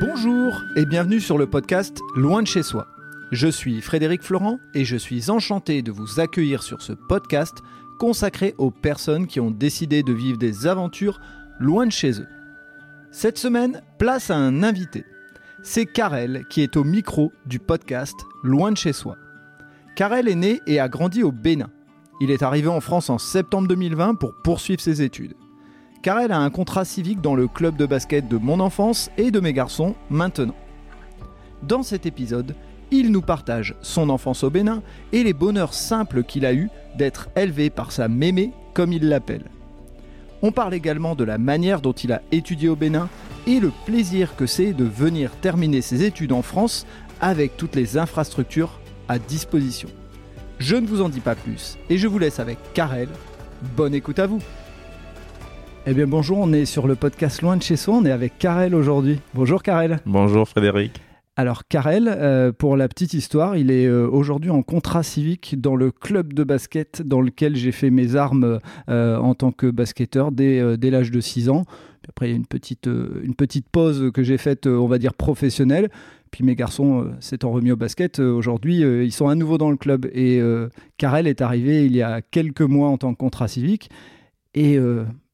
Bonjour 0.00 0.64
et 0.74 0.86
bienvenue 0.86 1.20
sur 1.20 1.38
le 1.38 1.46
podcast 1.46 2.00
Loin 2.16 2.42
de 2.42 2.48
chez 2.48 2.64
soi. 2.64 2.88
Je 3.30 3.46
suis 3.46 3.80
Frédéric 3.80 4.22
Florent 4.22 4.58
et 4.74 4.84
je 4.84 4.96
suis 4.96 5.30
enchanté 5.30 5.82
de 5.82 5.92
vous 5.92 6.18
accueillir 6.18 6.64
sur 6.64 6.82
ce 6.82 6.92
podcast 6.92 7.54
consacré 8.00 8.56
aux 8.58 8.72
personnes 8.72 9.28
qui 9.28 9.38
ont 9.38 9.52
décidé 9.52 10.02
de 10.02 10.12
vivre 10.12 10.36
des 10.36 10.66
aventures 10.66 11.20
loin 11.60 11.86
de 11.86 11.92
chez 11.92 12.20
eux. 12.20 12.26
Cette 13.12 13.38
semaine, 13.38 13.82
place 13.98 14.30
à 14.30 14.36
un 14.36 14.64
invité. 14.64 15.04
C'est 15.62 15.86
Karel 15.86 16.44
qui 16.50 16.62
est 16.62 16.76
au 16.76 16.82
micro 16.82 17.30
du 17.46 17.60
podcast 17.60 18.16
Loin 18.42 18.72
de 18.72 18.76
chez 18.76 18.92
soi. 18.92 19.16
Karel 19.94 20.28
est 20.28 20.34
né 20.34 20.60
et 20.66 20.80
a 20.80 20.88
grandi 20.88 21.22
au 21.22 21.30
Bénin. 21.30 21.70
Il 22.20 22.32
est 22.32 22.42
arrivé 22.42 22.66
en 22.66 22.80
France 22.80 23.10
en 23.10 23.18
septembre 23.18 23.68
2020 23.68 24.16
pour 24.16 24.34
poursuivre 24.42 24.80
ses 24.80 25.02
études. 25.02 25.34
Karel 26.04 26.32
a 26.32 26.38
un 26.38 26.50
contrat 26.50 26.84
civique 26.84 27.22
dans 27.22 27.34
le 27.34 27.48
club 27.48 27.76
de 27.76 27.86
basket 27.86 28.28
de 28.28 28.36
mon 28.36 28.60
enfance 28.60 29.10
et 29.16 29.30
de 29.30 29.40
mes 29.40 29.54
garçons 29.54 29.94
maintenant. 30.10 30.54
Dans 31.62 31.82
cet 31.82 32.04
épisode, 32.04 32.54
il 32.90 33.10
nous 33.10 33.22
partage 33.22 33.74
son 33.80 34.10
enfance 34.10 34.44
au 34.44 34.50
Bénin 34.50 34.82
et 35.12 35.24
les 35.24 35.32
bonheurs 35.32 35.72
simples 35.72 36.22
qu'il 36.22 36.44
a 36.44 36.52
eu 36.52 36.68
d'être 36.98 37.30
élevé 37.36 37.70
par 37.70 37.90
sa 37.90 38.08
mémé, 38.08 38.52
comme 38.74 38.92
il 38.92 39.08
l'appelle. 39.08 39.46
On 40.42 40.52
parle 40.52 40.74
également 40.74 41.14
de 41.14 41.24
la 41.24 41.38
manière 41.38 41.80
dont 41.80 41.92
il 41.92 42.12
a 42.12 42.20
étudié 42.32 42.68
au 42.68 42.76
Bénin 42.76 43.08
et 43.46 43.58
le 43.58 43.72
plaisir 43.86 44.36
que 44.36 44.44
c'est 44.44 44.74
de 44.74 44.84
venir 44.84 45.30
terminer 45.40 45.80
ses 45.80 46.02
études 46.02 46.32
en 46.32 46.42
France 46.42 46.86
avec 47.22 47.56
toutes 47.56 47.76
les 47.76 47.96
infrastructures 47.96 48.78
à 49.08 49.18
disposition. 49.18 49.88
Je 50.58 50.76
ne 50.76 50.86
vous 50.86 51.00
en 51.00 51.08
dis 51.08 51.20
pas 51.20 51.34
plus 51.34 51.78
et 51.88 51.96
je 51.96 52.08
vous 52.08 52.18
laisse 52.18 52.40
avec 52.40 52.58
Karel. 52.74 53.08
Bonne 53.74 53.94
écoute 53.94 54.18
à 54.18 54.26
vous. 54.26 54.42
Eh 55.86 55.92
bien 55.92 56.06
bonjour, 56.06 56.38
on 56.38 56.50
est 56.54 56.64
sur 56.64 56.86
le 56.86 56.94
podcast 56.94 57.42
Loin 57.42 57.58
de 57.58 57.62
chez 57.62 57.76
soi, 57.76 57.96
on 57.96 58.06
est 58.06 58.10
avec 58.10 58.38
Karel 58.38 58.74
aujourd'hui. 58.74 59.20
Bonjour 59.34 59.62
Karel. 59.62 59.98
Bonjour 60.06 60.48
Frédéric. 60.48 60.98
Alors 61.36 61.68
Karel, 61.68 62.08
euh, 62.08 62.52
pour 62.52 62.78
la 62.78 62.88
petite 62.88 63.12
histoire, 63.12 63.54
il 63.58 63.70
est 63.70 63.84
euh, 63.84 64.08
aujourd'hui 64.08 64.48
en 64.48 64.62
contrat 64.62 65.02
civique 65.02 65.60
dans 65.60 65.76
le 65.76 65.90
club 65.90 66.32
de 66.32 66.42
basket 66.42 67.02
dans 67.02 67.20
lequel 67.20 67.54
j'ai 67.54 67.70
fait 67.70 67.90
mes 67.90 68.16
armes 68.16 68.60
euh, 68.88 69.18
en 69.18 69.34
tant 69.34 69.52
que 69.52 69.70
basketteur 69.70 70.32
dès, 70.32 70.78
dès 70.78 70.90
l'âge 70.90 71.10
de 71.10 71.20
6 71.20 71.50
ans. 71.50 71.64
Puis 72.00 72.08
après, 72.08 72.28
il 72.28 72.30
y 72.30 72.32
a 72.32 72.36
une 72.36 72.46
petite, 72.46 72.86
une 72.86 73.34
petite 73.34 73.68
pause 73.68 74.10
que 74.14 74.22
j'ai 74.22 74.38
faite, 74.38 74.66
on 74.66 74.86
va 74.86 74.96
dire, 74.96 75.12
professionnelle. 75.12 75.90
Puis 76.30 76.44
mes 76.44 76.54
garçons 76.54 77.12
s'étant 77.20 77.50
remis 77.50 77.72
au 77.72 77.76
basket, 77.76 78.20
aujourd'hui, 78.20 78.78
ils 78.78 79.12
sont 79.12 79.28
à 79.28 79.34
nouveau 79.34 79.58
dans 79.58 79.70
le 79.70 79.76
club. 79.76 80.06
Et 80.14 80.40
Karel 80.96 81.26
est 81.26 81.42
arrivé 81.42 81.84
il 81.84 81.94
y 81.94 82.02
a 82.02 82.22
quelques 82.22 82.62
mois 82.62 82.88
en 82.88 82.96
tant 82.96 83.12
que 83.12 83.18
contrat 83.18 83.48
civique. 83.48 83.90
Et 84.54 84.78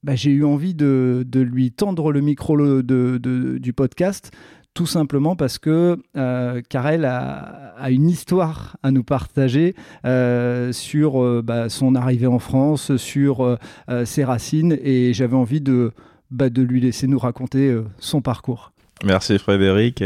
bah, 0.03 0.15
j'ai 0.15 0.31
eu 0.31 0.45
envie 0.45 0.75
de, 0.75 1.25
de, 1.27 1.41
lui 1.41 1.73
tendre 1.73 2.13
le 2.13 2.21
micro 2.21 2.57
de, 2.57 2.83
de, 2.83 3.59
du 3.59 3.73
podcast 3.73 4.31
tout 4.75 4.87
simplement 4.87 5.37
parce 5.37 5.59
que 5.59 5.99
euh, 6.17 6.63
Karel 6.69 7.05
a, 7.05 7.75
a, 7.77 7.91
une 7.91 8.09
histoire 8.09 8.77
à 8.83 8.91
nous 8.91 9.03
partager 9.03 9.75
euh, 10.05 10.73
sur 10.73 11.23
euh, 11.23 11.43
bah, 11.45 11.69
son 11.69 11.95
arrivée 11.95 12.27
en 12.27 12.39
France, 12.39 12.97
sur 12.97 13.45
euh, 13.45 13.57
ses 14.05 14.25
racines, 14.25 14.79
et 14.83 15.13
j'avais 15.13 15.37
envie 15.37 15.61
de, 15.61 15.93
bah, 16.31 16.51
de 16.51 16.63
lui 16.63 16.81
laisser 16.81 17.07
nous 17.07 17.19
raconter 17.19 17.77
son 17.99 18.21
parcours. 18.21 18.73
Merci 19.05 19.39
Frédéric, 19.39 20.05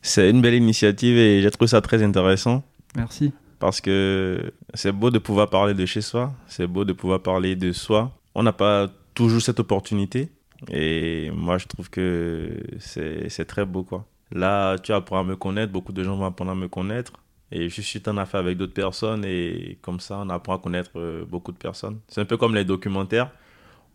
c'est 0.00 0.30
une 0.30 0.42
belle 0.42 0.54
initiative 0.54 1.16
et 1.16 1.42
j'ai 1.42 1.50
trouvé 1.50 1.68
ça 1.68 1.80
très 1.80 2.02
intéressant. 2.02 2.62
Merci. 2.96 3.32
Parce 3.58 3.80
que 3.80 4.52
c'est 4.74 4.90
beau 4.90 5.10
de 5.10 5.18
pouvoir 5.18 5.48
parler 5.48 5.74
de 5.74 5.86
chez 5.86 6.00
soi, 6.00 6.32
c'est 6.48 6.66
beau 6.66 6.84
de 6.84 6.92
pouvoir 6.92 7.20
parler 7.20 7.54
de 7.54 7.72
soi. 7.72 8.10
On 8.34 8.42
n'a 8.42 8.52
pas 8.52 8.88
toujours 9.14 9.40
cette 9.40 9.60
opportunité. 9.60 10.30
Et 10.70 11.30
moi, 11.32 11.58
je 11.58 11.66
trouve 11.66 11.90
que 11.90 12.62
c'est 12.78 13.44
très 13.46 13.64
beau, 13.64 13.82
quoi. 13.82 14.06
Là, 14.30 14.78
tu 14.78 14.92
apprends 14.92 15.20
à 15.20 15.24
me 15.24 15.36
connaître, 15.36 15.72
beaucoup 15.72 15.92
de 15.92 16.02
gens 16.02 16.16
vont 16.16 16.24
apprendre 16.24 16.52
à 16.52 16.54
me 16.54 16.68
connaître. 16.68 17.12
Et 17.50 17.68
je 17.68 17.80
suis 17.82 18.00
en 18.06 18.16
affaire 18.16 18.40
avec 18.40 18.56
d'autres 18.56 18.72
personnes 18.72 19.24
et 19.26 19.78
comme 19.82 20.00
ça, 20.00 20.20
on 20.22 20.30
apprend 20.30 20.56
à 20.56 20.58
connaître 20.58 20.92
euh, 20.96 21.26
beaucoup 21.26 21.52
de 21.52 21.58
personnes. 21.58 22.00
C'est 22.08 22.22
un 22.22 22.24
peu 22.24 22.38
comme 22.38 22.54
les 22.54 22.64
documentaires. 22.64 23.30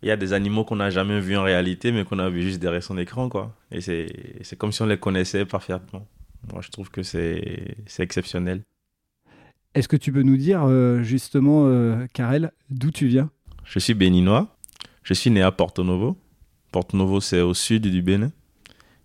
Il 0.00 0.08
y 0.08 0.12
a 0.12 0.16
des 0.16 0.32
animaux 0.32 0.62
qu'on 0.62 0.76
n'a 0.76 0.90
jamais 0.90 1.18
vus 1.18 1.36
en 1.36 1.42
réalité, 1.42 1.90
mais 1.90 2.04
qu'on 2.04 2.20
a 2.20 2.28
vu 2.30 2.42
juste 2.42 2.60
derrière 2.60 2.84
son 2.84 2.96
écran, 2.98 3.28
quoi. 3.28 3.52
Et 3.72 3.80
c'est 3.80 4.56
comme 4.56 4.70
si 4.70 4.80
on 4.82 4.86
les 4.86 4.96
connaissait 4.96 5.44
parfaitement. 5.44 6.06
Moi, 6.52 6.62
je 6.62 6.70
trouve 6.70 6.88
que 6.88 7.02
c'est 7.02 7.74
exceptionnel. 7.98 8.62
Est-ce 9.74 9.88
que 9.88 9.96
tu 9.96 10.12
peux 10.12 10.22
nous 10.22 10.36
dire, 10.36 10.62
euh, 10.64 11.02
justement, 11.02 11.66
euh, 11.66 12.06
Karel, 12.12 12.52
d'où 12.70 12.92
tu 12.92 13.08
viens? 13.08 13.28
Je 13.64 13.80
suis 13.80 13.94
béninois. 13.94 14.56
Je 15.08 15.14
suis 15.14 15.30
né 15.30 15.40
à 15.40 15.50
Porto 15.50 15.82
Novo. 15.84 16.18
Porto 16.70 16.94
Novo, 16.94 17.22
c'est 17.22 17.40
au 17.40 17.54
sud 17.54 17.86
du 17.86 18.02
Bénin. 18.02 18.30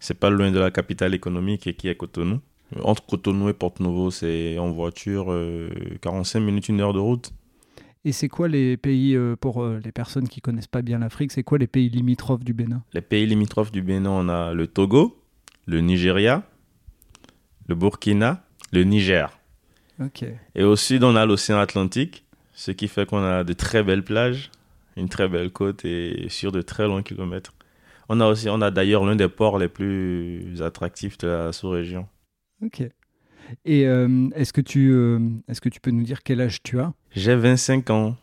C'est 0.01 0.19
pas 0.19 0.29
loin 0.29 0.51
de 0.51 0.59
la 0.59 0.69
capitale 0.69 1.13
économique 1.13 1.77
qui 1.77 1.87
est 1.87 1.95
Cotonou. 1.95 2.41
Entre 2.83 3.05
Cotonou 3.05 3.47
et 3.47 3.53
Porto 3.53 3.81
Novo, 3.81 4.11
c'est 4.11 4.59
en 4.59 4.69
voiture 4.69 5.31
euh, 5.31 5.69
45 6.01 6.41
minutes, 6.41 6.67
une 6.67 6.81
heure 6.81 6.91
de 6.91 6.99
route. 6.99 7.31
Et 8.03 8.11
c'est 8.11 8.27
quoi 8.27 8.49
les 8.49 8.75
pays, 8.75 9.15
euh, 9.15 9.37
pour 9.37 9.63
euh, 9.63 9.79
les 9.81 9.93
personnes 9.93 10.27
qui 10.27 10.41
connaissent 10.41 10.67
pas 10.67 10.81
bien 10.81 10.99
l'Afrique, 10.99 11.31
c'est 11.31 11.43
quoi 11.43 11.57
les 11.57 11.67
pays 11.67 11.87
limitrophes 11.87 12.43
du 12.43 12.51
Bénin? 12.51 12.83
Les 12.91 12.99
pays 12.99 13.25
limitrophes 13.25 13.71
du 13.71 13.81
Bénin, 13.81 14.09
on 14.09 14.27
a 14.27 14.53
le 14.53 14.67
Togo, 14.67 15.17
le 15.67 15.79
Nigeria, 15.79 16.43
le 17.69 17.75
Burkina, 17.75 18.43
le 18.73 18.83
Niger. 18.83 19.39
Et 20.53 20.63
au 20.65 20.75
sud, 20.75 21.05
on 21.05 21.15
a 21.15 21.25
l'océan 21.25 21.59
Atlantique, 21.59 22.25
ce 22.51 22.71
qui 22.71 22.89
fait 22.89 23.05
qu'on 23.05 23.23
a 23.23 23.45
de 23.45 23.53
très 23.53 23.83
belles 23.83 24.03
plages, 24.03 24.51
une 24.97 25.09
très 25.09 25.27
belle 25.27 25.49
côte 25.51 25.85
et 25.85 26.27
sur 26.29 26.51
de 26.51 26.61
très 26.61 26.85
longs 26.87 27.01
kilomètres. 27.03 27.53
On 28.09 28.19
a 28.19 28.27
aussi, 28.27 28.49
on 28.49 28.61
a 28.61 28.69
d'ailleurs 28.71 29.05
l'un 29.05 29.15
des 29.15 29.27
ports 29.29 29.57
les 29.57 29.69
plus 29.69 30.61
attractifs 30.61 31.17
de 31.19 31.27
la 31.27 31.51
sous-région. 31.53 32.07
Ok. 32.63 32.81
Et 33.65 33.85
euh, 33.87 34.29
est-ce 34.35 34.53
que 34.53 34.61
tu, 34.61 34.91
euh, 34.91 35.19
est-ce 35.47 35.61
que 35.61 35.69
tu 35.69 35.79
peux 35.79 35.91
nous 35.91 36.03
dire 36.03 36.23
quel 36.23 36.41
âge 36.41 36.61
tu 36.63 36.79
as? 36.79 36.93
J'ai 37.11 37.35
25 37.35 37.89
ans. 37.89 38.15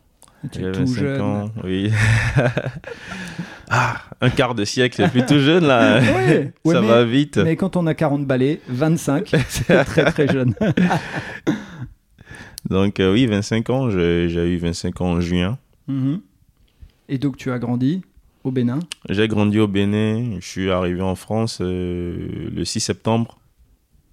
Tu 0.51 0.65
es 0.65 0.71
tout 0.71 0.87
jeune. 0.87 1.21
ans, 1.21 1.51
oui. 1.63 1.91
ah, 3.69 4.01
un 4.21 4.29
quart 4.31 4.55
de 4.55 4.65
siècle, 4.65 5.07
plus 5.11 5.23
tout 5.25 5.37
jeune 5.39 5.65
là. 5.67 5.99
Ouais, 6.01 6.51
ouais, 6.65 6.73
Ça 6.73 6.81
mais- 6.81 6.87
va 6.87 7.03
vite. 7.05 7.37
Mais 7.37 7.55
quand 7.55 7.75
on 7.75 7.85
a 7.85 7.93
40 7.93 8.25
balais, 8.25 8.59
25, 8.67 9.29
c'est 9.49 9.83
très 9.85 10.05
très 10.05 10.27
jeune. 10.27 10.55
Donc 12.69 12.99
euh, 12.99 13.13
oui, 13.13 13.25
25 13.25 13.69
ans, 13.69 13.89
j'ai 13.89 14.29
j'ai 14.29 14.53
eu 14.53 14.57
25 14.57 15.01
ans 15.01 15.11
en 15.13 15.21
juin. 15.21 15.57
Mhm. 15.87 16.21
Et 17.11 17.17
donc 17.17 17.35
tu 17.37 17.51
as 17.51 17.59
grandi 17.59 18.01
au 18.43 18.51
Bénin 18.51 18.79
J'ai 19.09 19.27
grandi 19.27 19.59
au 19.59 19.67
Bénin, 19.67 20.39
je 20.39 20.45
suis 20.47 20.71
arrivé 20.71 21.01
en 21.01 21.13
France 21.15 21.59
euh, 21.61 22.49
le 22.55 22.65
6 22.65 22.79
septembre 22.79 23.37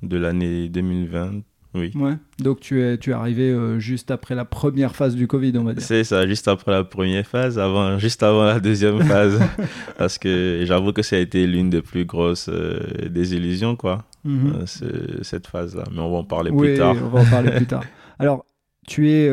de 0.03 0.17
l'année 0.19 0.69
2020. 0.69 1.41
Oui. 1.75 1.93
Ouais. 1.95 2.15
Donc 2.41 2.61
tu 2.61 2.83
es, 2.83 2.99
tu 2.99 3.11
es 3.11 3.13
arrivé 3.13 3.51
euh, 3.51 3.79
juste 3.79 4.11
après 4.11 4.35
la 4.35 4.45
première 4.45 4.97
phase 4.97 5.15
du 5.15 5.27
Covid, 5.29 5.53
on 5.59 5.65
va 5.65 5.75
dire. 5.75 5.83
C'est 5.83 6.03
ça, 6.03 6.27
juste 6.27 6.49
après 6.49 6.73
la 6.73 6.83
première 6.83 7.27
phase, 7.27 7.59
avant, 7.59 7.99
juste 7.99 8.23
avant 8.23 8.45
la 8.45 8.59
deuxième 8.59 9.01
phase. 9.03 9.39
Parce 9.99 10.19
que 10.19 10.63
j'avoue 10.65 10.93
que 10.93 11.03
ça 11.03 11.17
a 11.17 11.19
été 11.21 11.47
l'une 11.47 11.71
des 11.71 11.83
plus 11.83 12.05
grosses 12.05 12.49
euh, 12.49 12.81
désillusions, 13.09 13.77
quoi, 13.77 14.05
Mhm. 14.25 14.53
euh, 14.63 14.67
ce- 14.67 15.23
cette 15.23 15.47
phase-là. 15.47 15.85
Mais 15.93 16.01
on 16.01 16.11
va 16.11 16.19
en 16.19 16.25
parler 16.25 16.51
Oui, 16.51 16.69
plus 16.69 16.79
tard. 16.79 16.97
on 17.03 17.09
va 17.09 17.21
en 17.21 17.25
parler 17.31 17.51
plus 17.53 17.67
tard. 17.67 17.85
Alors, 18.19 18.45
tu 18.87 19.11
es, 19.11 19.31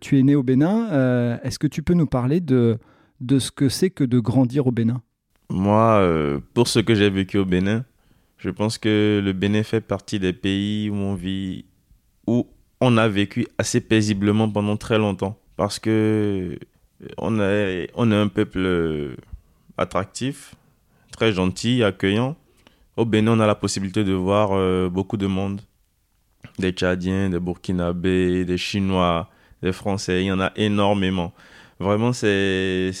tu 0.00 0.18
es 0.18 0.22
né 0.22 0.34
au 0.34 0.42
Bénin. 0.42 1.38
Est-ce 1.44 1.58
que 1.58 1.66
tu 1.66 1.82
peux 1.82 1.94
nous 1.94 2.06
parler 2.06 2.40
de, 2.40 2.78
de 3.20 3.38
ce 3.38 3.50
que 3.50 3.68
c'est 3.68 3.90
que 3.90 4.04
de 4.04 4.18
grandir 4.18 4.66
au 4.66 4.72
Bénin 4.72 5.02
Moi, 5.48 5.98
euh, 6.00 6.40
pour 6.54 6.68
ce 6.68 6.78
que 6.78 6.94
j'ai 6.94 7.10
vécu 7.10 7.38
au 7.38 7.44
Bénin, 7.44 7.84
je 8.38 8.50
pense 8.50 8.78
que 8.78 9.20
le 9.24 9.32
Bénin 9.32 9.62
fait 9.62 9.80
partie 9.80 10.18
des 10.18 10.32
pays 10.32 10.90
où 10.90 10.94
on 10.94 11.14
vit, 11.14 11.64
où 12.26 12.46
on 12.80 12.96
a 12.96 13.08
vécu 13.08 13.46
assez 13.58 13.80
paisiblement 13.80 14.50
pendant 14.50 14.76
très 14.76 14.98
longtemps. 14.98 15.38
Parce 15.56 15.78
que 15.78 16.58
on 17.18 17.40
est, 17.40 17.90
on 17.94 18.10
est 18.10 18.16
un 18.16 18.28
peuple 18.28 18.58
euh, 18.58 19.16
attractif, 19.78 20.54
très 21.12 21.32
gentil, 21.32 21.82
accueillant. 21.82 22.36
Au 22.96 23.04
Bénin, 23.04 23.32
on 23.32 23.40
a 23.40 23.46
la 23.46 23.54
possibilité 23.54 24.04
de 24.04 24.12
voir 24.12 24.50
euh, 24.52 24.88
beaucoup 24.88 25.16
de 25.16 25.26
monde. 25.26 25.60
Des 26.58 26.72
Tchadiens, 26.72 27.28
des 27.28 27.40
Burkinabés, 27.40 28.44
des 28.44 28.56
Chinois, 28.56 29.28
des 29.62 29.72
Français, 29.72 30.22
il 30.22 30.26
y 30.26 30.32
en 30.32 30.40
a 30.40 30.52
énormément. 30.56 31.32
Vraiment, 31.78 32.12
c'est 32.12 32.92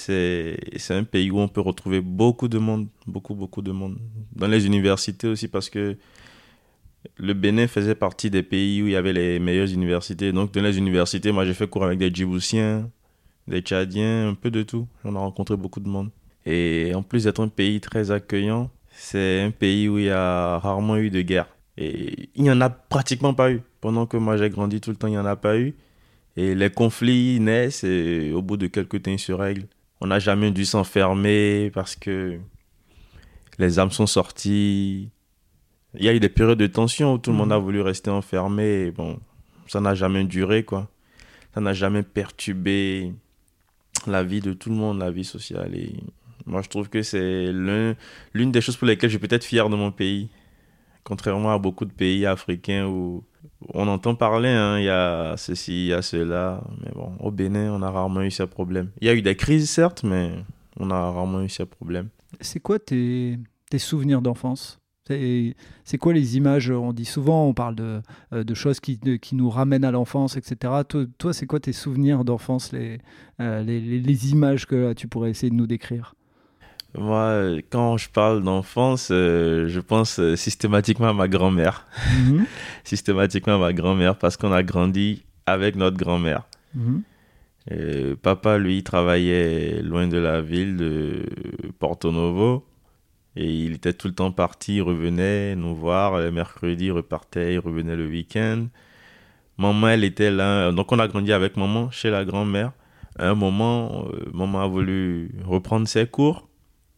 un 0.90 1.04
pays 1.04 1.30
où 1.30 1.38
on 1.38 1.48
peut 1.48 1.60
retrouver 1.62 2.00
beaucoup 2.00 2.48
de 2.48 2.58
monde, 2.58 2.88
beaucoup, 3.06 3.34
beaucoup 3.34 3.62
de 3.62 3.72
monde. 3.72 3.98
Dans 4.34 4.48
les 4.48 4.66
universités 4.66 5.28
aussi, 5.28 5.48
parce 5.48 5.70
que 5.70 5.96
le 7.16 7.34
Bénin 7.34 7.66
faisait 7.68 7.94
partie 7.94 8.30
des 8.30 8.42
pays 8.42 8.82
où 8.82 8.86
il 8.86 8.92
y 8.92 8.96
avait 8.96 9.12
les 9.12 9.38
meilleures 9.38 9.72
universités. 9.72 10.32
Donc, 10.32 10.52
dans 10.52 10.62
les 10.62 10.76
universités, 10.76 11.32
moi, 11.32 11.44
j'ai 11.44 11.54
fait 11.54 11.68
cours 11.68 11.84
avec 11.84 11.98
des 11.98 12.10
Djiboutiens, 12.12 12.90
des 13.48 13.60
Tchadiens, 13.60 14.28
un 14.28 14.34
peu 14.34 14.50
de 14.50 14.62
tout. 14.62 14.86
On 15.04 15.16
a 15.16 15.20
rencontré 15.20 15.56
beaucoup 15.56 15.80
de 15.80 15.88
monde. 15.88 16.10
Et 16.44 16.92
en 16.94 17.02
plus 17.02 17.24
d'être 17.24 17.40
un 17.40 17.48
pays 17.48 17.80
très 17.80 18.10
accueillant, 18.10 18.70
c'est 18.90 19.40
un 19.40 19.50
pays 19.50 19.88
où 19.88 19.98
il 19.98 20.04
y 20.04 20.10
a 20.10 20.58
rarement 20.58 20.96
eu 20.96 21.10
de 21.10 21.20
guerre. 21.22 21.48
Et 21.76 22.28
il 22.34 22.42
n'y 22.42 22.50
en 22.50 22.60
a 22.60 22.70
pratiquement 22.70 23.34
pas 23.34 23.50
eu. 23.50 23.62
Pendant 23.80 24.06
que 24.06 24.16
moi 24.16 24.36
j'ai 24.36 24.48
grandi 24.50 24.80
tout 24.80 24.90
le 24.90 24.96
temps, 24.96 25.08
il 25.08 25.12
n'y 25.12 25.18
en 25.18 25.26
a 25.26 25.36
pas 25.36 25.58
eu. 25.58 25.74
Et 26.36 26.54
les 26.54 26.70
conflits 26.70 27.40
naissent 27.40 27.84
et 27.84 28.32
au 28.32 28.42
bout 28.42 28.56
de 28.56 28.66
quelques 28.66 29.02
temps, 29.02 29.10
ils 29.10 29.18
se 29.18 29.32
règlent. 29.32 29.66
On 30.00 30.08
n'a 30.08 30.18
jamais 30.18 30.50
dû 30.50 30.64
s'enfermer 30.66 31.70
parce 31.72 31.96
que 31.96 32.38
les 33.58 33.78
armes 33.78 33.90
sont 33.90 34.06
sorties. 34.06 35.08
Il 35.98 36.04
y 36.04 36.08
a 36.08 36.14
eu 36.14 36.20
des 36.20 36.28
périodes 36.28 36.58
de 36.58 36.66
tension 36.66 37.14
où 37.14 37.18
tout 37.18 37.30
le 37.30 37.36
monde 37.36 37.52
a 37.52 37.58
Mhm. 37.58 37.64
voulu 37.64 37.80
rester 37.80 38.10
enfermé. 38.10 38.86
Et 38.86 38.90
bon, 38.90 39.18
ça 39.66 39.80
n'a 39.80 39.94
jamais 39.94 40.24
duré, 40.24 40.62
quoi. 40.64 40.90
Ça 41.54 41.60
n'a 41.62 41.72
jamais 41.72 42.02
perturbé 42.02 43.14
la 44.06 44.22
vie 44.22 44.40
de 44.40 44.52
tout 44.52 44.68
le 44.68 44.76
monde, 44.76 44.98
la 44.98 45.10
vie 45.10 45.24
sociale. 45.24 45.74
Et 45.74 45.94
moi, 46.44 46.60
je 46.60 46.68
trouve 46.68 46.90
que 46.90 47.00
c'est 47.02 47.50
l'un- 47.50 47.94
l'une 48.34 48.52
des 48.52 48.60
choses 48.60 48.76
pour 48.76 48.86
lesquelles 48.86 49.08
je 49.08 49.16
suis 49.16 49.26
peut-être 49.26 49.44
fier 49.44 49.70
de 49.70 49.76
mon 49.76 49.90
pays. 49.90 50.28
Contrairement 51.06 51.52
à 51.52 51.58
beaucoup 51.60 51.84
de 51.84 51.92
pays 51.92 52.26
africains 52.26 52.84
où 52.88 53.22
on 53.74 53.86
entend 53.86 54.16
parler, 54.16 54.48
hein, 54.48 54.80
il 54.80 54.86
y 54.86 54.88
a 54.88 55.36
ceci, 55.36 55.84
il 55.84 55.86
y 55.90 55.92
a 55.92 56.02
cela. 56.02 56.64
Mais 56.82 56.90
bon, 56.92 57.12
au 57.20 57.30
Bénin, 57.30 57.72
on 57.72 57.80
a 57.80 57.90
rarement 57.92 58.22
eu 58.22 58.32
ces 58.32 58.48
problèmes. 58.48 58.90
Il 59.00 59.06
y 59.06 59.10
a 59.10 59.14
eu 59.14 59.22
des 59.22 59.36
crises, 59.36 59.70
certes, 59.70 60.02
mais 60.02 60.32
on 60.80 60.90
a 60.90 61.12
rarement 61.12 61.42
eu 61.42 61.48
ces 61.48 61.64
problèmes. 61.64 62.08
C'est 62.40 62.58
quoi 62.58 62.80
tes, 62.80 63.38
souvenirs 63.78 64.20
d'enfance? 64.20 64.80
C'est, 65.06 65.98
quoi 66.00 66.12
les 66.12 66.36
images? 66.36 66.72
On 66.72 66.92
dit 66.92 67.04
souvent, 67.04 67.46
on 67.46 67.54
parle 67.54 67.76
de, 67.76 68.02
euh, 68.32 68.54
choses 68.54 68.80
qui, 68.80 68.98
nous 69.32 69.48
ramènent 69.48 69.84
à 69.84 69.92
l'enfance, 69.92 70.36
etc. 70.36 70.82
Toi, 71.18 71.32
c'est 71.32 71.46
quoi 71.46 71.60
tes 71.60 71.72
souvenirs 71.72 72.24
d'enfance, 72.24 72.72
euh, 72.74 73.62
les 73.62 74.32
images 74.32 74.66
que 74.66 74.92
tu 74.92 75.06
pourrais 75.06 75.30
essayer 75.30 75.50
de 75.50 75.54
nous 75.54 75.68
décrire? 75.68 76.16
Moi, 76.98 77.58
quand 77.70 77.96
je 77.96 78.08
parle 78.08 78.42
d'enfance, 78.42 79.08
euh, 79.10 79.68
je 79.68 79.80
pense 79.80 80.18
euh, 80.18 80.36
systématiquement 80.36 81.08
à 81.08 81.12
ma 81.12 81.28
grand-mère. 81.28 81.86
Mhm. 82.18 82.46
Systématiquement 82.84 83.56
à 83.56 83.58
ma 83.58 83.72
grand-mère 83.72 84.16
parce 84.16 84.36
qu'on 84.36 84.52
a 84.52 84.62
grandi 84.62 85.24
avec 85.46 85.76
notre 85.76 85.96
grand-mère. 85.96 86.44
Mhm. 86.74 87.02
Euh, 87.72 88.14
papa, 88.20 88.58
lui, 88.58 88.82
travaillait 88.82 89.82
loin 89.82 90.06
de 90.06 90.18
la 90.18 90.40
ville 90.40 90.76
de 90.76 91.24
Porto 91.78 92.12
Novo. 92.12 92.64
Et 93.34 93.52
il 93.52 93.74
était 93.74 93.92
tout 93.92 94.08
le 94.08 94.14
temps 94.14 94.32
parti, 94.32 94.76
il 94.76 94.82
revenait 94.82 95.54
nous 95.56 95.74
voir. 95.74 96.18
Le 96.18 96.30
mercredi, 96.30 96.86
il 96.86 96.92
repartait, 96.92 97.54
il 97.54 97.58
revenait 97.58 97.96
le 97.96 98.06
week-end. 98.06 98.66
Maman, 99.58 99.88
elle 99.88 100.04
était 100.04 100.30
là. 100.30 100.72
Donc, 100.72 100.92
on 100.92 100.98
a 100.98 101.08
grandi 101.08 101.32
avec 101.32 101.56
maman 101.56 101.90
chez 101.90 102.10
la 102.10 102.24
grand-mère. 102.24 102.72
À 103.18 103.28
un 103.28 103.34
moment, 103.34 104.06
euh, 104.12 104.30
maman 104.32 104.62
a 104.62 104.66
voulu 104.66 105.30
reprendre 105.44 105.86
ses 105.88 106.06
cours. 106.06 106.48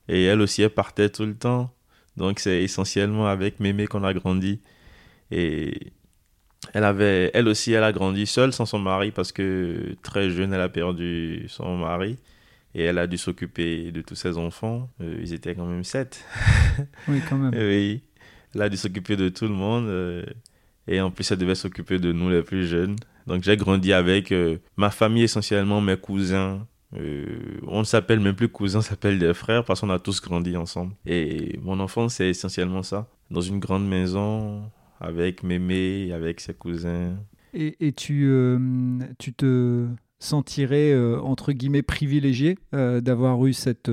Et 0.08 0.24
elle 0.24 0.40
aussi, 0.40 0.62
elle 0.62 0.70
partait 0.70 1.10
tout 1.10 1.26
le 1.26 1.34
temps. 1.34 1.74
Donc, 2.16 2.40
c'est 2.40 2.62
essentiellement 2.62 3.26
avec 3.26 3.60
mémé 3.60 3.86
qu'on 3.86 4.04
a 4.04 4.12
grandi. 4.14 4.60
Et 5.30 5.92
elle 6.74 6.84
avait, 6.84 7.30
elle 7.34 7.48
aussi, 7.48 7.72
elle 7.72 7.84
a 7.84 7.92
grandi 7.92 8.26
seule 8.26 8.52
sans 8.52 8.66
son 8.66 8.78
mari 8.78 9.10
parce 9.10 9.32
que 9.32 9.96
très 10.02 10.30
jeune, 10.30 10.52
elle 10.52 10.60
a 10.60 10.68
perdu 10.68 11.46
son 11.48 11.76
mari 11.76 12.18
et 12.74 12.82
elle 12.82 12.98
a 12.98 13.06
dû 13.06 13.18
s'occuper 13.18 13.92
de 13.92 14.02
tous 14.02 14.14
ses 14.14 14.36
enfants. 14.38 14.90
Euh, 15.00 15.18
ils 15.20 15.32
étaient 15.32 15.54
quand 15.54 15.66
même 15.66 15.84
sept. 15.84 16.24
Oui, 17.08 17.20
quand 17.28 17.36
même. 17.36 17.54
oui, 17.56 18.02
elle 18.54 18.62
a 18.62 18.68
dû 18.68 18.76
s'occuper 18.76 19.16
de 19.16 19.28
tout 19.28 19.46
le 19.46 19.54
monde 19.54 19.86
euh, 19.88 20.24
et 20.86 21.00
en 21.00 21.10
plus, 21.10 21.30
elle 21.30 21.38
devait 21.38 21.54
s'occuper 21.54 21.98
de 21.98 22.12
nous 22.12 22.30
les 22.30 22.42
plus 22.42 22.66
jeunes. 22.66 22.96
Donc, 23.26 23.42
j'ai 23.42 23.56
grandi 23.56 23.92
avec 23.92 24.32
euh, 24.32 24.56
ma 24.76 24.90
famille 24.90 25.24
essentiellement, 25.24 25.80
mes 25.80 25.96
cousins. 25.96 26.66
Euh, 26.96 27.60
on 27.66 27.80
ne 27.80 27.84
s'appelle 27.84 28.20
même 28.20 28.34
plus 28.34 28.48
cousins, 28.48 28.78
on 28.78 28.82
s'appelle 28.82 29.18
des 29.18 29.34
frères 29.34 29.64
parce 29.64 29.80
qu'on 29.80 29.90
a 29.90 29.98
tous 29.98 30.20
grandi 30.20 30.56
ensemble. 30.56 30.94
Et 31.06 31.58
mon 31.62 31.80
enfance, 31.80 32.14
c'est 32.14 32.28
essentiellement 32.28 32.82
ça. 32.82 33.08
Dans 33.30 33.40
une 33.40 33.58
grande 33.58 33.86
maison, 33.86 34.70
avec 35.00 35.42
mémé, 35.42 36.12
avec 36.12 36.40
ses 36.40 36.54
cousins. 36.54 37.16
Et, 37.54 37.92
tu, 37.92 38.26
euh, 38.28 38.58
tu 39.18 39.32
te 39.32 39.86
sentirais, 40.18 40.92
euh, 40.92 41.18
entre 41.20 41.52
guillemets, 41.52 41.82
privilégié 41.82 42.58
d'avoir 42.72 43.44
eu 43.46 43.52
cette, 43.52 43.90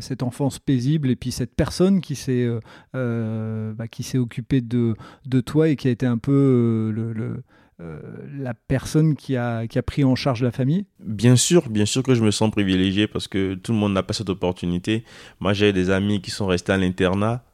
cette 0.00 0.22
enfance 0.22 0.58
paisible 0.58 1.10
et 1.10 1.16
puis 1.16 1.30
cette 1.30 1.54
personne 1.54 2.00
qui 2.00 2.14
s'est 2.14 2.48
bah, 2.92 3.84
occupée 4.14 4.60
de, 4.60 4.94
de 5.26 5.40
toi 5.40 5.68
et 5.68 5.76
qui 5.76 5.88
a 5.88 5.90
été 5.90 6.06
un 6.06 6.18
peu 6.18 6.92
le, 6.94 7.42
euh, 7.80 8.00
la 8.36 8.54
personne 8.54 9.14
qui 9.14 9.36
a, 9.36 9.66
qui 9.68 9.78
a 9.78 9.82
pris 9.82 10.02
en 10.02 10.16
charge 10.16 10.42
la 10.42 10.50
famille? 10.50 10.86
Bien 10.98 11.36
sûr, 11.36 11.68
bien 11.68 11.86
sûr 11.86 12.02
que 12.02 12.14
je 12.14 12.22
me 12.22 12.30
sens 12.30 12.50
privilégié 12.50 13.06
parce 13.06 13.28
que 13.28 13.54
tout 13.54 13.72
le 13.72 13.78
monde 13.78 13.92
n'a 13.92 14.02
pas 14.02 14.12
cette 14.12 14.30
opportunité. 14.30 15.04
Moi, 15.38 15.52
j'ai 15.52 15.72
des 15.72 15.90
amis 15.90 16.20
qui 16.20 16.30
sont 16.30 16.46
restés 16.46 16.72
à 16.72 16.76
l'internat 16.76 17.44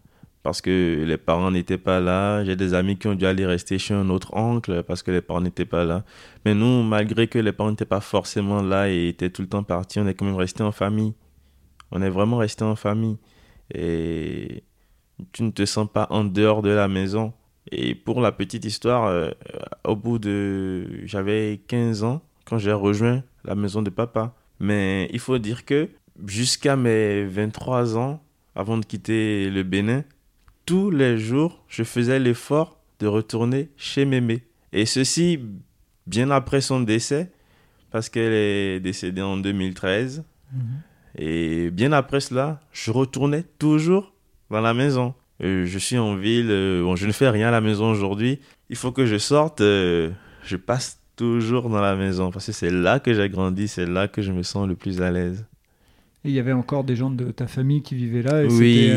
parce 0.43 0.63
que 0.63 1.05
les 1.07 1.17
parents 1.19 1.51
n'étaient 1.51 1.79
pas 1.79 2.01
là. 2.01 2.45
J'ai 2.45 2.57
des 2.57 2.73
amis 2.73 2.97
qui 2.97 3.07
ont 3.07 3.15
dû 3.15 3.27
aller 3.27 3.45
rester 3.45 3.79
chez 3.79 3.93
un 3.93 4.09
autre 4.09 4.35
oncle 4.35 4.83
parce 4.85 5.03
que 5.03 5.11
les 5.11 5.21
parents 5.21 5.43
n'étaient 5.43 5.65
pas 5.65 5.85
là. 5.85 6.05
Mais 6.45 6.55
nous, 6.55 6.83
malgré 6.83 7.29
que 7.29 7.39
les 7.39 7.53
parents 7.53 7.71
n'étaient 7.71 7.85
pas 7.85 8.01
forcément 8.01 8.63
là 8.63 8.91
et 8.91 9.09
étaient 9.09 9.31
tout 9.31 9.43
le 9.43 9.49
temps 9.49 9.63
partis, 9.63 10.01
on 10.01 10.07
est 10.07 10.15
quand 10.15 10.25
même 10.25 10.37
restés 10.37 10.63
en 10.63 10.73
famille. 10.73 11.15
On 11.91 12.01
est 12.01 12.11
vraiment 12.11 12.39
restés 12.39 12.65
en 12.65 12.77
famille. 12.77 13.19
Et 13.75 14.65
tu 15.33 15.43
ne 15.43 15.51
te 15.51 15.65
sens 15.65 15.89
pas 15.93 16.07
en 16.11 16.25
dehors 16.25 16.63
de 16.63 16.71
la 16.71 16.89
maison. 16.89 17.33
Et 17.71 17.95
pour 17.95 18.21
la 18.21 18.33
petite 18.33 18.65
histoire, 18.65 19.07
euh, 19.07 19.31
au 19.85 19.97
bout 19.97 20.19
de... 20.19 20.87
J'avais 21.05 21.61
15 21.67 22.05
ans 22.05 22.23
quand 22.45 22.59
j'ai 22.59 22.73
rejoint 22.73 23.23
la 23.45 23.55
maison 23.55 23.83
de 23.83 23.91
papa. 23.91 24.35
Mais 24.61 25.09
il 25.13 25.19
faut 25.19 25.39
dire 25.39 25.65
que 25.65 25.89
jusqu'à 26.27 26.77
mes 26.77 27.25
23 27.25 27.97
ans, 27.97 28.23
avant 28.55 28.79
de 28.79 28.85
quitter 28.85 29.51
le 29.51 29.63
Bénin, 29.63 30.05
tous 30.67 30.91
les 30.91 31.19
jours, 31.19 31.65
je 31.69 31.83
faisais 31.83 32.19
l'effort 32.19 32.79
de 33.01 33.07
retourner 33.07 33.71
chez 33.77 34.05
Mémé. 34.05 34.45
Et 34.73 34.87
ceci 34.87 35.41
bien 36.07 36.31
après 36.31 36.61
son 36.61 36.81
décès, 36.81 37.31
parce 37.91 38.09
qu'elle 38.09 38.33
est 38.33 38.81
décédée 38.81 39.23
en 39.23 39.37
2013. 39.37 40.25
Et 41.17 41.71
bien 41.71 41.93
après 41.93 42.21
cela, 42.21 42.61
je 42.73 42.91
retournais 42.91 43.45
toujours 43.59 44.13
dans 44.51 44.61
la 44.61 44.75
maison. 44.75 45.15
Euh, 45.43 45.67
je 45.67 45.79
suis 45.79 45.99
en 45.99 46.15
ville, 46.15 46.49
euh, 46.51 46.83
bon, 46.83 46.95
je 46.97 47.07
ne 47.07 47.13
fais 47.13 47.29
rien 47.29 47.49
à 47.49 47.51
la 47.51 47.61
maison 47.61 47.91
aujourd'hui. 47.91 48.39
Il 48.71 48.77
faut 48.77 48.93
que 48.93 49.05
je 49.07 49.19
sorte, 49.19 49.61
euh, 49.61 50.11
je 50.45 50.57
passe 50.57 51.01
toujours 51.17 51.69
dans 51.69 51.81
la 51.81 51.97
maison 51.97 52.31
parce 52.31 52.47
que 52.47 52.53
c'est 52.53 52.71
là 52.71 53.01
que 53.01 53.13
j'ai 53.15 53.29
grandi, 53.29 53.69
c'est 53.69 53.87
là 53.87 54.09
que 54.09 54.23
je 54.23 54.33
me 54.33 54.43
sens 54.43 54.69
le 54.69 54.75
plus 54.75 55.01
à 55.03 55.11
l'aise. 55.11 55.45
Et 56.25 56.31
il 56.31 56.35
y 56.35 56.39
avait 56.39 56.53
encore 56.53 56.85
des 56.85 56.97
gens 56.97 57.11
de 57.11 57.25
ta 57.33 57.47
famille 57.47 57.83
qui 57.83 57.95
vivaient 57.97 58.23
là 58.23 58.43
et 58.45 58.47
Oui, 58.47 58.91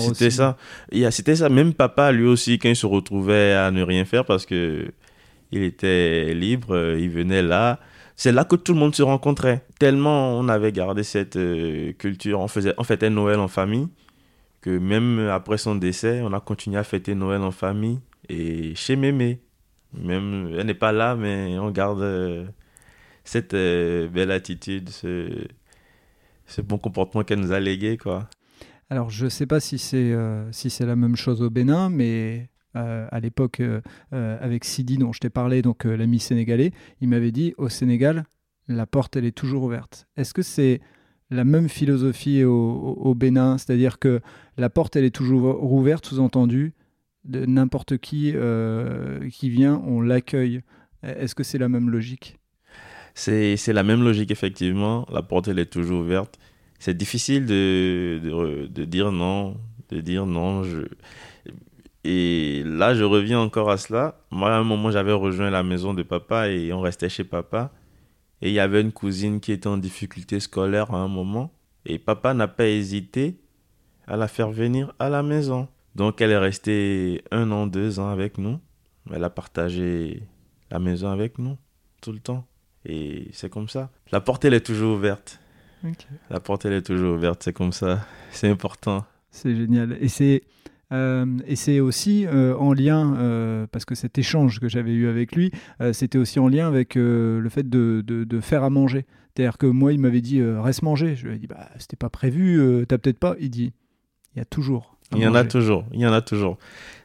c'était 0.00 0.30
ça. 0.30 0.56
Il 0.92 0.98
y 0.98 1.06
a- 1.06 1.10
C'était 1.10 1.36
ça. 1.36 1.48
Même 1.48 1.72
papa, 1.72 2.12
lui 2.12 2.26
aussi, 2.26 2.58
quand 2.58 2.68
il 2.68 2.76
se 2.76 2.84
retrouvait 2.86 3.52
à 3.54 3.70
ne 3.70 3.82
rien 3.82 4.04
faire 4.04 4.24
parce 4.26 4.44
que 4.44 4.86
il 5.50 5.62
était 5.62 6.34
libre, 6.34 6.94
il 6.98 7.08
venait 7.08 7.42
là. 7.42 7.80
C'est 8.16 8.32
là 8.32 8.44
que 8.44 8.56
tout 8.56 8.74
le 8.74 8.80
monde 8.80 8.94
se 8.94 9.02
rencontrait. 9.02 9.64
Tellement 9.78 10.36
on 10.38 10.48
avait 10.48 10.72
gardé 10.72 11.04
cette 11.04 11.38
culture. 11.96 12.40
On 12.40 12.48
faisait, 12.48 12.74
on 12.76 12.84
fêtait 12.84 13.08
Noël 13.10 13.38
en 13.38 13.48
famille 13.48 13.88
que 14.60 14.70
même 14.78 15.20
après 15.28 15.58
son 15.58 15.74
décès, 15.74 16.20
on 16.22 16.32
a 16.32 16.40
continué 16.40 16.78
à 16.78 16.84
fêter 16.84 17.14
Noël 17.14 17.42
en 17.42 17.50
famille 17.50 18.00
et 18.28 18.74
chez 18.74 18.96
Mémé. 18.96 19.40
Même 19.94 20.54
elle 20.58 20.66
n'est 20.66 20.74
pas 20.74 20.92
là, 20.92 21.16
mais 21.16 21.58
on 21.58 21.70
garde 21.70 22.02
euh, 22.02 22.44
cette 23.28 23.54
euh, 23.54 24.08
belle 24.08 24.30
attitude, 24.30 24.88
ce, 24.88 25.46
bon 26.62 26.78
comportement 26.78 27.24
qu'elle 27.24 27.40
nous 27.40 27.52
a 27.52 27.60
légué, 27.60 27.98
quoi. 27.98 28.28
Alors, 28.90 29.10
je 29.10 29.26
ne 29.26 29.30
sais 29.30 29.46
pas 29.46 29.60
si 29.60 29.78
c'est 29.78 30.12
euh, 30.12 30.50
si 30.50 30.74
la 30.82 30.96
même 30.96 31.14
chose 31.14 31.42
au 31.42 31.50
Bénin, 31.50 31.90
mais 31.90 32.48
euh, 32.74 33.06
à 33.10 33.20
l'époque, 33.20 33.60
avec 34.12 34.64
Sidi, 34.64 34.96
dont 34.96 35.12
je 35.12 35.20
t'ai 35.20 35.30
parlé, 35.30 35.60
donc 35.60 35.84
l'ami 35.84 36.18
sénégalais, 36.18 36.72
il 37.02 37.08
m'avait 37.08 37.32
dit 37.32 37.54
au 37.58 37.68
Sénégal, 37.68 38.24
la 38.66 38.86
porte, 38.86 39.16
elle 39.16 39.26
est 39.26 39.36
toujours 39.36 39.62
ouverte. 39.62 40.08
Est-ce 40.16 40.32
que 40.32 40.42
c'est 40.42 40.80
la 41.30 41.44
même 41.44 41.68
philosophie 41.68 42.44
au, 42.44 43.14
Bénin 43.14 43.58
C'est-à-dire 43.58 43.98
que 43.98 44.20
la 44.56 44.70
porte, 44.70 44.96
elle 44.96 45.04
est 45.04 45.14
toujours 45.14 45.62
ouverte, 45.72 46.06
sous-entendu, 46.06 46.72
de 47.24 47.44
n'importe 47.44 47.98
qui 47.98 48.32
euh, 48.34 49.28
qui 49.28 49.50
vient, 49.50 49.82
on 49.86 50.00
l'accueille. 50.00 50.62
Est-ce 51.02 51.34
que 51.34 51.44
c'est 51.44 51.58
la 51.58 51.68
même 51.68 51.90
logique? 51.90 52.38
C'est, 53.14 53.56
la 53.72 53.82
même 53.82 54.04
logique, 54.04 54.30
effectivement. 54.30 55.06
La 55.12 55.22
porte, 55.22 55.48
elle 55.48 55.58
est 55.58 55.70
toujours 55.72 56.00
ouverte. 56.00 56.38
C'est 56.78 56.96
difficile 56.96 57.46
de, 57.46 58.20
de, 58.22 58.30
re- 58.30 58.72
de 58.72 58.84
dire 58.84 59.10
non, 59.10 59.56
de 59.90 60.00
dire 60.00 60.24
non. 60.24 60.62
Et 62.04 62.62
là, 62.64 62.94
je 62.94 63.02
reviens 63.02 63.40
encore 63.40 63.70
à 63.70 63.76
cela. 63.76 64.24
Moi, 64.30 64.50
à 64.50 64.58
un 64.58 64.64
moment, 64.64 64.90
j'avais 64.92 65.12
rejoint 65.12 65.50
la 65.50 65.64
maison 65.64 65.94
de 65.94 66.02
papa 66.04 66.48
et 66.48 66.72
on 66.72 66.80
restait 66.80 67.08
chez 67.08 67.24
papa. 67.24 67.72
Et 68.42 68.48
il 68.48 68.54
y 68.54 68.60
avait 68.60 68.80
une 68.80 68.92
cousine 68.92 69.40
qui 69.40 69.52
était 69.52 69.66
en 69.66 69.78
difficulté 69.78 70.40
scolaire 70.40 70.92
à 70.94 70.98
un 70.98 71.08
moment. 71.08 71.52
Et 71.84 71.98
papa 71.98 72.34
n'a 72.34 72.48
pas 72.48 72.66
hésité 72.66 73.40
à 74.06 74.16
la 74.16 74.28
faire 74.28 74.50
venir 74.50 74.94
à 74.98 75.08
la 75.08 75.22
maison. 75.22 75.68
Donc, 75.94 76.20
elle 76.20 76.30
est 76.30 76.38
restée 76.38 77.22
un 77.30 77.50
an, 77.50 77.66
deux 77.66 77.98
ans 77.98 78.08
avec 78.08 78.38
nous. 78.38 78.60
Elle 79.12 79.24
a 79.24 79.30
partagé 79.30 80.22
la 80.70 80.78
maison 80.78 81.08
avec 81.08 81.38
nous 81.38 81.56
tout 82.00 82.12
le 82.12 82.20
temps. 82.20 82.46
Et 82.84 83.28
c'est 83.32 83.50
comme 83.50 83.68
ça. 83.68 83.90
La 84.12 84.20
porte, 84.20 84.44
elle 84.44 84.54
est 84.54 84.64
toujours 84.64 84.96
ouverte. 84.96 85.40
La 86.30 86.40
porte, 86.40 86.64
elle 86.64 86.74
est 86.74 86.82
toujours 86.82 87.16
ouverte. 87.16 87.42
C'est 87.42 87.52
comme 87.52 87.72
ça. 87.72 88.06
C'est 88.30 88.48
important. 88.48 89.04
C'est 89.30 89.54
génial. 89.54 89.96
Et 90.00 90.08
c'est 90.08 90.42
euh, 90.92 91.26
et 91.46 91.56
c'est 91.56 91.80
aussi 91.80 92.26
euh, 92.26 92.54
en 92.56 92.72
lien, 92.72 93.14
euh, 93.18 93.66
parce 93.70 93.84
que 93.84 93.94
cet 93.94 94.18
échange 94.18 94.58
que 94.60 94.68
j'avais 94.68 94.92
eu 94.92 95.08
avec 95.08 95.34
lui, 95.34 95.50
c'était 95.92 96.18
aussi 96.18 96.38
en 96.38 96.48
lien 96.48 96.66
avec 96.68 96.94
le 96.94 97.46
fait 97.50 97.68
de, 97.68 98.02
de- 98.06 98.24
de 98.24 98.40
faire 98.40 98.62
à 98.64 98.70
manger. 98.70 99.04
C'est-à-dire 99.36 99.58
que 99.58 99.66
moi, 99.66 99.92
il 99.92 100.00
m'avait 100.00 100.20
dit 100.20 100.42
reste 100.42 100.82
manger. 100.82 101.14
Je 101.14 101.28
lui 101.28 101.36
ai 101.36 101.38
dit 101.38 101.46
bah 101.46 101.68
c'était 101.78 101.96
pas 101.96 102.08
prévu, 102.10 102.84
t'as 102.88 102.98
peut-être 102.98 103.18
pas. 103.20 103.36
Il 103.38 103.50
dit 103.50 103.72
il 104.34 104.38
y 104.38 104.42
a 104.42 104.44
toujours. 104.44 104.96
Il 105.14 105.22
y 105.22 105.26
en 105.26 105.34
a 105.34 105.44
toujours. 105.44 105.84
Il 105.92 106.00
y 106.00 106.06
en 106.06 106.12
a 106.12 106.20
toujours. 106.20 106.58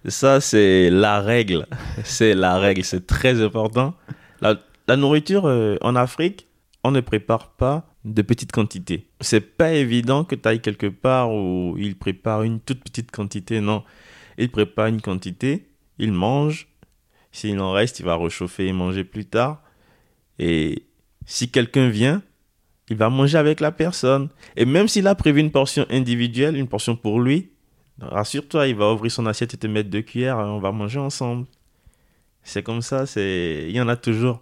Ça, 0.05 0.41
c'est 0.41 0.89
la 0.89 1.21
règle. 1.21 1.67
c'est 2.03 2.33
la 2.33 2.57
règle. 2.57 2.83
C'est 2.83 3.05
très 3.07 3.41
important. 3.41 3.93
La, 4.41 4.55
la 4.87 4.95
nourriture 4.97 5.45
en 5.81 5.95
Afrique, 5.95 6.47
on 6.83 6.91
ne 6.91 6.99
prépare 7.01 7.51
pas 7.51 7.92
de 8.05 8.21
petites 8.21 8.51
quantités. 8.51 9.07
C'est 9.21 9.41
pas 9.57 9.73
évident 9.73 10.23
que 10.23 10.35
tu 10.35 10.47
ailles 10.47 10.61
quelque 10.61 10.87
part 10.87 11.33
où 11.33 11.75
il 11.77 11.97
prépare 11.97 12.43
une 12.43 12.59
toute 12.59 12.83
petite 12.83 13.11
quantité. 13.11 13.61
Non. 13.61 13.83
Il 14.37 14.49
prépare 14.49 14.87
une 14.87 15.01
quantité, 15.01 15.67
il 15.99 16.11
mange. 16.11 16.67
S'il 17.31 17.59
en 17.59 17.71
reste, 17.71 17.99
il 17.99 18.05
va 18.05 18.17
réchauffer 18.17 18.67
et 18.67 18.73
manger 18.73 19.03
plus 19.03 19.25
tard. 19.25 19.63
Et 20.37 20.83
si 21.25 21.49
quelqu'un 21.49 21.89
vient, 21.89 22.21
il 22.89 22.97
va 22.97 23.09
manger 23.09 23.37
avec 23.37 23.59
la 23.59 23.71
personne. 23.71 24.29
Et 24.55 24.65
même 24.65 24.87
s'il 24.87 25.07
a 25.07 25.15
prévu 25.15 25.39
une 25.39 25.51
portion 25.51 25.85
individuelle, 25.89 26.55
une 26.57 26.67
portion 26.67 26.95
pour 26.95 27.19
lui, 27.19 27.51
rassure-toi, 27.99 28.67
il 28.67 28.75
va 28.75 28.91
ouvrir 28.93 29.11
son 29.11 29.25
assiette 29.25 29.53
et 29.53 29.57
te 29.57 29.67
mettre 29.67 29.89
deux 29.89 30.01
cuillères, 30.01 30.37
on 30.37 30.59
va 30.59 30.71
manger 30.71 30.99
ensemble. 30.99 31.47
C'est 32.43 32.61
comme 32.61 32.81
ça, 32.81 33.05
c'est 33.05 33.65
il 33.69 33.75
y 33.75 33.81
en 33.81 33.87
a 33.87 33.95
toujours. 33.95 34.41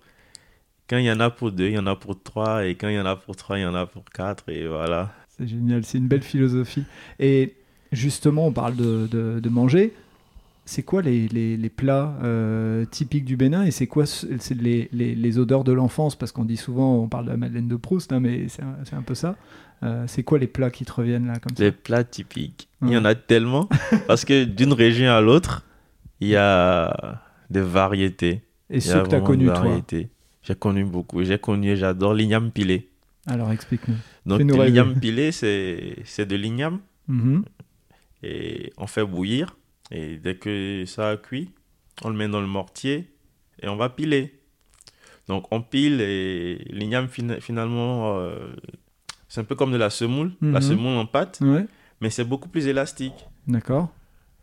Quand 0.91 0.97
il 0.97 1.05
y 1.05 1.11
en 1.11 1.21
a 1.21 1.29
pour 1.29 1.53
deux, 1.53 1.67
il 1.67 1.75
y 1.75 1.79
en 1.79 1.87
a 1.87 1.95
pour 1.95 2.21
trois, 2.21 2.65
et 2.65 2.75
quand 2.75 2.89
il 2.89 2.95
y 2.95 2.99
en 2.99 3.05
a 3.05 3.15
pour 3.15 3.37
trois, 3.37 3.57
il 3.57 3.61
y 3.61 3.65
en 3.65 3.75
a 3.75 3.85
pour 3.85 4.03
quatre, 4.03 4.49
et 4.49 4.67
voilà. 4.67 5.13
C'est 5.29 5.47
génial, 5.47 5.85
c'est 5.85 5.99
une 5.99 6.09
belle 6.09 6.21
philosophie. 6.21 6.83
Et 7.17 7.55
justement, 7.93 8.47
on 8.47 8.51
parle 8.51 8.75
de, 8.75 9.07
de, 9.09 9.39
de 9.39 9.49
manger 9.49 9.93
c'est 10.65 10.83
quoi 10.83 11.01
les, 11.01 11.27
les, 11.29 11.57
les 11.57 11.69
plats 11.69 12.17
euh, 12.23 12.85
typiques 12.85 13.25
du 13.25 13.35
Bénin 13.35 13.63
et 13.63 13.71
c'est 13.71 13.87
quoi 13.87 14.03
les, 14.61 14.89
les, 14.91 15.39
odeurs 15.39 15.63
de 15.63 15.71
l'enfance? 15.71 16.15
Parce 16.15 16.31
qu'on 16.31 16.45
dit 16.45 16.55
souvent, 16.55 16.95
on 16.95 17.07
parle 17.07 17.25
de 17.25 17.31
la 17.31 17.37
Madeleine 17.37 17.67
de 17.67 17.75
Proust, 17.75 18.13
hein, 18.13 18.19
mais 18.19 18.47
c'est 18.47 18.61
un, 18.61 18.97
un, 18.97 19.01
peu 19.01 19.15
ça. 19.15 19.35
Euh, 19.83 20.05
c'est 20.07 20.23
quoi 20.23 20.39
les 20.39 20.47
plats 20.47 20.69
qui 20.69 20.85
te 20.85 20.91
reviennent 20.91 21.27
là 21.27 21.39
comme 21.39 21.55
ça? 21.55 21.63
Les 21.63 21.71
plats 21.71 22.03
typiques. 22.03 22.69
Il 22.83 22.89
y 22.89 22.97
en 22.97 23.05
a 23.05 23.15
tellement. 23.15 23.67
parce 24.07 24.23
que 24.23 24.43
d'une 24.43 24.73
région 24.73 25.11
à 25.11 25.19
l'autre, 25.19 25.65
il 26.19 26.27
y 26.27 26.35
a 26.35 27.21
des 27.49 27.61
variétés. 27.61 28.43
Et 28.69 28.79
ceux 28.79 29.03
que 29.03 29.09
tu 29.09 29.15
as 29.15 29.21
connus, 29.21 29.47
toi? 29.47 29.81
J'ai 30.43 30.55
connu 30.55 30.83
beaucoup. 30.85 31.23
J'ai 31.23 31.37
connu, 31.37 31.75
j'adore 31.77 32.13
l'igname 32.13 32.51
pilé. 32.51 32.89
Alors 33.27 33.51
explique-nous. 33.51 33.95
Donc 34.25 34.41
l'igname 34.41 34.99
pilé, 34.99 35.31
c'est 35.31 36.25
de 36.25 36.35
l'igname. 36.35 36.79
Mm-hmm. 37.09 37.43
Et 38.23 38.73
on 38.77 38.87
fait 38.87 39.05
bouillir 39.05 39.57
et 39.89 40.17
dès 40.17 40.35
que 40.35 40.83
ça 40.85 41.09
a 41.09 41.17
cuit, 41.17 41.49
on 42.03 42.09
le 42.09 42.15
met 42.15 42.27
dans 42.27 42.41
le 42.41 42.47
mortier 42.47 43.11
et 43.61 43.67
on 43.67 43.75
va 43.75 43.89
piler. 43.89 44.39
Donc 45.27 45.45
on 45.51 45.61
pile 45.61 46.01
et 46.01 46.65
l'igname 46.69 47.07
finalement, 47.07 48.19
euh, 48.19 48.53
c'est 49.27 49.41
un 49.41 49.43
peu 49.43 49.55
comme 49.55 49.71
de 49.71 49.77
la 49.77 49.89
semoule, 49.89 50.33
la 50.41 50.59
mhm. 50.59 50.61
semoule 50.61 50.97
en 50.97 51.05
pâte, 51.05 51.41
mais 51.99 52.09
c'est 52.09 52.23
beaucoup 52.23 52.49
plus 52.49 52.67
élastique. 52.67 53.27
D'accord. 53.47 53.89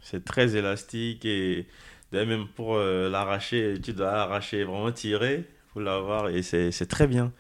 C'est 0.01 0.25
très 0.25 0.57
élastique 0.57 1.25
et 1.25 1.67
même 2.13 2.47
pour 2.55 2.77
euh, 2.77 3.09
l'arracher, 3.09 3.79
tu 3.83 3.93
dois 3.93 4.13
arracher, 4.13 4.65
vraiment 4.65 4.93
tirer 4.93 5.49
l'avoir 5.81 6.29
et 6.29 6.43
c'est 6.43 6.87
très 6.89 7.07
bien. 7.07 7.33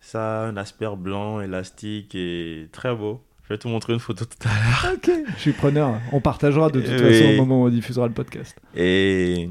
Ça 0.00 0.42
a 0.42 0.46
un 0.46 0.56
aspect 0.56 0.86
blanc, 0.96 1.40
élastique 1.40 2.14
et 2.14 2.68
très 2.72 2.94
beau. 2.94 3.22
Je 3.44 3.54
vais 3.54 3.58
te 3.58 3.66
montrer 3.66 3.94
une 3.94 3.98
photo 3.98 4.24
tout 4.24 4.48
à 4.48 4.52
l'heure. 4.52 4.94
Ok, 4.94 5.10
je 5.36 5.40
suis 5.40 5.52
preneur. 5.52 5.98
On 6.12 6.20
partagera 6.20 6.70
de 6.70 6.80
toute 6.80 7.00
façon 7.00 7.24
au 7.30 7.36
moment 7.36 7.62
où 7.62 7.66
on 7.66 7.70
diffusera 7.70 8.06
le 8.06 8.12
podcast. 8.12 8.54
Et 8.74 9.48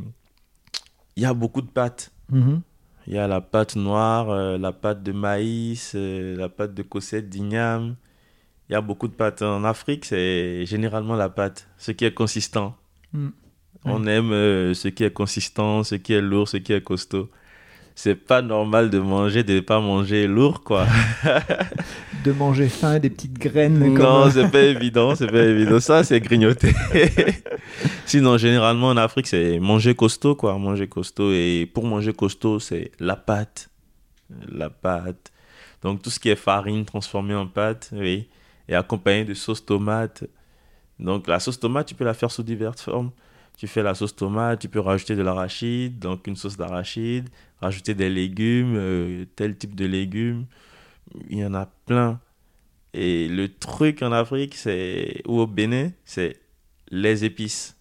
il 1.16 1.24
y 1.24 1.26
a 1.26 1.34
beaucoup 1.34 1.62
de 1.62 1.68
pâtes. 1.68 2.12
Mhm. 2.30 2.62
Il 3.08 3.14
y 3.14 3.18
a 3.18 3.28
la 3.28 3.42
pâte 3.42 3.76
noire, 3.76 4.30
euh, 4.30 4.58
la 4.58 4.72
pâte 4.74 5.02
de 5.02 5.14
maïs, 5.14 5.94
euh, 5.96 6.36
la 6.36 6.50
pâte 6.50 6.74
de 6.74 6.84
cossette, 6.84 7.30
d'igname. 7.30 7.96
Il 8.70 8.74
y 8.74 8.76
a 8.76 8.82
beaucoup 8.82 9.08
de 9.08 9.14
pâtes. 9.14 9.42
En 9.42 9.64
Afrique, 9.64 10.06
c'est 10.06 10.66
généralement 10.66 11.16
la 11.16 11.30
pâte, 11.30 11.68
ce 11.78 11.92
qui 11.92 12.06
est 12.06 12.14
consistant. 12.14 12.76
Mm. 13.14 13.30
On 13.86 14.06
aime 14.06 14.32
euh, 14.32 14.74
ce 14.74 14.90
qui 14.90 15.06
est 15.06 15.14
consistant, 15.14 15.84
ce 15.84 15.96
qui 15.96 16.14
est 16.14 16.22
lourd, 16.22 16.50
ce 16.50 16.58
qui 16.58 16.74
est 16.74 16.82
costaud 16.82 17.30
c'est 17.98 18.14
pas 18.14 18.44
normal 18.44 18.92
de 18.92 19.00
manger, 19.00 19.44
de 19.44 19.60
pas 19.60 19.80
manger 19.80 20.28
lourd, 20.28 20.62
quoi. 20.64 20.86
de 22.24 22.32
manger 22.32 22.70
fin, 22.70 23.00
des 23.00 23.10
petites 23.10 23.40
graines. 23.40 23.96
Non, 23.96 24.30
c'est 24.30 24.52
pas 24.52 24.62
évident, 24.62 25.16
c'est 25.16 25.26
pas 25.26 25.42
évident. 25.42 25.80
Ça, 25.80 26.04
c'est 26.04 26.20
grignoter. 26.20 26.76
Sinon, 28.06 28.38
généralement, 28.38 28.90
en 28.90 28.98
Afrique, 28.98 29.26
c'est 29.26 29.58
manger 29.60 29.96
costaud, 29.96 30.36
quoi. 30.36 30.60
Manger 30.60 30.88
costaud. 30.88 31.32
Et 31.34 31.68
pour 31.74 31.86
manger 31.86 32.14
costaud, 32.14 32.60
c'est 32.60 32.92
la 33.00 33.16
pâte. 33.16 33.72
La 34.48 34.70
pâte. 34.70 35.32
Donc, 35.82 36.04
tout 36.04 36.12
ce 36.12 36.20
qui 36.20 36.30
est 36.30 36.36
farine 36.36 36.86
transformée 36.86 37.34
en 37.34 37.48
pâte, 37.48 37.90
oui. 37.94 38.28
Et 38.70 38.76
accompagné 38.76 39.26
de 39.26 39.34
sauce 39.34 39.66
tomate. 39.66 40.24
Donc, 41.00 41.28
la 41.28 41.40
sauce 41.40 41.60
tomate, 41.60 41.88
tu 41.88 41.96
peux 41.96 42.06
la 42.06 42.14
faire 42.14 42.30
sous 42.30 42.44
diverses 42.44 42.84
formes. 42.84 43.10
Tu 43.58 43.66
fais 43.66 43.82
la 43.82 43.96
sauce 43.96 44.16
tomate, 44.16 44.60
tu 44.60 44.70
peux 44.70 44.80
rajouter 44.80 45.16
de 45.16 45.24
l'arachide, 45.24 45.98
donc 45.98 46.28
une 46.28 46.36
sauce 46.36 46.58
d'arachide, 46.58 47.28
rajouter 47.60 47.96
des 47.96 48.10
légumes, 48.10 48.76
euh, 48.76 49.26
tel 49.36 49.58
type 49.58 49.74
de 49.74 49.86
légumes. 49.86 50.46
Il 51.30 51.40
y 51.40 51.46
en 51.46 51.56
a 51.56 51.66
plein. 51.66 52.20
Et 52.94 53.28
le 53.28 53.50
truc 53.50 54.04
en 54.04 54.12
Afrique, 54.12 54.54
c'est 54.54 55.24
ou 55.26 55.40
au 55.40 55.48
Bénin, 55.48 55.90
c'est 56.06 56.40
les 56.92 57.26
épices. 57.26 57.76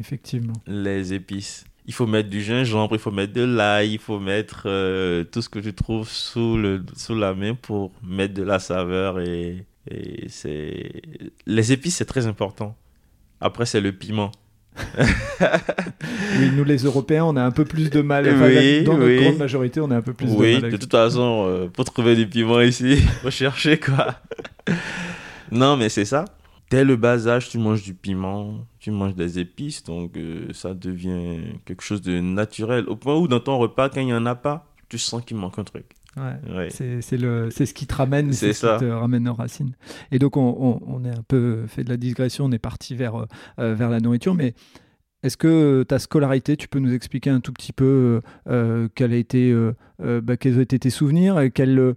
Effectivement. 0.00 0.54
Les 0.66 1.14
épices. 1.14 1.64
Il 1.86 1.94
faut 1.94 2.06
mettre 2.06 2.28
du 2.28 2.42
gingembre, 2.42 2.96
il 2.96 2.98
faut 2.98 3.12
mettre 3.12 3.32
de 3.32 3.44
l'ail, 3.44 3.92
il 3.94 3.98
faut 3.98 4.18
mettre 4.18 4.64
euh, 4.66 5.22
tout 5.24 5.42
ce 5.42 5.48
que 5.48 5.60
tu 5.60 5.72
trouves 5.72 6.08
sous, 6.08 6.56
le, 6.56 6.84
sous 6.96 7.14
la 7.14 7.34
main 7.34 7.54
pour 7.54 7.92
mettre 8.02 8.34
de 8.34 8.42
la 8.42 8.58
saveur. 8.58 9.20
Et, 9.20 9.64
et 9.88 10.28
c'est... 10.28 11.02
Les 11.46 11.72
épices, 11.72 11.96
c'est 11.96 12.04
très 12.04 12.26
important. 12.26 12.76
Après, 13.40 13.64
c'est 13.64 13.80
le 13.80 13.92
piment 13.92 14.32
oui, 16.38 16.50
nous 16.54 16.64
les 16.64 16.84
Européens, 16.84 17.24
on 17.24 17.36
a 17.36 17.42
un 17.42 17.50
peu 17.50 17.64
plus 17.64 17.90
de 17.90 18.00
mal. 18.00 18.26
oui, 18.26 18.84
dans 18.84 18.96
notre 18.96 19.22
grande 19.22 19.38
majorité, 19.38 19.80
on 19.80 19.90
a 19.90 19.96
un 19.96 20.02
peu 20.02 20.12
plus 20.12 20.26
de 20.26 20.32
mal. 20.32 20.40
Oui, 20.40 20.60
de 20.60 20.76
toute 20.76 20.90
façon, 20.90 21.46
euh, 21.48 21.68
pour 21.68 21.84
trouver 21.84 22.16
du 22.16 22.26
piment 22.26 22.60
ici, 22.60 22.96
faut 23.22 23.30
chercher 23.30 23.78
quoi. 23.78 24.16
non, 25.52 25.76
mais 25.76 25.88
c'est 25.88 26.04
ça. 26.04 26.24
Dès 26.70 26.84
le 26.84 26.96
bas 26.96 27.26
âge, 27.26 27.48
tu 27.48 27.58
manges 27.58 27.82
du 27.82 27.94
piment, 27.94 28.66
tu 28.78 28.90
manges 28.90 29.14
des 29.14 29.38
épices, 29.38 29.82
donc 29.84 30.16
euh, 30.16 30.48
ça 30.52 30.74
devient 30.74 31.40
quelque 31.64 31.82
chose 31.82 32.02
de 32.02 32.20
naturel. 32.20 32.84
Au 32.88 32.96
point 32.96 33.16
où 33.16 33.26
dans 33.26 33.40
ton 33.40 33.58
repas, 33.58 33.88
quand 33.88 34.00
il 34.00 34.06
n'y 34.06 34.14
en 34.14 34.26
a 34.26 34.34
pas, 34.34 34.66
tu 34.88 34.98
sens 34.98 35.24
qu'il 35.24 35.36
manque 35.36 35.58
un 35.58 35.64
truc. 35.64 35.86
Ouais, 36.18 36.68
C'est 36.70 37.00
ce 37.02 37.74
qui 37.74 37.86
te 37.86 37.94
ramène, 37.94 38.32
c'est 38.32 38.52
ce 38.52 38.66
qui 38.66 38.84
te 38.84 38.90
ramène 38.90 39.28
aux 39.28 39.34
racines. 39.34 39.74
Et 40.12 40.18
donc, 40.18 40.36
on, 40.36 40.80
on, 40.86 41.04
est 41.04 41.10
un 41.10 41.22
peu 41.26 41.66
fait 41.66 41.84
de 41.84 41.90
la 41.90 41.96
digression, 41.96 42.46
on 42.46 42.52
est 42.52 42.58
parti 42.58 42.94
vers, 42.94 43.16
euh, 43.16 43.26
euh, 43.58 43.74
vers 43.74 43.90
la 43.90 44.00
nourriture, 44.00 44.34
mais 44.34 44.54
est-ce 45.22 45.36
que 45.36 45.82
ta 45.82 45.98
scolarité, 45.98 46.56
tu 46.56 46.68
peux 46.68 46.78
nous 46.78 46.92
expliquer 46.92 47.30
un 47.30 47.40
tout 47.40 47.52
petit 47.52 47.72
peu 47.72 48.20
euh, 48.48 48.88
quel 48.94 49.12
a 49.12 49.16
été, 49.16 49.54
bah, 49.98 50.36
quels 50.36 50.58
ont 50.58 50.62
été 50.62 50.78
tes 50.78 50.90
souvenirs 50.90 51.40
et 51.40 51.50
quelle 51.50 51.94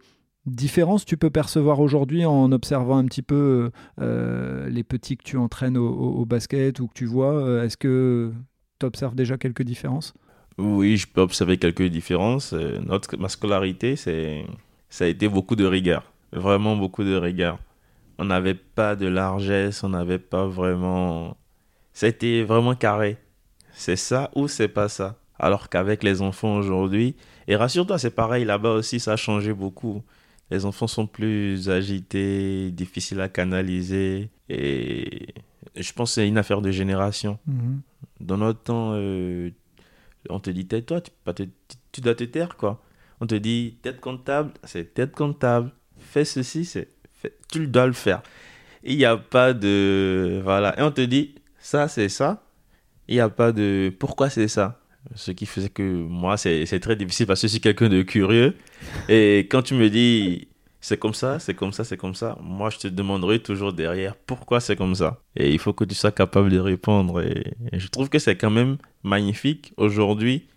différence 0.47 1.05
tu 1.05 1.17
peux 1.17 1.29
percevoir 1.29 1.79
aujourd'hui 1.79 2.25
en 2.25 2.51
observant 2.51 2.97
un 2.97 3.05
petit 3.05 3.21
peu 3.21 3.69
les 3.99 4.83
petits 4.83 5.17
que 5.17 5.23
tu 5.23 5.37
entraînes 5.37 5.77
au, 5.77 5.87
au 5.87 6.25
basket 6.25 6.79
ou 6.79 6.87
que 6.87 6.93
tu 6.93 7.05
vois 7.05 7.63
Est-ce 7.63 7.77
que 7.77 8.31
tu 8.79 8.85
observes 8.85 9.15
déjà 9.15 9.37
quelques 9.37 9.63
différences? 9.63 10.13
Oui, 10.62 10.98
je 10.98 11.08
peux 11.08 11.22
observer 11.22 11.58
quelques 11.58 11.84
différences. 11.84 12.53
Euh, 12.53 12.80
notre, 12.86 13.18
ma 13.18 13.30
scolarité, 13.30 13.96
c'est, 13.96 14.46
ça 14.89 15.06
a 15.06 15.08
été 15.08 15.27
beaucoup 15.27 15.56
de 15.56 15.65
rigueur. 15.65 16.03
Vraiment 16.32 16.75
beaucoup 16.75 17.03
de 17.03 17.15
rigueur. 17.15 17.60
On 18.18 18.25
n'avait 18.25 18.56
pas 18.56 18.96
de 18.96 19.08
largesse, 19.08 19.84
on 19.84 19.89
n'avait 19.89 20.20
pas 20.20 20.46
vraiment. 20.46 21.38
Été 22.01 22.44
vraiment 22.44 22.74
carré. 22.74 23.18
C'est 23.74 23.96
ça 23.96 24.32
ou 24.36 24.48
c'est 24.48 24.68
pas 24.68 24.89
ça? 24.89 25.18
Alors 25.38 25.70
qu'avec 25.70 26.03
les 26.03 26.22
enfants 26.22 26.56
aujourd'hui, 26.56 27.15
et 27.48 27.56
rassure-toi, 27.56 28.00
c'est 28.00 28.12
pareil, 28.12 28.46
là-bas 28.46 28.72
aussi, 28.72 29.00
ça 29.00 29.13
a 29.13 29.15
changé 29.18 29.53
beaucoup. 29.53 30.01
Les 30.51 30.65
enfants 30.65 30.88
sont 30.88 31.08
plus 31.08 31.70
agités, 31.70 32.72
difficiles 32.72 33.22
à 33.22 33.30
canaliser. 33.30 34.30
Et 34.50 35.34
je 35.75 35.94
pense 35.94 36.12
que 36.12 36.15
c'est 36.15 36.27
une 36.27 36.38
affaire 36.38 36.62
de 36.62 36.72
génération. 36.72 37.39
Mhm. 37.48 37.82
Dans 38.20 38.38
notre 38.38 38.62
temps, 38.62 38.91
euh, 38.94 39.50
on 40.29 40.39
te 40.39 40.49
dit 40.49 40.65
tais-toi, 40.65 41.01
tu, 41.01 42.01
dois 42.01 42.15
te 42.15 42.23
taire, 42.23 42.55
quoi. 42.57 42.81
On 43.19 43.27
te 43.27 43.35
dit 43.35 43.77
tête 43.81 43.99
comptable, 44.01 44.51
c'est 44.63 44.93
tête 44.93 45.13
comptable. 45.13 45.71
Fais 45.99 46.25
ceci, 46.25 46.65
c'est 46.65 46.89
tu 47.51 47.67
dois 47.67 47.87
le 47.87 47.93
faire. 47.93 48.23
Il 48.83 48.97
n'y 48.97 49.05
a 49.05 49.17
pas 49.17 49.53
de. 49.53 50.41
Voilà. 50.43 50.77
Et 50.79 50.81
on 50.81 50.91
te 50.91 51.01
dit 51.01 51.35
ça, 51.59 51.87
c'est 51.87 52.09
ça. 52.09 52.43
Il 53.07 53.15
n'y 53.15 53.21
a 53.21 53.29
pas 53.29 53.51
de 53.51 53.93
pourquoi 53.99 54.29
c'est 54.29 54.47
ça? 54.47 54.79
Ce 55.15 55.31
qui 55.31 55.45
faisait 55.45 55.69
que 55.69 55.83
moi, 55.83 56.37
c'est 56.37 56.79
très 56.79 56.95
difficile 56.95 57.27
parce 57.27 57.41
que 57.41 57.47
je 57.47 57.51
suis 57.53 57.61
quelqu'un 57.61 57.89
de 57.89 58.01
curieux. 58.03 58.55
Et 59.09 59.39
quand 59.49 59.63
tu 59.63 59.73
me 59.73 59.89
dis 59.89 60.47
c'est 60.79 60.97
comme 60.97 61.13
ça, 61.13 61.37
c'est 61.37 61.53
comme 61.53 61.71
ça, 61.71 61.83
c'est 61.83 61.97
comme 61.97 62.15
ça. 62.15 62.37
Moi, 62.41 62.71
je 62.71 62.79
te 62.79 62.87
demanderai 62.87 63.39
toujours 63.39 63.71
derrière 63.71 64.15
pourquoi 64.15 64.59
c'est 64.59 64.75
comme 64.75 64.95
ça? 64.95 65.21
Et 65.35 65.51
il 65.51 65.59
faut 65.59 65.73
que 65.73 65.83
tu 65.83 65.93
sois 65.93 66.11
capable 66.11 66.49
de 66.49 66.59
répondre. 66.59 67.21
Et, 67.21 67.53
je 67.73 67.87
trouve 67.87 68.09
que 68.09 68.17
c'est 68.17 68.35
quand 68.35 68.49
même 68.49 68.77
magnifique 69.03 69.74
aujourd'hui 69.77 70.48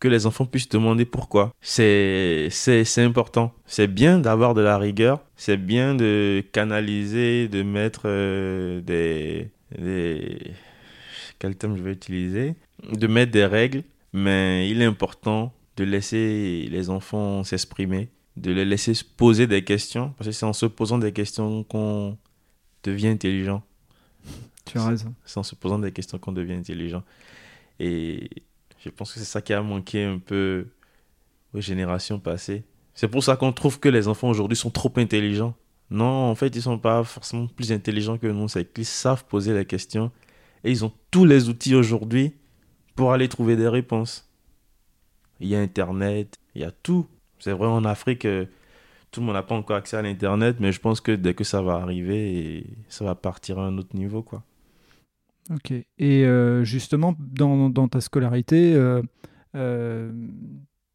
que 0.00 0.08
les 0.08 0.26
enfants 0.26 0.46
puissent 0.46 0.68
demander 0.68 1.04
pourquoi. 1.04 1.52
C'est, 1.60 2.48
c'est, 2.50 2.84
c'est 2.84 3.02
important. 3.02 3.52
C'est 3.66 3.88
bien 3.88 4.18
d'avoir 4.18 4.54
de 4.54 4.60
la 4.60 4.78
rigueur. 4.78 5.20
C'est 5.36 5.56
bien 5.56 5.94
de 5.94 6.44
canaliser, 6.52 7.48
de 7.48 7.62
mettre 7.62 8.02
euh, 8.04 8.80
des, 8.80 9.50
des... 9.76 10.52
quel 11.38 11.56
terme 11.56 11.76
je 11.76 11.82
vais 11.82 11.92
utiliser, 11.92 12.54
de 12.92 13.06
mettre 13.06 13.32
des 13.32 13.44
règles, 13.44 13.82
mais 14.12 14.70
il 14.70 14.80
est 14.82 14.84
important 14.84 15.52
de 15.76 15.84
laisser 15.84 16.68
les 16.70 16.90
enfants 16.90 17.44
s'exprimer, 17.44 18.08
de 18.36 18.52
les 18.52 18.64
laisser 18.64 18.94
se 18.94 19.04
poser 19.04 19.46
des 19.46 19.62
questions, 19.64 20.12
parce 20.16 20.28
que 20.28 20.32
c'est 20.32 20.46
en 20.46 20.52
se 20.52 20.66
posant 20.66 20.98
des 20.98 21.12
questions 21.12 21.64
qu'on 21.64 22.16
devient 22.84 23.08
intelligent. 23.08 23.62
Tu 24.64 24.78
as 24.78 24.86
raison. 24.86 25.14
C'est 25.24 25.38
en 25.38 25.42
se 25.42 25.54
posant 25.54 25.78
des 25.78 25.92
questions 25.92 26.18
qu'on 26.18 26.32
devient 26.32 26.54
intelligent. 26.54 27.02
Et 27.80 28.28
je 28.78 28.90
pense 28.90 29.12
que 29.12 29.18
c'est 29.18 29.24
ça 29.24 29.42
qui 29.42 29.52
a 29.52 29.62
manqué 29.62 30.04
un 30.04 30.18
peu 30.18 30.66
aux 31.54 31.60
générations 31.60 32.18
passées. 32.18 32.64
C'est 32.94 33.08
pour 33.08 33.22
ça 33.22 33.36
qu'on 33.36 33.52
trouve 33.52 33.78
que 33.80 33.88
les 33.88 34.08
enfants 34.08 34.28
aujourd'hui 34.28 34.56
sont 34.56 34.70
trop 34.70 34.92
intelligents. 34.96 35.54
Non, 35.90 36.30
en 36.30 36.34
fait, 36.34 36.54
ils 36.54 36.62
sont 36.62 36.78
pas 36.78 37.04
forcément 37.04 37.46
plus 37.46 37.72
intelligents 37.72 38.18
que 38.18 38.26
nous. 38.26 38.48
C'est 38.48 38.72
qu'ils 38.72 38.84
savent 38.84 39.24
poser 39.24 39.54
les 39.54 39.64
questions 39.64 40.10
et 40.64 40.70
ils 40.70 40.84
ont 40.84 40.92
tous 41.10 41.24
les 41.24 41.48
outils 41.48 41.74
aujourd'hui 41.74 42.34
pour 42.96 43.12
aller 43.12 43.28
trouver 43.28 43.56
des 43.56 43.68
réponses. 43.68 44.28
Il 45.40 45.48
y 45.48 45.54
a 45.54 45.60
Internet, 45.60 46.36
il 46.54 46.62
y 46.62 46.64
a 46.64 46.72
tout. 46.72 47.06
C'est 47.38 47.52
vrai, 47.52 47.68
en 47.68 47.84
Afrique, 47.84 48.24
euh, 48.24 48.46
tout 49.10 49.20
le 49.20 49.26
monde 49.26 49.36
n'a 49.36 49.42
pas 49.42 49.54
encore 49.54 49.76
accès 49.76 49.96
à 49.96 50.02
l'Internet, 50.02 50.56
mais 50.58 50.72
je 50.72 50.80
pense 50.80 51.00
que 51.00 51.12
dès 51.12 51.34
que 51.34 51.44
ça 51.44 51.62
va 51.62 51.74
arriver, 51.74 52.66
ça 52.88 53.04
va 53.04 53.14
partir 53.14 53.58
à 53.58 53.66
un 53.66 53.78
autre 53.78 53.94
niveau, 53.94 54.22
quoi. 54.22 54.42
Ok. 55.54 55.70
Et 55.70 55.86
euh, 56.24 56.64
justement, 56.64 57.14
dans, 57.18 57.88
ta 57.88 58.00
scolarité, 58.00 58.74
euh, 58.74 60.12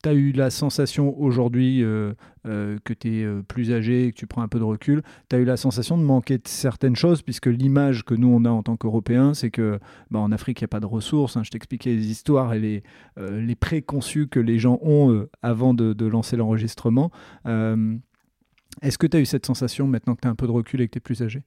tu 0.04 0.10
as 0.10 0.14
eu 0.14 0.32
la 0.34 0.50
sensation 0.50 1.18
aujourd'hui 1.20 1.82
euh, 1.82 2.14
euh, 2.46 2.78
que 2.84 2.94
tu 2.94 3.20
es 3.20 3.24
euh, 3.24 3.42
plus 3.42 3.72
âgé, 3.72 4.12
que 4.12 4.18
tu 4.18 4.28
prends 4.28 4.42
un 4.42 4.48
peu 4.50 4.60
de 4.60 4.64
recul, 4.64 5.02
tu 5.30 5.36
as 5.36 5.40
eu 5.40 5.46
la 5.46 5.58
sensation 5.58 5.98
de 5.98 6.04
manquer 6.04 6.38
de 6.38 6.48
certaines 6.48 6.96
choses, 6.96 7.22
puisque 7.22 7.48
l'image 7.48 8.04
que 8.04 8.14
nous 8.14 8.28
on 8.28 8.44
a 8.46 8.50
en 8.50 8.64
tant 8.64 8.76
qu'Européens, 8.76 9.34
c'est 9.34 9.50
que 9.50 9.80
bah, 10.12 10.20
en 10.20 10.32
Afrique, 10.32 10.60
il 10.60 10.64
n'y 10.64 10.66
a 10.66 10.70
pas 10.70 10.82
de 10.82 10.86
ressources. 10.86 11.38
Hein. 11.38 11.44
je 11.44 11.52
t'expliquais 11.52 11.96
les 11.96 12.12
histoires 12.12 12.54
et 12.54 12.60
les, 12.60 12.84
les 13.18 13.56
préconçus 13.56 14.28
que 14.28 14.40
les 14.40 14.60
gens 14.60 14.78
ont 14.82 15.26
avant 15.42 15.74
de, 15.74 15.94
de 15.94 16.06
lancer 16.06 16.36
l'enregistrement. 16.36 17.12
Est-ce 17.46 18.98
que 18.98 19.08
tu 19.08 19.18
as 19.18 19.20
eu 19.20 19.26
cette 19.26 19.46
sensation 19.46 19.88
maintenant 19.88 20.16
que 20.16 20.22
tu 20.22 20.28
as 20.28 20.32
un 20.32 20.36
peu 20.36 20.48
de 20.48 20.52
recul 20.52 20.82
et 20.82 20.88
que 20.88 20.94
tu 20.94 20.98
es 20.98 21.02
plus 21.02 21.22
âgé? 21.22 21.44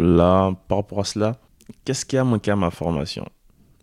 Là, 0.00 0.52
par 0.68 0.78
rapport 0.78 1.00
à 1.00 1.04
cela, 1.04 1.38
qu'est-ce 1.84 2.04
qui 2.04 2.16
a 2.16 2.24
manqué 2.24 2.50
à 2.50 2.56
ma 2.56 2.70
formation? 2.70 3.28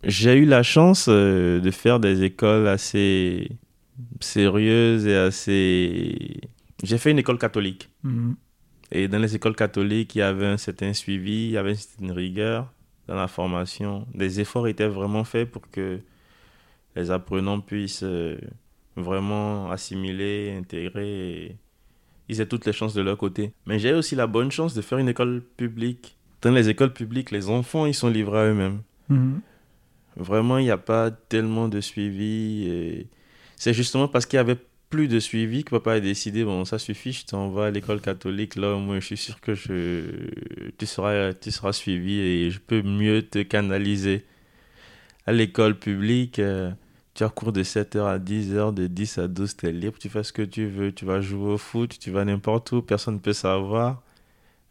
J'ai 0.04 0.34
eu 0.34 0.44
la 0.44 0.62
chance 0.62 1.08
de 1.08 1.70
faire 1.70 2.00
des 2.00 2.24
écoles 2.24 2.66
assez 2.66 3.50
sérieuse 4.20 5.06
et 5.06 5.16
assez... 5.16 6.40
J'ai 6.82 6.98
fait 6.98 7.12
une 7.12 7.18
école 7.18 7.38
catholique. 7.38 7.88
Mhm. 8.02 8.34
Et 8.90 9.08
dans 9.08 9.18
les 9.18 9.34
écoles 9.34 9.56
catholiques, 9.56 10.14
il 10.14 10.18
y 10.18 10.22
avait 10.22 10.46
un 10.46 10.58
certain 10.58 10.92
suivi, 10.92 11.46
il 11.46 11.50
y 11.52 11.56
avait 11.56 11.70
une 11.70 11.76
certaine 11.76 12.12
rigueur 12.12 12.70
dans 13.08 13.14
la 13.14 13.26
formation. 13.26 14.06
Des 14.14 14.40
efforts 14.40 14.68
étaient 14.68 14.88
vraiment 14.88 15.24
faits 15.24 15.50
pour 15.50 15.62
que 15.70 16.00
les 16.94 17.10
apprenants 17.10 17.60
puissent 17.60 18.02
euh, 18.02 18.36
vraiment 18.96 19.70
assimiler, 19.70 20.54
intégrer. 20.58 21.56
ils 22.28 22.40
aient 22.40 22.46
toutes 22.46 22.66
les 22.66 22.74
chances 22.74 22.92
de 22.92 23.00
leur 23.00 23.16
côté. 23.16 23.52
Mais 23.66 23.78
j'ai 23.78 23.94
aussi 23.94 24.14
la 24.14 24.26
bonne 24.26 24.50
chance 24.50 24.74
de 24.74 24.82
faire 24.82 24.98
une 24.98 25.08
école 25.08 25.42
publique. 25.56 26.18
Dans 26.42 26.50
les 26.50 26.68
écoles 26.68 26.92
publiques, 26.92 27.30
les 27.30 27.48
enfants, 27.48 27.86
ils 27.86 27.94
sont 27.94 28.08
livrés 28.08 28.40
à 28.40 28.44
eux-mêmes. 28.46 28.82
Mhm. 29.08 29.40
Vraiment, 30.16 30.58
il 30.58 30.64
n'y 30.64 30.70
a 30.70 30.78
pas 30.78 31.10
tellement 31.10 31.68
de 31.68 31.80
suivi. 31.80 32.68
Et 32.68 33.06
c'est 33.56 33.72
justement 33.72 34.08
parce 34.08 34.26
qu'il 34.26 34.36
y 34.36 34.40
avait 34.40 34.58
plus 34.92 35.08
de 35.08 35.20
suivi 35.20 35.64
que 35.64 35.70
papa 35.70 35.94
a 35.94 36.00
décidé 36.00 36.44
bon 36.44 36.66
ça 36.66 36.78
suffit 36.78 37.12
je 37.12 37.24
t'envoie 37.24 37.68
à 37.68 37.70
l'école 37.70 38.02
catholique 38.02 38.56
là 38.56 38.76
moi 38.76 39.00
je 39.00 39.06
suis 39.06 39.16
sûr 39.16 39.40
que 39.40 39.54
je 39.54 40.28
tu 40.76 40.84
seras 40.84 41.32
tu 41.32 41.50
seras 41.50 41.72
suivi 41.72 42.20
et 42.20 42.50
je 42.50 42.58
peux 42.58 42.82
mieux 42.82 43.22
te 43.22 43.38
canaliser 43.42 44.22
à 45.24 45.32
l'école 45.32 45.78
publique 45.78 46.38
euh, 46.40 46.70
tu 47.14 47.24
as 47.24 47.30
cours 47.30 47.52
de 47.52 47.62
7h 47.62 48.04
à 48.04 48.18
10h 48.18 48.74
de 48.74 48.86
10 48.86 49.16
à 49.16 49.28
12 49.28 49.56
tu 49.56 49.66
es 49.66 49.72
libre 49.72 49.96
tu 49.98 50.10
fais 50.10 50.22
ce 50.24 50.32
que 50.34 50.42
tu 50.42 50.66
veux 50.66 50.92
tu 50.92 51.06
vas 51.06 51.22
jouer 51.22 51.52
au 51.52 51.58
foot 51.58 51.98
tu 51.98 52.10
vas 52.10 52.26
n'importe 52.26 52.70
où 52.72 52.82
personne 52.82 53.14
ne 53.14 53.20
peut 53.20 53.32
savoir 53.32 54.02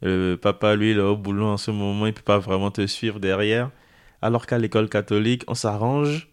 euh, 0.03 0.37
papa 0.37 0.75
lui 0.75 0.91
il 0.91 0.97
est 0.97 1.01
au 1.01 1.15
boulot 1.15 1.45
en 1.45 1.57
ce 1.57 1.71
moment 1.71 2.07
il 2.07 2.13
peut 2.13 2.21
pas 2.21 2.39
vraiment 2.39 2.71
te 2.71 2.85
suivre 2.87 3.19
derrière 3.19 3.69
alors 4.21 4.45
qu'à 4.45 4.57
l'école 4.57 4.89
catholique 4.89 5.43
on 5.47 5.55
s'arrange 5.55 6.31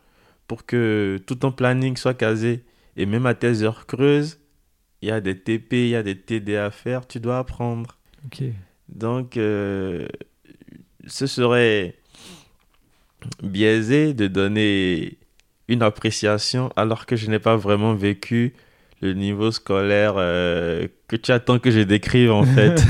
pour 0.48 0.64
que 0.64 1.20
tout 1.26 1.36
ton 1.36 1.52
planning 1.52 1.96
soit 1.96 2.14
casé. 2.14 2.64
Et 2.96 3.06
même 3.06 3.26
à 3.26 3.34
tes 3.34 3.62
heures 3.62 3.86
creuses, 3.86 4.40
il 5.02 5.10
y 5.10 5.12
a 5.12 5.20
des 5.20 5.38
TP, 5.38 5.74
il 5.74 5.88
y 5.90 5.94
a 5.94 6.02
des 6.02 6.18
TD 6.18 6.56
à 6.56 6.72
faire, 6.72 7.06
tu 7.06 7.20
dois 7.20 7.38
apprendre. 7.38 7.96
Donc, 8.88 9.36
euh, 9.36 10.08
ce 11.06 11.26
serait 11.28 11.94
biaisé 13.42 14.14
de 14.14 14.26
donner 14.26 15.18
une 15.68 15.82
appréciation 15.82 16.72
alors 16.74 17.06
que 17.06 17.14
je 17.14 17.30
n'ai 17.30 17.38
pas 17.38 17.56
vraiment 17.56 17.94
vécu 17.94 18.54
le 19.00 19.12
niveau 19.12 19.50
scolaire 19.50 20.14
euh, 20.16 20.88
que 21.06 21.16
tu 21.16 21.30
attends 21.32 21.58
que 21.58 21.70
je 21.70 21.80
décrive 21.80 22.32
en 22.32 22.44
fait. 22.44 22.82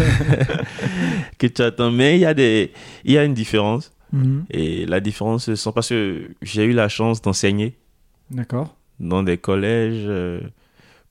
que 1.39 1.47
tu 1.47 1.63
attends. 1.63 1.91
Mais 1.91 2.17
il 2.17 2.21
y, 2.21 2.27
a 2.27 2.35
des... 2.35 2.73
il 3.05 3.13
y 3.13 3.19
a 3.19 3.25
une 3.25 3.35
différence. 3.35 3.93
Mhm. 4.13 4.47
Et 4.51 4.87
la 4.87 5.01
différence, 5.01 5.53
c'est 5.53 5.73
parce 5.73 5.91
que 5.91 6.31
j'ai 6.43 6.65
eu 6.65 6.73
la 6.73 6.89
chance 6.89 7.21
d'enseigner. 7.21 7.77
D'accord. 8.31 8.77
Dans 9.01 9.23
des 9.23 9.39
collèges 9.39 10.05
euh, 10.07 10.41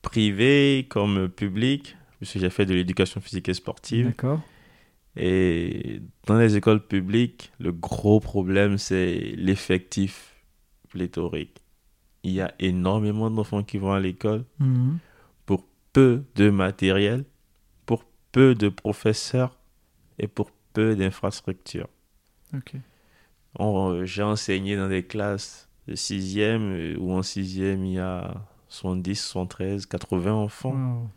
privés 0.01 0.87
comme 0.89 1.29
publics, 1.29 1.95
puisque 2.17 2.39
j'ai 2.39 2.49
fait 2.49 2.65
de 2.65 2.73
l'éducation 2.73 3.21
physique 3.21 3.49
et 3.49 3.53
sportive. 3.53 4.07
D'accord. 4.07 4.41
Et 5.15 6.01
dans 6.27 6.37
les 6.37 6.57
écoles 6.57 6.85
publiques, 6.85 7.51
le 7.59 7.71
gros 7.71 8.19
problème, 8.19 8.77
c'est 8.77 9.33
l'effectif 9.35 10.35
pléthorique. 10.89 11.57
Il 12.27 12.33
y 12.33 12.41
a 12.41 12.53
énormément 12.59 13.29
d'enfants 13.31 13.63
qui 13.63 13.77
vont 13.77 13.93
à 13.93 14.01
l'école 14.01 14.43
mhm. 14.59 14.97
pour 15.45 15.63
peu 15.93 16.25
de 16.35 16.49
matériel, 16.49 17.23
pour 17.85 18.03
peu 18.33 18.53
de 18.53 18.67
professeurs 18.67 19.57
et 20.19 20.27
pour 20.27 20.51
peu 20.73 20.97
d'infrastructures. 20.97 21.87
Euh, 23.59 24.05
j'ai 24.05 24.23
enseigné 24.23 24.75
dans 24.75 24.89
des 24.89 25.03
classes 25.03 25.69
de 25.87 25.95
6e 25.95 26.59
euh, 26.59 26.97
où 26.99 27.13
en 27.13 27.21
6e 27.21 27.85
il 27.85 27.93
y 27.93 27.99
a 27.99 28.35
70, 28.67 29.15
73, 29.15 29.85
80 29.85 30.33
enfants. 30.33 31.09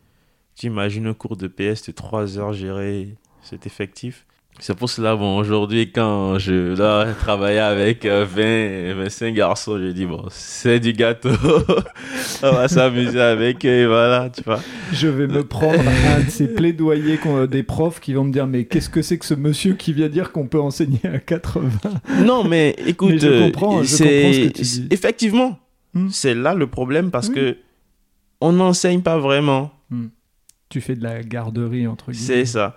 Tu 0.54 0.66
imagines 0.66 1.08
un 1.08 1.14
cours 1.14 1.36
de 1.36 1.48
PS 1.48 1.86
de 1.86 1.92
3 1.92 2.38
heures 2.38 2.52
gérer 2.52 3.16
cet 3.42 3.66
effectif 3.66 4.26
c'est 4.60 4.76
pour 4.76 4.90
cela, 4.90 5.16
bon, 5.16 5.38
aujourd'hui, 5.38 5.90
quand 5.90 6.38
je 6.38 6.74
dois 6.74 7.06
travailler 7.18 7.58
avec 7.58 8.04
20, 8.04 8.10
euh, 8.42 8.94
25 8.96 9.34
garçons, 9.34 9.78
je 9.78 9.88
dis, 9.88 10.04
bon, 10.04 10.24
c'est 10.30 10.78
du 10.80 10.92
gâteau. 10.92 11.30
On 12.42 12.52
va 12.52 12.68
s'amuser 12.68 13.20
avec 13.20 13.64
eux, 13.64 13.68
et 13.68 13.86
voilà, 13.86 14.28
tu 14.28 14.42
vois. 14.44 14.60
Je 14.92 15.08
vais 15.08 15.26
me 15.26 15.44
prendre 15.44 15.80
un 15.80 16.20
de 16.20 16.30
ces 16.30 16.46
plaidoyers 16.46 17.18
des 17.50 17.62
profs 17.62 18.00
qui 18.00 18.12
vont 18.12 18.24
me 18.24 18.32
dire, 18.32 18.46
mais 18.46 18.64
qu'est-ce 18.64 18.90
que 18.90 19.00
c'est 19.00 19.16
que 19.16 19.24
ce 19.24 19.34
monsieur 19.34 19.72
qui 19.74 19.94
vient 19.94 20.08
dire 20.08 20.30
qu'on 20.30 20.46
peut 20.46 20.60
enseigner 20.60 21.00
à 21.04 21.18
80 21.18 21.70
Non, 22.24 22.44
mais 22.44 22.76
écoute, 22.86 23.18
je 23.18 23.44
comprends, 23.46 23.82
je 23.82 23.96
comprends 23.96 24.32
ce 24.32 24.46
que 24.46 24.52
tu 24.52 24.62
dis. 24.62 24.88
Effectivement, 24.90 25.58
hmm. 25.94 26.08
c'est 26.10 26.34
là 26.34 26.54
le 26.54 26.66
problème 26.66 27.10
parce 27.10 27.30
que 27.30 27.56
on 28.42 28.52
n'enseigne 28.52 29.00
pas 29.00 29.18
vraiment. 29.18 29.70
Hmm 29.90 30.08
tu 30.70 30.80
fais 30.80 30.94
de 30.94 31.02
la 31.02 31.22
garderie 31.22 31.88
entre 31.88 32.12
guillemets. 32.12 32.26
C'est 32.26 32.44
ça. 32.46 32.76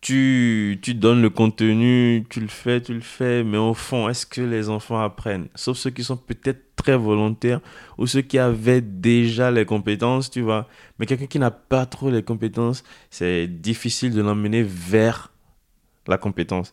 Tu, 0.00 0.78
tu 0.82 0.94
donnes 0.94 1.20
le 1.20 1.28
contenu, 1.28 2.24
tu 2.30 2.40
le 2.40 2.48
fais, 2.48 2.80
tu 2.80 2.94
le 2.94 3.00
fais, 3.00 3.44
mais 3.44 3.58
au 3.58 3.74
fond, 3.74 4.08
est-ce 4.08 4.24
que 4.24 4.40
les 4.40 4.70
enfants 4.70 5.00
apprennent? 5.00 5.48
Sauf 5.54 5.76
ceux 5.76 5.90
qui 5.90 6.02
sont 6.02 6.16
peut-être 6.16 6.74
très 6.74 6.96
volontaires 6.96 7.60
ou 7.98 8.06
ceux 8.06 8.22
qui 8.22 8.38
avaient 8.38 8.80
déjà 8.80 9.50
les 9.50 9.66
compétences, 9.66 10.30
tu 10.30 10.40
vois. 10.40 10.66
Mais 10.98 11.04
quelqu'un 11.04 11.26
qui 11.26 11.38
n'a 11.38 11.50
pas 11.50 11.84
trop 11.84 12.10
les 12.10 12.22
compétences, 12.22 12.82
c'est 13.10 13.46
difficile 13.46 14.14
de 14.14 14.22
l'emmener 14.22 14.62
vers 14.62 15.30
la 16.06 16.16
compétence. 16.16 16.72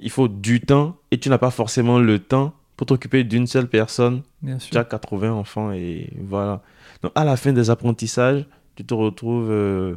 Il 0.00 0.10
faut 0.10 0.28
du 0.28 0.62
temps 0.62 0.96
et 1.10 1.18
tu 1.18 1.28
n'as 1.28 1.38
pas 1.38 1.50
forcément 1.50 1.98
le 1.98 2.18
temps 2.18 2.54
pour 2.78 2.86
t'occuper 2.86 3.22
d'une 3.22 3.46
seule 3.46 3.68
personne. 3.68 4.22
Bien 4.40 4.58
sûr. 4.58 4.70
Tu 4.70 4.78
as 4.78 4.84
80 4.84 5.30
enfants 5.30 5.72
et 5.72 6.10
voilà. 6.20 6.62
Donc 7.02 7.12
à 7.14 7.24
la 7.24 7.36
fin 7.36 7.52
des 7.52 7.68
apprentissages, 7.68 8.46
tu 8.74 8.84
te 8.84 8.94
retrouves, 8.94 9.50
euh, 9.50 9.96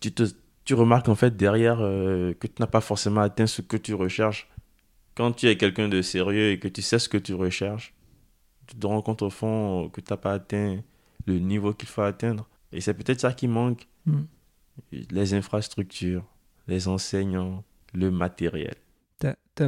tu, 0.00 0.12
te, 0.12 0.24
tu 0.64 0.74
remarques 0.74 1.08
en 1.08 1.14
fait 1.14 1.36
derrière 1.36 1.78
euh, 1.80 2.34
que 2.34 2.46
tu 2.46 2.54
n'as 2.60 2.66
pas 2.66 2.80
forcément 2.80 3.20
atteint 3.20 3.46
ce 3.46 3.62
que 3.62 3.76
tu 3.76 3.94
recherches. 3.94 4.48
Quand 5.14 5.32
tu 5.32 5.48
es 5.48 5.56
quelqu'un 5.56 5.88
de 5.88 6.02
sérieux 6.02 6.50
et 6.50 6.58
que 6.58 6.68
tu 6.68 6.82
sais 6.82 6.98
ce 6.98 7.08
que 7.08 7.18
tu 7.18 7.34
recherches, 7.34 7.94
tu 8.66 8.76
te 8.76 8.86
rends 8.86 9.02
compte 9.02 9.22
au 9.22 9.30
fond 9.30 9.88
que 9.88 10.00
tu 10.00 10.12
n'as 10.12 10.16
pas 10.16 10.32
atteint 10.32 10.80
le 11.26 11.38
niveau 11.38 11.72
qu'il 11.72 11.88
faut 11.88 12.02
atteindre. 12.02 12.48
Et 12.72 12.80
c'est 12.80 12.94
peut-être 12.94 13.20
ça 13.20 13.32
qui 13.32 13.48
manque. 13.48 13.88
Hmm. 14.04 14.24
Les 14.92 15.32
infrastructures, 15.32 16.24
les 16.68 16.86
enseignants, 16.86 17.64
le 17.94 18.10
matériel. 18.10 18.74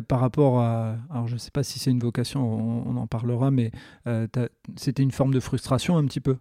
par 0.06 0.20
rapport 0.20 0.60
à, 0.60 0.96
alors 1.10 1.26
je 1.28 1.34
ne 1.34 1.38
sais 1.38 1.50
pas 1.50 1.62
si 1.62 1.78
c'est 1.78 1.90
une 1.90 2.00
vocation, 2.00 2.42
on, 2.86 2.96
en 2.96 3.06
parlera, 3.06 3.50
mais 3.50 3.70
euh, 4.06 4.26
c'était 4.76 5.02
une 5.02 5.10
forme 5.10 5.32
de 5.32 5.40
frustration 5.40 5.96
un 5.96 6.04
petit 6.04 6.20
peu? 6.20 6.36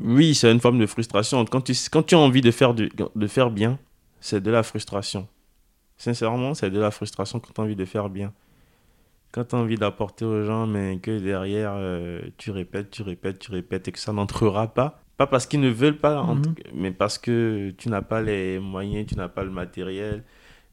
Oui, 0.00 0.34
c'est 0.34 0.50
une 0.52 0.60
forme 0.60 0.78
de 0.78 0.86
frustration. 0.86 1.44
Quand 1.44 1.60
tu, 1.62 1.72
quand 1.90 2.02
tu 2.02 2.14
as 2.14 2.18
envie 2.18 2.40
de 2.42 2.50
faire, 2.50 2.74
de 2.74 3.26
faire 3.26 3.50
bien, 3.50 3.78
c'est 4.20 4.40
de 4.42 4.50
la 4.50 4.62
frustration. 4.62 5.26
Sincèrement, 5.96 6.54
c'est 6.54 6.70
de 6.70 6.78
la 6.78 6.90
frustration 6.90 7.40
quand 7.40 7.52
tu 7.54 7.60
as 7.60 7.64
envie 7.64 7.76
de 7.76 7.84
faire 7.84 8.08
bien. 8.10 8.32
Quand 9.32 9.44
tu 9.44 9.54
as 9.56 9.58
envie 9.58 9.76
d'apporter 9.76 10.24
aux 10.24 10.44
gens, 10.44 10.66
mais 10.66 10.98
que 10.98 11.18
derrière, 11.18 11.72
euh, 11.76 12.20
tu 12.36 12.50
répètes, 12.50 12.90
tu 12.90 13.02
répètes, 13.02 13.38
tu 13.38 13.50
répètes 13.50 13.88
et 13.88 13.92
que 13.92 13.98
ça 13.98 14.12
n'entrera 14.12 14.68
pas. 14.68 15.00
Pas 15.16 15.26
parce 15.26 15.46
qu'ils 15.46 15.60
ne 15.60 15.70
veulent 15.70 15.96
pas, 15.98 16.22
Mhm. 16.22 16.54
mais 16.74 16.90
parce 16.90 17.16
que 17.18 17.70
tu 17.78 17.88
n'as 17.88 18.02
pas 18.02 18.20
les 18.20 18.58
moyens, 18.58 19.06
tu 19.06 19.14
n'as 19.16 19.28
pas 19.28 19.44
le 19.44 19.50
matériel. 19.50 20.22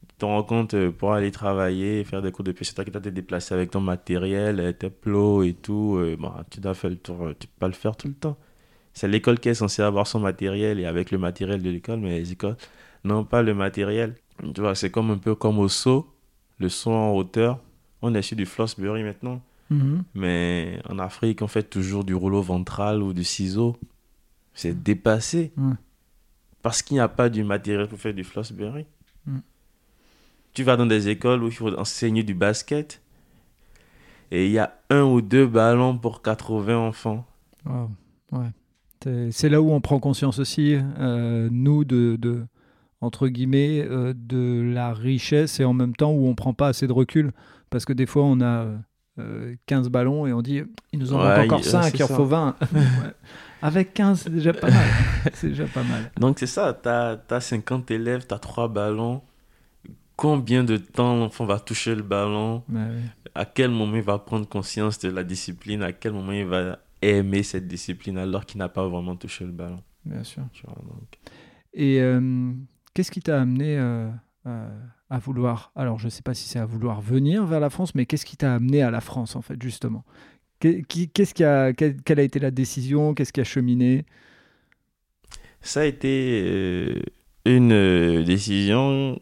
Tu 0.08 0.14
te 0.18 0.24
rends 0.26 0.42
compte 0.42 0.74
euh, 0.74 0.90
pour 0.92 1.14
aller 1.14 1.30
travailler, 1.30 2.04
faire 2.04 2.20
des 2.20 2.30
cours 2.30 2.44
de 2.44 2.52
pêche, 2.52 2.68
c'est 2.68 2.74
toi 2.74 2.84
qui 2.84 2.90
dois 2.90 3.00
te 3.00 3.08
déplacer 3.08 3.54
avec 3.54 3.70
ton 3.70 3.80
matériel, 3.80 4.76
tes 4.78 4.90
plots 4.90 5.42
et 5.42 5.54
tout. 5.54 5.96
euh, 5.98 6.16
bah, 6.20 6.44
tu 6.50 6.60
dois 6.60 6.74
faire 6.74 6.90
le 6.90 6.96
tour, 6.96 7.16
tu 7.40 7.46
peux 7.46 7.52
pas 7.58 7.68
le 7.68 7.72
faire 7.72 7.96
tout 7.96 8.08
le 8.08 8.14
temps. 8.14 8.36
C'est 8.94 9.08
l'école 9.08 9.38
qui 9.40 9.48
est 9.48 9.54
censée 9.54 9.82
avoir 9.82 10.06
son 10.06 10.20
matériel 10.20 10.78
et 10.80 10.86
avec 10.86 11.10
le 11.10 11.18
matériel 11.18 11.62
de 11.62 11.68
l'école, 11.70 11.98
mais 12.00 12.18
les 12.20 12.32
écoles 12.32 12.56
n'ont 13.04 13.24
pas 13.24 13.42
le 13.42 13.52
matériel. 13.54 14.14
Tu 14.54 14.60
vois, 14.60 14.74
c'est 14.74 14.90
comme 14.90 15.10
un 15.10 15.18
peu 15.18 15.34
comme 15.34 15.58
au 15.58 15.68
saut, 15.68 16.06
le 16.58 16.68
saut 16.68 16.92
en 16.92 17.10
hauteur. 17.12 17.58
On 18.02 18.14
est 18.14 18.22
sur 18.22 18.36
du 18.36 18.46
Flossbury 18.46 19.02
maintenant, 19.02 19.40
Mhm. 19.70 20.04
mais 20.14 20.78
en 20.88 20.98
Afrique, 20.98 21.42
on 21.42 21.46
fait 21.48 21.62
toujours 21.62 22.04
du 22.04 22.14
rouleau 22.14 22.42
ventral 22.42 23.02
ou 23.02 23.12
du 23.12 23.24
ciseau. 23.24 23.76
C'est 24.52 24.80
dépassé. 24.82 25.52
Parce 26.62 26.82
qu'il 26.82 26.94
n'y 26.96 27.00
a 27.00 27.08
pas 27.08 27.28
du 27.28 27.42
matériel 27.44 27.88
pour 27.88 27.98
faire 27.98 28.14
du 28.14 28.24
Flossbury. 28.24 28.86
Mm. 29.26 29.38
Tu 30.52 30.62
vas 30.62 30.76
dans 30.76 30.86
des 30.86 31.08
écoles 31.08 31.42
où 31.42 31.46
il 31.48 31.52
faut 31.52 31.74
enseigner 31.76 32.22
du 32.22 32.34
basket 32.34 33.02
et 34.30 34.46
il 34.46 34.52
y 34.52 34.58
a 34.58 34.72
un 34.90 35.02
ou 35.02 35.20
deux 35.20 35.46
ballons 35.46 35.98
pour 35.98 36.22
80 36.22 36.78
enfants. 36.78 37.26
Wow. 37.66 37.90
Ouais. 38.32 38.46
C'est- 39.30 39.48
là 39.48 39.60
où 39.60 39.70
on 39.72 39.80
prend 39.80 39.98
conscience 40.00 40.38
aussi, 40.38 40.76
euh, 40.98 41.48
nous, 41.50 41.84
de, 41.84 42.16
de- 42.16 42.44
entre 43.00 43.28
guillemets, 43.28 43.82
euh, 43.88 44.14
de 44.16 44.62
la 44.72 44.92
richesse 44.94 45.60
et 45.60 45.64
en 45.64 45.72
même 45.74 45.94
temps 45.94 46.12
où 46.12 46.26
on 46.26 46.34
prend 46.34 46.54
pas 46.54 46.68
assez 46.68 46.86
de 46.86 46.92
recul. 46.92 47.32
Parce 47.70 47.84
que 47.84 47.92
des 47.92 48.06
fois, 48.06 48.24
on 48.24 48.40
a 48.40 48.66
euh, 49.20 49.54
15 49.66 49.90
ballons 49.90 50.26
et 50.26 50.32
on 50.32 50.42
dit, 50.42 50.62
il 50.92 50.98
nous 50.98 51.12
en 51.12 51.18
Ouais, 51.22 51.36
manque 51.36 51.44
encore 51.46 51.60
il- 51.60 51.64
5, 51.64 51.82
c'est 51.84 51.98
il 51.98 52.02
en 52.02 52.08
faut 52.08 52.24
20. 52.24 52.56
Ouais. 52.72 52.80
Avec 53.62 53.94
15, 53.94 54.22
c'est 54.22 54.30
déjà 54.30 54.52
pas 54.52 54.68
mal. 54.68 54.86
c'est 55.34 55.48
déjà 55.48 55.64
pas 55.66 55.82
mal. 55.84 56.10
Donc 56.20 56.38
c'est 56.38 56.46
ça, 56.46 56.78
tu 56.82 56.88
as, 56.88 57.40
50 57.40 57.90
élèves, 57.92 58.26
tu 58.26 58.34
as 58.34 58.38
3 58.38 58.68
ballons. 58.68 59.22
Combien 60.16 60.62
de 60.64 60.76
temps 60.76 61.16
l'enfant 61.16 61.44
va 61.44 61.58
toucher 61.58 61.94
le 61.94 62.02
ballon? 62.02 62.62
Ouais. 62.72 62.80
À 63.34 63.44
quel 63.44 63.70
moment 63.70 63.96
il 63.96 64.02
va 64.02 64.18
prendre 64.18 64.48
conscience 64.48 64.98
de 65.00 65.08
la 65.10 65.24
discipline? 65.24 65.82
À 65.82 65.92
quel 65.92 66.12
moment 66.12 66.32
il 66.32 66.44
va 66.46 66.78
aimer 67.10 67.42
cette 67.42 67.66
discipline 67.66 68.18
alors 68.18 68.46
qu'il 68.46 68.58
n'a 68.58 68.68
pas 68.68 68.86
vraiment 68.88 69.16
touché 69.16 69.44
le 69.44 69.52
ballon 69.52 69.82
Bien 70.04 70.22
sûr. 70.22 70.42
tu 70.52 70.66
vois, 70.66 70.76
donc. 70.76 71.18
Et 71.72 72.00
euh, 72.00 72.52
qu'est-ce 72.92 73.10
qui 73.10 73.20
t'a 73.20 73.40
amené 73.40 73.78
euh, 73.78 74.08
euh, 74.46 74.80
à 75.10 75.18
vouloir, 75.18 75.72
alors 75.74 75.98
je 75.98 76.06
ne 76.06 76.10
sais 76.10 76.22
pas 76.22 76.34
si 76.34 76.48
c'est 76.48 76.58
à 76.58 76.66
vouloir 76.66 77.00
venir 77.00 77.44
vers 77.46 77.60
la 77.60 77.70
France, 77.70 77.94
mais 77.94 78.06
qu'est-ce 78.06 78.26
qui 78.26 78.36
t'a 78.36 78.54
amené 78.54 78.82
à 78.82 78.90
la 78.90 79.00
France 79.00 79.36
en 79.36 79.42
fait 79.42 79.60
justement? 79.62 80.04
Qu'est-ce 80.60 81.34
qui 81.34 81.44
a, 81.44 81.72
quelle, 81.72 82.20
a 82.20 82.22
été 82.22 82.38
la 82.38 82.50
décision? 82.50 83.12
Qu'est-ce 83.12 83.32
qui 83.32 83.40
a 83.40 83.44
cheminé? 83.44 84.06
Ça 85.60 85.80
a 85.80 85.84
été 85.84 87.02
une 87.44 88.22
décision 88.24 89.20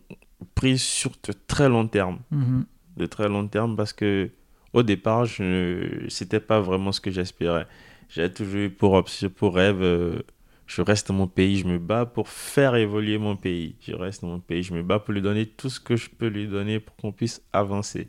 prise 0.55 0.83
sur 0.83 1.11
de 1.11 1.33
très 1.33 1.69
long 1.69 1.89
terme. 1.89 2.21
Mhm. 2.31 2.65
De 2.97 3.07
très 3.07 3.29
long 3.29 3.49
terme 3.49 3.75
parce 3.75 3.93
que 3.93 4.31
au 4.73 4.83
départ, 4.83 5.27
je 5.27 6.07
c'était 6.09 6.41
pas 6.41 6.61
vraiment 6.61 6.93
ce 6.93 7.01
que 7.01 7.11
j'espérais. 7.11 7.67
J'ai 8.09 8.33
toujours 8.33 8.61
eu 8.61 8.71
pour 8.71 9.05
pour 9.37 9.55
rêve, 9.55 9.83
euh, 9.83 10.23
je 10.67 10.83
reste 10.83 11.09
dans 11.09 11.15
mon 11.15 11.27
pays, 11.29 11.59
je 11.59 11.67
me 11.67 11.79
bats 11.79 12.07
pour 12.07 12.29
faire 12.29 12.75
évoluer 12.77 13.19
mon 13.19 13.37
pays. 13.37 13.77
Je 13.81 13.95
reste 13.95 14.23
dans 14.23 14.29
mon 14.29 14.41
pays, 14.41 14.63
je 14.63 14.75
me 14.75 14.83
bats 14.83 14.99
pour 14.99 15.15
lui 15.15 15.23
donner 15.23 15.47
tout 15.47 15.71
ce 15.71 15.81
que 15.81 15.97
je 15.97 16.11
peux 16.11 16.29
lui 16.29 16.47
donner 16.49 16.81
pour 16.81 16.97
qu'on 16.97 17.13
puisse 17.13 17.43
avancer. 17.53 18.09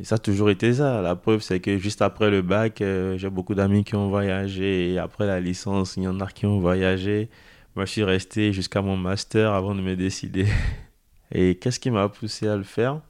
Et 0.00 0.04
ça 0.04 0.14
a 0.14 0.18
toujours 0.18 0.48
été 0.50 0.72
ça. 0.74 1.02
La 1.02 1.14
preuve, 1.14 1.40
c'est 1.42 1.60
que 1.60 1.76
juste 1.78 2.00
après 2.00 2.30
le 2.30 2.40
bac, 2.42 2.80
euh, 2.80 3.18
j'ai 3.18 3.28
beaucoup 3.28 3.54
d'amis 3.54 3.84
qui 3.84 3.94
ont 3.96 4.08
voyagé. 4.08 4.92
Et 4.92 4.98
après 4.98 5.26
la 5.26 5.40
licence, 5.40 5.96
il 5.98 6.04
y 6.04 6.08
en 6.08 6.20
a 6.20 6.26
qui 6.26 6.46
ont 6.46 6.58
voyagé. 6.58 7.28
Moi, 7.76 7.84
je 7.84 7.92
suis 7.92 8.02
resté 8.04 8.52
jusqu'à 8.52 8.80
mon 8.82 8.96
master 8.96 9.52
avant 9.52 9.74
de 9.74 9.82
me 9.82 9.96
décider. 9.96 10.46
Et 11.32 11.56
qu'est-ce 11.56 11.78
qui 11.78 11.90
m'a 11.90 12.08
poussé 12.08 12.48
à 12.48 12.56
le 12.56 12.62
faire? 12.64 13.02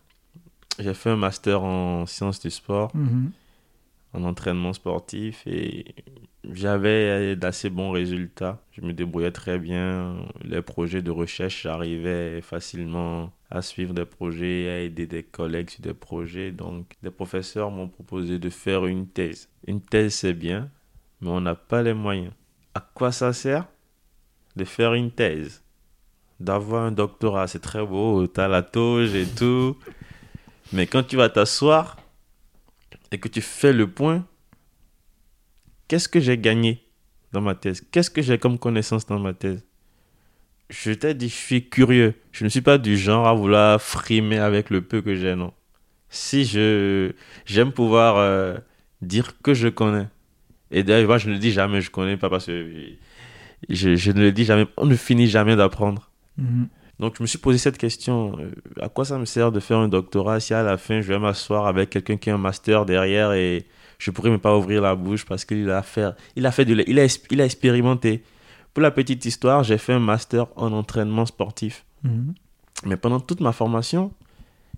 J'ai 0.80 0.94
fait 0.94 1.10
un 1.10 1.16
master 1.16 1.62
en 1.62 2.06
sciences 2.06 2.40
du 2.40 2.50
sport, 2.50 2.90
Mhm. 2.94 3.30
en 4.14 4.24
entraînement 4.24 4.72
sportif. 4.72 5.46
Et 5.46 5.94
j'avais 6.50 7.36
d'assez 7.36 7.70
bons 7.70 7.90
résultats. 7.90 8.60
Je 8.72 8.80
me 8.80 8.92
débrouillais 8.92 9.30
très 9.30 9.58
bien. 9.58 10.16
Les 10.42 10.62
projets 10.62 11.02
de 11.02 11.10
recherche, 11.10 11.62
j'arrivais 11.62 12.40
facilement 12.40 13.30
à 13.50 13.62
suivre 13.62 13.92
des 13.94 14.04
projets, 14.06 14.68
à 14.70 14.78
aider 14.80 15.06
des 15.06 15.22
collègues 15.22 15.70
sur 15.70 15.82
des 15.82 15.94
projets. 15.94 16.50
Donc, 16.52 16.86
des 17.02 17.10
professeurs 17.10 17.70
m'ont 17.70 17.88
proposé 17.88 18.38
de 18.38 18.48
faire 18.50 18.86
une 18.86 19.06
thèse. 19.06 19.48
Une 19.66 19.80
thèse, 19.80 20.14
c'est 20.14 20.32
bien, 20.34 20.70
mais 21.20 21.28
on 21.30 21.40
n'a 21.40 21.54
pas 21.54 21.82
les 21.82 21.94
moyens. 21.94 22.32
À 22.74 22.80
quoi 22.80 23.12
ça 23.12 23.32
sert 23.32 23.66
de 24.56 24.64
faire 24.64 24.94
une 24.94 25.10
thèse? 25.10 25.62
D'avoir 26.38 26.84
un 26.84 26.92
doctorat, 26.92 27.46
c'est 27.48 27.58
très 27.58 27.84
beau, 27.84 28.26
t'as 28.26 28.48
la 28.48 28.62
toge 28.62 29.14
et 29.14 29.26
tout. 29.26 29.76
Mais 30.72 30.86
quand 30.86 31.02
tu 31.02 31.16
vas 31.16 31.28
t'asseoir 31.28 31.96
et 33.10 33.18
que 33.18 33.28
tu 33.28 33.40
fais 33.40 33.72
le 33.72 33.90
point, 33.90 34.24
qu'est-ce 35.88 36.08
que 36.08 36.20
j'ai 36.20 36.38
gagné 36.38 36.86
dans 37.32 37.40
ma 37.40 37.54
thèse? 37.54 37.84
Qu'est-ce 37.90 38.10
que 38.10 38.22
j'ai 38.22 38.38
comme 38.38 38.58
connaissance 38.58 39.06
dans 39.06 39.18
ma 39.18 39.34
thèse? 39.34 39.64
Je 40.68 40.92
t'ai 40.92 41.14
dit, 41.14 41.28
je 41.28 41.34
suis 41.34 41.68
curieux. 41.68 42.14
Je 42.30 42.44
ne 42.44 42.48
suis 42.48 42.60
pas 42.60 42.78
du 42.78 42.96
genre 42.96 43.26
à 43.26 43.34
vouloir 43.34 43.82
frimer 43.82 44.38
avec 44.38 44.70
le 44.70 44.82
peu 44.82 45.02
que 45.02 45.16
j'ai, 45.16 45.34
non. 45.34 45.52
Si 46.08 46.44
je 46.44 47.12
j'aime 47.44 47.72
pouvoir 47.72 48.16
euh, 48.18 48.56
dire 49.02 49.40
que 49.42 49.54
je 49.54 49.68
connais. 49.68 50.06
Et 50.70 50.84
d'ailleurs, 50.84 51.08
moi, 51.08 51.18
je 51.18 51.28
ne 51.28 51.34
le 51.34 51.38
dis 51.40 51.50
jamais, 51.50 51.80
je 51.80 51.90
connais 51.90 52.16
pas 52.16 52.30
parce 52.30 52.46
que 52.46 52.94
je, 53.68 54.10
ne 54.12 54.20
le 54.20 54.32
dis 54.32 54.44
jamais. 54.44 54.66
On 54.76 54.86
ne 54.86 54.94
finit 54.94 55.26
jamais 55.26 55.56
d'apprendre. 55.56 56.10
Mhm. 56.38 56.68
Donc, 57.00 57.14
je 57.16 57.22
me 57.22 57.26
suis 57.26 57.38
posé 57.38 57.56
cette 57.56 57.78
question. 57.78 58.38
euh, 58.38 58.50
à 58.80 58.90
quoi 58.90 59.06
ça 59.06 59.16
me 59.16 59.24
sert 59.24 59.50
de 59.50 59.58
faire 59.58 59.78
un 59.78 59.88
doctorat 59.88 60.38
si 60.38 60.52
à 60.52 60.62
la 60.62 60.76
fin, 60.76 61.00
je 61.00 61.08
vais 61.08 61.18
m'asseoir 61.18 61.66
avec 61.66 61.88
quelqu'un 61.88 62.18
qui 62.18 62.28
a 62.28 62.34
un 62.34 62.38
master 62.38 62.84
derrière 62.84 63.32
et 63.32 63.66
je 63.98 64.10
pourrais 64.10 64.28
même 64.28 64.38
pas 64.38 64.54
ouvrir 64.56 64.82
la 64.82 64.94
bouche 64.94 65.24
parce 65.24 65.46
qu'il 65.46 65.70
a 65.70 65.82
fait, 65.82 66.10
il 66.36 66.44
a 66.44 66.52
fait 66.52 66.66
de, 66.66 66.84
il 66.86 66.98
a, 66.98 67.06
il 67.30 67.40
a 67.40 67.44
expérimenté. 67.46 68.22
Pour 68.74 68.82
la 68.82 68.90
petite 68.90 69.24
histoire, 69.24 69.64
j'ai 69.64 69.78
fait 69.78 69.94
un 69.94 69.98
master 69.98 70.46
en 70.56 70.72
entraînement 70.72 71.24
sportif. 71.24 71.86
Mhm. 72.04 72.34
Mais 72.84 72.98
pendant 72.98 73.18
toute 73.18 73.40
ma 73.40 73.52
formation, 73.52 74.12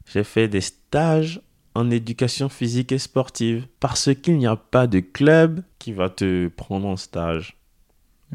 j'ai 0.06 0.24
fait 0.24 0.46
des 0.46 0.60
stages 0.60 1.40
en 1.74 1.90
éducation 1.90 2.48
physique 2.48 2.92
et 2.92 2.98
sportive 2.98 3.66
parce 3.80 4.14
qu'il 4.14 4.38
n'y 4.38 4.46
a 4.46 4.56
pas 4.56 4.86
de 4.86 5.00
club 5.00 5.62
qui 5.80 5.92
va 5.92 6.08
te 6.08 6.46
prendre 6.46 6.86
en 6.86 6.96
stage. 6.96 7.56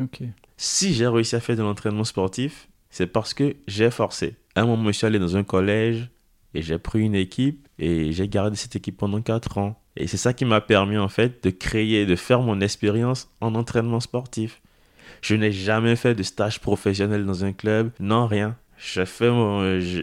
Ok. 0.02 0.24
Si 0.58 0.94
j'ai 0.94 1.08
réussi 1.08 1.38
à 1.38 1.40
faire 1.40 1.56
de 1.56 1.62
l'entraînement 1.62 2.04
sportif, 2.04 2.67
c'est 2.90 3.08
parce 3.08 3.34
que 3.34 3.56
j'ai 3.68 3.92
forcé. 3.92 4.36
À 4.56 4.62
un 4.62 4.66
moment, 4.66 4.88
je 4.88 4.92
suis 4.98 5.06
allé 5.06 5.20
dans 5.20 5.38
un 5.38 5.44
collège 5.44 6.10
et 6.54 6.62
j'ai 6.62 6.78
pris 6.78 7.02
une 7.02 7.16
équipe 7.16 7.68
et 7.80 8.12
j'ai 8.12 8.28
gardé 8.28 8.56
cette 8.56 8.76
équipe 8.76 8.98
pendant 8.98 9.22
4 9.22 9.58
ans. 9.58 9.82
Et 9.96 10.08
c'est 10.08 10.18
ça 10.18 10.34
qui 10.34 10.46
m'a 10.46 10.62
permis 10.62 10.98
en 10.98 11.08
fait 11.08 11.44
de 11.44 11.50
créer, 11.50 12.06
de 12.06 12.16
faire 12.16 12.42
mon 12.42 12.62
expérience 12.62 13.30
en 13.42 13.56
entraînement 13.56 14.00
sportif. 14.00 14.62
Je 15.22 15.36
n'ai 15.36 15.52
jamais 15.52 15.96
fait 15.96 16.16
de 16.16 16.24
stage 16.24 16.60
professionnel 16.60 17.26
dans 17.26 17.44
un 17.44 17.54
club, 17.54 17.92
non 18.00 18.28
rien. 18.28 18.56
J'ai 18.78 19.06
fait 19.06 19.32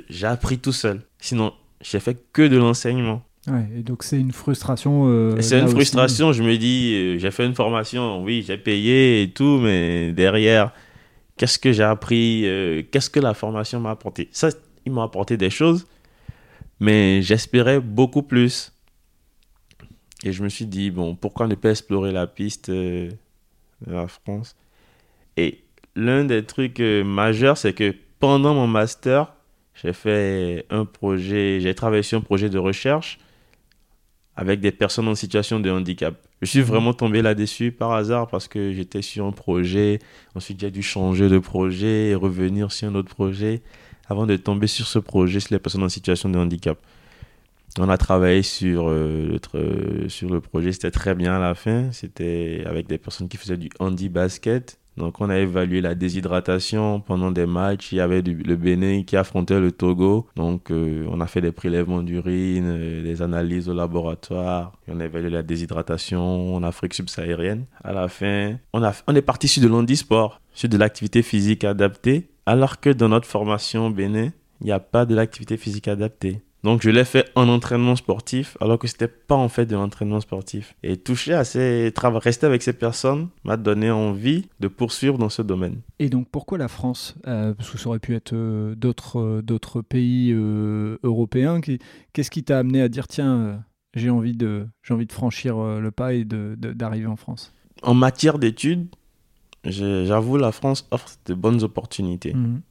j'ai 0.08 0.26
appris 0.26 0.58
tout 0.58 0.72
seul. 0.72 1.02
Sinon, 1.18 1.52
j'ai 1.80 2.00
fait 2.00 2.16
que 2.32 2.42
de 2.42 2.56
l'enseignement. 2.56 3.22
Ouais, 3.46 3.68
et 3.76 3.82
donc 3.82 4.02
c'est 4.02 4.18
une 4.18 4.32
frustration. 4.32 5.06
euh, 5.06 5.36
c'est 5.40 5.58
une 5.58 5.66
aussi. 5.66 5.74
frustration, 5.74 6.32
je 6.32 6.42
me 6.42 6.56
dis, 6.56 6.94
euh, 6.94 7.18
j'ai 7.18 7.30
fait 7.30 7.44
une 7.44 7.54
formation, 7.54 8.22
oui, 8.22 8.42
j'ai 8.46 8.56
payé 8.56 9.22
et 9.22 9.30
tout, 9.30 9.58
mais 9.62 10.12
derrière, 10.12 10.72
qu'est-ce 11.36 11.58
que 11.58 11.72
j'ai 11.72 11.82
appris 11.82 12.46
euh, 12.46 12.82
Qu'est-ce 12.90 13.10
que 13.10 13.20
la 13.20 13.34
formation 13.34 13.80
m'a 13.80 13.90
apporté. 13.90 14.28
Ça, 14.32 14.50
ils 14.86 14.92
m'ont 14.92 15.02
apporté 15.02 15.36
des 15.36 15.50
choses, 15.50 15.86
mais 16.80 17.22
j'espérais 17.22 17.80
beaucoup 17.80 18.22
plus. 18.22 18.72
Et 20.22 20.32
je 20.32 20.42
me 20.42 20.48
suis 20.48 20.66
dit, 20.66 20.90
bon, 20.90 21.14
pourquoi 21.14 21.46
ne 21.46 21.54
pas 21.54 21.70
explorer 21.70 22.12
la 22.12 22.26
piste 22.26 22.70
euh, 22.70 23.10
de 23.86 23.92
la 23.92 24.08
France? 24.08 24.56
Et 25.36 25.62
l'un 25.96 26.24
des 26.24 26.44
trucs 26.44 26.80
euh, 26.80 27.04
majeurs, 27.04 27.58
c'est 27.58 27.74
que 27.74 27.94
pendant 28.20 28.54
mon 28.54 28.66
master, 28.66 29.34
j'ai 29.74 29.92
fait 29.92 30.66
un 30.70 30.84
projet, 30.84 31.58
j'ai 31.60 31.74
travaillé 31.74 32.02
sur 32.02 32.18
un 32.18 32.22
projet 32.22 32.48
de 32.48 32.58
recherche 32.58 33.18
avec 34.36 34.60
des 34.60 34.72
personnes 34.72 35.08
en 35.08 35.14
situation 35.14 35.60
de 35.60 35.70
handicap. 35.70 36.14
Je 36.42 36.46
suis 36.46 36.60
vraiment 36.62 36.92
tombé 36.92 37.22
là-dessus 37.22 37.72
par 37.72 37.92
hasard 37.92 38.28
parce 38.28 38.48
que 38.48 38.72
j'étais 38.72 39.02
sur 39.02 39.24
un 39.26 39.32
projet, 39.32 40.00
ensuite 40.34 40.60
j'ai 40.60 40.70
dû 40.70 40.82
changer 40.82 41.28
de 41.28 41.38
projet 41.38 42.08
et 42.08 42.14
revenir 42.14 42.72
sur 42.72 42.88
un 42.88 42.94
autre 42.94 43.14
projet 43.14 43.62
avant 44.08 44.26
de 44.26 44.36
tomber 44.36 44.66
sur 44.66 44.86
ce 44.86 44.98
projet 44.98 45.40
sur 45.40 45.54
les 45.54 45.58
personnes 45.58 45.82
en 45.84 45.88
situation 45.88 46.28
de 46.28 46.38
handicap. 46.38 46.78
On 47.78 47.88
a 47.88 47.96
travaillé 47.98 48.42
sur, 48.42 48.86
euh, 48.88 49.36
tr- 49.38 50.08
sur 50.08 50.30
le 50.30 50.40
projet, 50.40 50.70
c'était 50.72 50.92
très 50.92 51.14
bien 51.14 51.34
à 51.34 51.40
la 51.40 51.54
fin. 51.54 51.90
C'était 51.90 52.62
avec 52.66 52.86
des 52.86 52.98
personnes 52.98 53.28
qui 53.28 53.36
faisaient 53.36 53.56
du 53.56 53.68
handi 53.80 54.08
basket. 54.08 54.78
Donc 54.96 55.20
on 55.20 55.28
a 55.28 55.38
évalué 55.38 55.80
la 55.80 55.94
déshydratation 55.94 57.00
pendant 57.00 57.30
des 57.30 57.46
matchs. 57.46 57.92
Il 57.92 57.96
y 57.96 58.00
avait 58.00 58.22
le 58.22 58.56
Bénin 58.56 59.02
qui 59.02 59.16
affrontait 59.16 59.60
le 59.60 59.72
Togo. 59.72 60.26
Donc 60.36 60.70
euh, 60.70 61.06
on 61.10 61.20
a 61.20 61.26
fait 61.26 61.40
des 61.40 61.52
prélèvements 61.52 62.02
d'urine, 62.02 62.64
euh, 62.66 63.02
des 63.02 63.22
analyses 63.22 63.68
au 63.68 63.74
laboratoire. 63.74 64.72
on 64.88 65.00
a 65.00 65.04
évalué 65.04 65.30
la 65.30 65.42
déshydratation 65.42 66.54
en 66.54 66.62
Afrique 66.62 66.94
subsaharienne. 66.94 67.64
À 67.82 67.92
la 67.92 68.08
fin, 68.08 68.56
on, 68.72 68.82
a, 68.82 68.92
on 69.06 69.14
est 69.14 69.22
parti 69.22 69.48
sur 69.48 69.62
de 69.62 69.68
l'handisport, 69.68 70.40
sur 70.52 70.68
de 70.68 70.76
l'activité 70.76 71.22
physique 71.22 71.64
adaptée. 71.64 72.28
Alors 72.46 72.80
que 72.80 72.90
dans 72.90 73.08
notre 73.08 73.26
formation 73.26 73.86
au 73.86 73.90
Bénin, 73.90 74.30
il 74.60 74.66
n'y 74.66 74.72
a 74.72 74.80
pas 74.80 75.06
de 75.06 75.14
l'activité 75.14 75.56
physique 75.56 75.88
adaptée. 75.88 76.42
Donc 76.64 76.80
je 76.82 76.88
l'ai 76.88 77.04
fait 77.04 77.30
en 77.34 77.50
entraînement 77.50 77.94
sportif 77.94 78.56
alors 78.58 78.78
que 78.78 78.88
c'était 78.88 79.06
pas 79.06 79.34
en 79.34 79.50
fait 79.50 79.66
de 79.66 79.76
l'entraînement 79.76 80.20
sportif. 80.20 80.74
Et 80.82 80.96
toucher 80.96 81.34
à 81.34 81.44
ces 81.44 81.92
rester 82.02 82.46
avec 82.46 82.62
ces 82.62 82.72
personnes 82.72 83.28
m'a 83.44 83.58
donné 83.58 83.90
envie 83.90 84.46
de 84.60 84.68
poursuivre 84.68 85.18
dans 85.18 85.28
ce 85.28 85.42
domaine. 85.42 85.82
Et 85.98 86.08
donc 86.08 86.26
pourquoi 86.30 86.56
la 86.56 86.68
France 86.68 87.16
euh, 87.26 87.52
Parce 87.52 87.70
que 87.70 87.76
ça 87.76 87.90
aurait 87.90 87.98
pu 87.98 88.14
être 88.14 88.32
euh, 88.32 88.74
d'autres 88.74 89.20
euh, 89.20 89.42
d'autres 89.42 89.82
pays 89.82 90.32
européens. 91.02 91.60
Qu'est-ce 92.14 92.30
qui 92.30 92.42
t'a 92.42 92.58
amené 92.58 92.80
à 92.80 92.88
dire 92.88 93.08
tiens 93.08 93.62
j'ai 93.94 94.08
envie 94.08 94.34
de 94.34 94.66
j'ai 94.82 94.94
envie 94.94 95.06
de 95.06 95.12
franchir 95.12 95.58
le 95.58 95.90
pas 95.90 96.14
et 96.14 96.24
de 96.24 96.56
d'arriver 96.56 97.06
en 97.06 97.16
France? 97.16 97.52
En 97.82 97.92
matière 97.92 98.38
d'études, 98.38 98.86
j'avoue 99.64 100.38
la 100.38 100.50
France 100.50 100.88
offre 100.90 101.10
de 101.26 101.34
bonnes 101.34 101.62
opportunités. 101.62 102.32
Mmh 102.32 102.62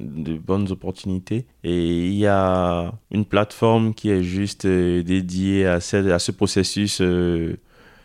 de 0.00 0.36
bonnes 0.36 0.70
opportunités. 0.70 1.46
Et 1.62 2.06
il 2.06 2.14
y 2.14 2.26
a 2.26 2.92
une 3.10 3.24
plateforme 3.24 3.94
qui 3.94 4.10
est 4.10 4.22
juste 4.22 4.64
euh, 4.64 5.02
dédiée 5.02 5.66
à, 5.66 5.80
ce, 5.80 5.96
à 6.10 6.18
ce 6.18 6.32
processus. 6.32 7.00
Euh, 7.00 7.56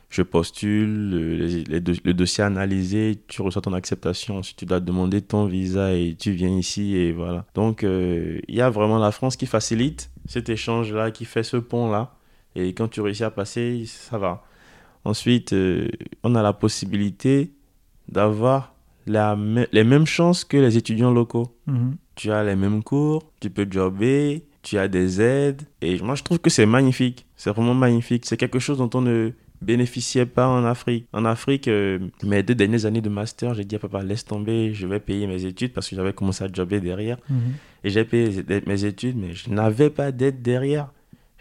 je 0.10 0.24
postule, 0.24 1.12
le 1.70 2.14
dossier 2.14 2.44
analysé, 2.44 3.22
tu 3.28 3.44
reçois 3.44 3.62
ton 3.62 3.74
acceptation. 3.74 4.38
Ensuite, 4.40 4.58
tu 4.58 4.66
dois 4.66 4.80
demander 4.80 5.22
ton 5.22 5.46
visa 5.46 5.94
et 5.94 6.16
tu 6.18 6.32
viens 6.32 6.50
ici 6.50 6.96
et 6.96 7.12
voilà. 7.12 7.46
Donc, 7.54 7.84
euh, 7.84 8.40
il 8.48 8.56
y 8.56 8.62
a 8.62 8.72
vraiment 8.72 8.98
la 8.98 9.12
France 9.12 9.36
qui 9.38 9.46
facilite 9.46 10.10
cet 10.26 10.50
échange-là, 10.50 11.12
qui 11.12 11.26
fait 11.26 11.44
ce 11.44 11.58
pont-là. 11.58 12.16
Et 12.56 12.74
quand 12.74 12.88
tu 12.88 13.02
réussis 13.02 13.24
à 13.24 13.30
passer, 13.30 13.84
ça 13.86 14.18
va. 14.18 14.44
Ensuite, 15.06 15.56
on 16.24 16.34
a 16.34 16.42
la 16.42 16.54
possibilité 16.54 17.52
d'avoir 18.08 18.74
les 19.10 19.84
mêmes 19.84 20.06
chances 20.06 20.44
que 20.46 20.58
les 20.58 20.78
étudiants 20.78 21.12
locaux. 21.12 21.56
Mhm. 21.68 21.96
Tu 22.16 22.32
as 22.32 22.44
les 22.44 22.56
mêmes 22.56 22.84
cours, 22.84 23.32
tu 23.40 23.50
peux 23.50 23.68
jobber, 23.70 24.46
tu 24.62 24.78
as 24.78 24.88
des 24.88 25.22
aides. 25.22 25.62
Et 25.82 26.00
moi, 26.00 26.16
je 26.16 26.24
trouve 26.24 26.40
que 26.40 26.50
c'est 26.50 26.66
magnifique. 26.66 27.26
C'est 27.36 27.50
vraiment 27.50 27.74
magnifique. 27.74 28.26
C'est 28.26 28.38
quelque 28.38 28.60
chose 28.60 28.78
dont 28.78 28.90
on 28.94 29.02
ne 29.02 29.32
bénéficiait 29.62 30.26
pas 30.26 30.48
en 30.48 30.64
Afrique. 30.66 31.08
En 31.14 31.26
Afrique, 31.26 31.68
euh, 31.68 32.00
mes 32.24 32.44
deux 32.44 32.56
dernières 32.56 32.86
années 32.86 33.02
de 33.02 33.10
master, 33.10 33.54
j'ai 33.54 33.66
dit 33.66 33.76
à 33.76 33.80
papa, 33.80 34.04
laisse 34.04 34.26
tomber, 34.26 34.74
je 34.74 34.88
vais 34.88 35.00
payer 35.00 35.28
mes 35.28 35.46
études 35.46 35.74
parce 35.74 35.90
que 35.90 35.96
j'avais 35.96 36.14
commencé 36.14 36.44
à 36.44 36.48
jobber 36.52 36.80
derrière. 36.80 37.18
Mhm. 37.30 37.54
Et 37.84 37.90
j'ai 37.90 38.06
payé 38.06 38.44
mes 38.66 38.86
études, 38.86 39.18
mais 39.18 39.34
je 39.34 39.50
n'avais 39.50 39.90
pas 39.90 40.12
d'aide 40.12 40.42
derrière. 40.42 40.92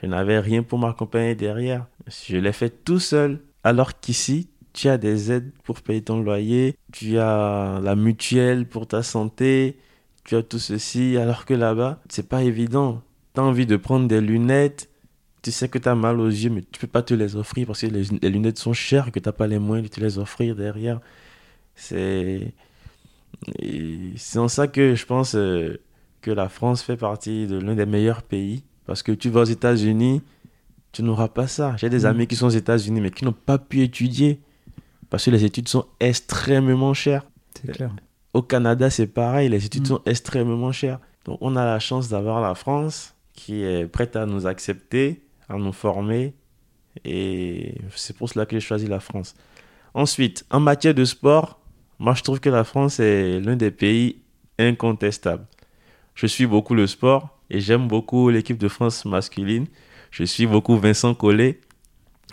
Je 0.01 0.07
n'avais 0.07 0.39
rien 0.39 0.63
pour 0.63 0.79
m'accompagner 0.79 1.35
derrière. 1.35 1.87
Je 2.09 2.37
l'ai 2.37 2.53
fait 2.53 2.85
tout 2.85 3.01
seul. 3.01 3.41
Alors 3.65 3.99
qu'ici, 3.99 4.49
tu 4.79 4.89
as 4.89 4.97
des 4.97 5.33
aides 5.33 5.51
pour 5.65 5.81
payer 5.81 6.03
ton 6.03 6.21
loyer, 6.21 6.77
tu 6.93 7.19
as 7.19 7.81
la 7.83 7.97
mutuelle 7.97 8.65
pour 8.65 8.87
ta 8.87 9.03
santé, 9.03 9.77
tu 10.23 10.37
as 10.37 10.45
tout 10.45 10.61
ceci, 10.61 11.17
alors 11.17 11.47
que 11.47 11.55
là-bas, 11.55 12.01
c'est 12.09 12.29
pas 12.29 12.45
évident. 12.45 13.03
Tu 13.35 13.41
as 13.41 13.43
envie 13.43 13.67
de 13.67 13.77
prendre 13.77 14.07
des 14.07 14.21
lunettes, 14.21 14.89
tu 15.43 15.51
sais 15.51 15.69
que 15.69 15.79
tu 15.79 15.89
as 15.89 15.97
mal 15.97 16.21
aux 16.21 16.29
yeux, 16.29 16.51
mais 16.51 16.63
tu 16.71 16.79
peux 16.79 16.87
pas 16.87 17.03
te 17.03 17.13
les 17.13 17.35
offrir 17.35 17.67
parce 17.67 17.81
que 17.81 17.87
les, 17.87 18.31
lunettes 18.31 18.61
sont 18.61 18.73
chères, 18.73 19.11
que 19.11 19.19
tu 19.19 19.29
n'as 19.29 19.33
pas 19.33 19.49
les 19.49 19.59
moyens 19.59 19.91
de 19.91 19.93
te 19.93 20.01
les 20.01 20.17
offrir 20.19 20.55
derrière. 20.55 21.01
C'est. 21.75 22.55
C'est 24.17 24.39
en 24.39 24.49
ça 24.49 24.69
que 24.69 24.95
je 24.95 25.07
pense 25.07 25.35
euh, 25.35 25.81
que 26.23 26.31
la 26.31 26.49
France 26.49 26.83
fait 26.83 26.97
partie 26.97 27.49
de 27.49 27.59
l'un 27.59 27.75
des 27.75 27.87
meilleurs 27.87 28.23
pays. 28.23 28.63
Parce 28.87 29.03
que 29.03 29.13
tu 29.13 29.29
vas 29.29 29.41
aux 29.41 29.45
États-Unis, 29.45 30.23
tu 30.93 31.03
n'auras 31.03 31.29
pas 31.29 31.49
ça. 31.49 31.77
J'ai 31.79 31.91
des 31.91 32.01
mm. 32.01 32.07
amis 32.07 32.27
qui 32.29 32.37
sont 32.37 32.47
aux 32.47 32.51
États-Unis, 32.51 33.01
mais 33.01 33.11
qui 33.11 33.25
n'ont 33.25 33.33
pas 33.33 33.59
pu 33.59 33.83
étudier 33.83 34.41
parce 35.11 35.25
que 35.25 35.31
les 35.31 35.45
études 35.45 35.69
sont 35.69 35.87
extrêmement 36.01 36.95
chères. 36.95 37.25
C'est 37.55 37.73
clair. 37.73 37.91
Au 38.35 38.43
Canada, 38.43 38.91
c'est 38.91 39.07
pareil, 39.07 39.49
les 39.49 39.65
études 39.65 39.83
mm. 39.83 39.87
sont 39.87 40.03
extrêmement 40.07 40.73
chères. 40.73 41.01
Donc 41.25 41.39
on 41.41 41.57
a 41.57 41.65
la 41.65 41.79
chance 41.79 42.09
d'avoir 42.09 42.41
la 42.41 42.55
France 42.55 43.15
qui 43.33 43.63
est 43.63 43.87
prête 43.87 44.17
à 44.17 44.27
nous 44.27 44.47
accepter, 44.47 45.23
à 45.49 45.57
nous 45.57 45.73
former. 45.73 46.35
Et 47.05 47.77
c'est 47.95 48.17
pour 48.17 48.29
cela 48.29 48.47
que 48.47 48.57
j'ai 48.57 48.61
choisi 48.61 48.87
la 48.87 49.01
France. 49.01 49.35
Ensuite, 49.95 50.45
en 50.51 50.61
matière 50.61 50.95
de 50.95 51.05
sport, 51.05 51.61
moi 51.99 52.15
je 52.15 52.23
trouve 52.23 52.41
que 52.41 52.51
la 52.51 52.65
France 52.65 53.01
est 53.01 53.41
l'un 53.41 53.57
des 53.57 53.71
pays 53.71 54.23
incontestables. 54.59 55.47
Je 56.15 56.27
suis 56.27 56.47
beaucoup 56.47 56.75
le 56.75 56.87
sport 56.87 57.39
et 57.51 57.61
j'aime 57.61 57.89
beaucoup 57.89 58.29
l'équipe 58.29 58.59
de 58.59 58.69
France 58.69 59.05
masculine. 59.05 59.67
Je 60.11 60.25
suis 60.25 60.47
beaucoup 60.47 60.77
Vincent 60.77 61.15
Collet 61.15 61.61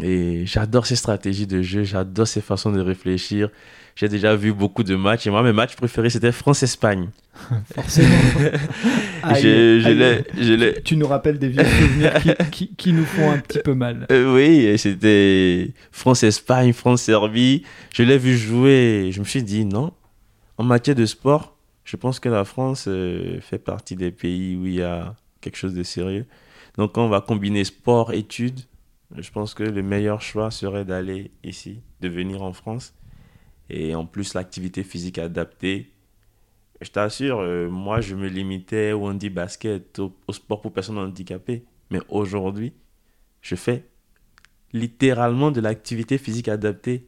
et 0.01 0.45
j'adore 0.45 0.85
ses 0.85 0.95
stratégies 0.95 1.47
de 1.47 1.61
jeu, 1.61 1.83
j'adore 1.83 2.27
ses 2.27 2.41
façons 2.41 2.71
de 2.71 2.81
réfléchir. 2.81 3.49
J'ai 3.95 4.09
déjà 4.09 4.35
vu 4.35 4.51
beaucoup 4.51 4.83
de 4.83 4.95
matchs 4.95 5.25
et 5.25 5.29
moi, 5.29 5.41
mes 5.41 5.53
matchs 5.53 5.77
préférés, 5.77 6.09
c'était 6.09 6.33
France-Espagne. 6.33 7.09
Forcément. 7.73 8.09
je, 9.35 9.79
je 9.79 10.79
tu, 10.81 10.97
nous 10.97 11.07
rappelles 11.07 11.39
des 11.39 11.47
vieux 11.47 11.63
souvenirs 11.63 12.13
qui, 12.51 12.75
qui, 12.75 12.91
nous 12.91 13.05
font 13.05 13.31
un 13.31 13.37
petit 13.37 13.59
peu 13.59 13.73
mal. 13.73 14.05
Euh, 14.11 14.35
oui, 14.35 14.77
c'était 14.77 15.71
France-Espagne, 15.91 16.73
France-Serbie. 16.73 17.63
Je 17.93 18.03
l'ai 18.03 18.17
vu 18.17 18.37
jouer 18.37 19.11
je 19.13 19.19
me 19.21 19.25
suis 19.25 19.43
dit 19.43 19.63
non. 19.63 19.93
En 20.57 20.65
matière 20.65 20.95
de 20.95 21.05
sport, 21.05 21.55
je 21.85 21.95
pense 21.95 22.19
que 22.19 22.27
la 22.27 22.43
France 22.43 22.85
euh, 22.89 23.39
fait 23.39 23.59
partie 23.59 23.95
des 23.95 24.11
pays 24.11 24.57
où 24.57 24.65
il 24.65 24.75
y 24.75 24.81
a 24.81 25.15
quelque 25.39 25.57
chose 25.57 25.73
de 25.73 25.83
sérieux. 25.83 26.25
Donc, 26.77 26.93
quand 26.93 27.05
on 27.05 27.09
va 27.09 27.21
combiner 27.21 27.63
sport, 27.63 28.11
études, 28.13 28.59
je 29.11 29.31
pense 29.31 29.53
que 29.53 29.63
le 29.63 29.83
meilleur 29.83 30.21
choix 30.21 30.51
serait 30.51 30.85
d'aller 30.85 31.31
ici, 31.43 31.81
de 32.01 32.09
venir 32.09 32.41
en 32.41 32.53
France. 32.53 32.93
Et 33.69 33.95
en 33.95 34.05
plus, 34.05 34.33
l'activité 34.33 34.83
physique 34.83 35.17
adaptée. 35.17 35.91
Je 36.81 36.89
t'assure, 36.89 37.39
euh, 37.39 37.69
moi, 37.69 38.01
je 38.01 38.15
me 38.15 38.27
limitais 38.27 38.91
au 38.91 39.07
handi 39.07 39.29
basket, 39.29 39.99
au, 39.99 40.13
sport 40.31 40.61
pour 40.61 40.73
personnes 40.73 40.97
handicapées. 40.97 41.65
Mais 41.91 41.99
aujourd'hui, 42.09 42.73
je 43.41 43.55
fais 43.55 43.87
littéralement 44.73 45.51
de 45.51 45.61
l'activité 45.61 46.17
physique 46.17 46.47
adaptée. 46.47 47.07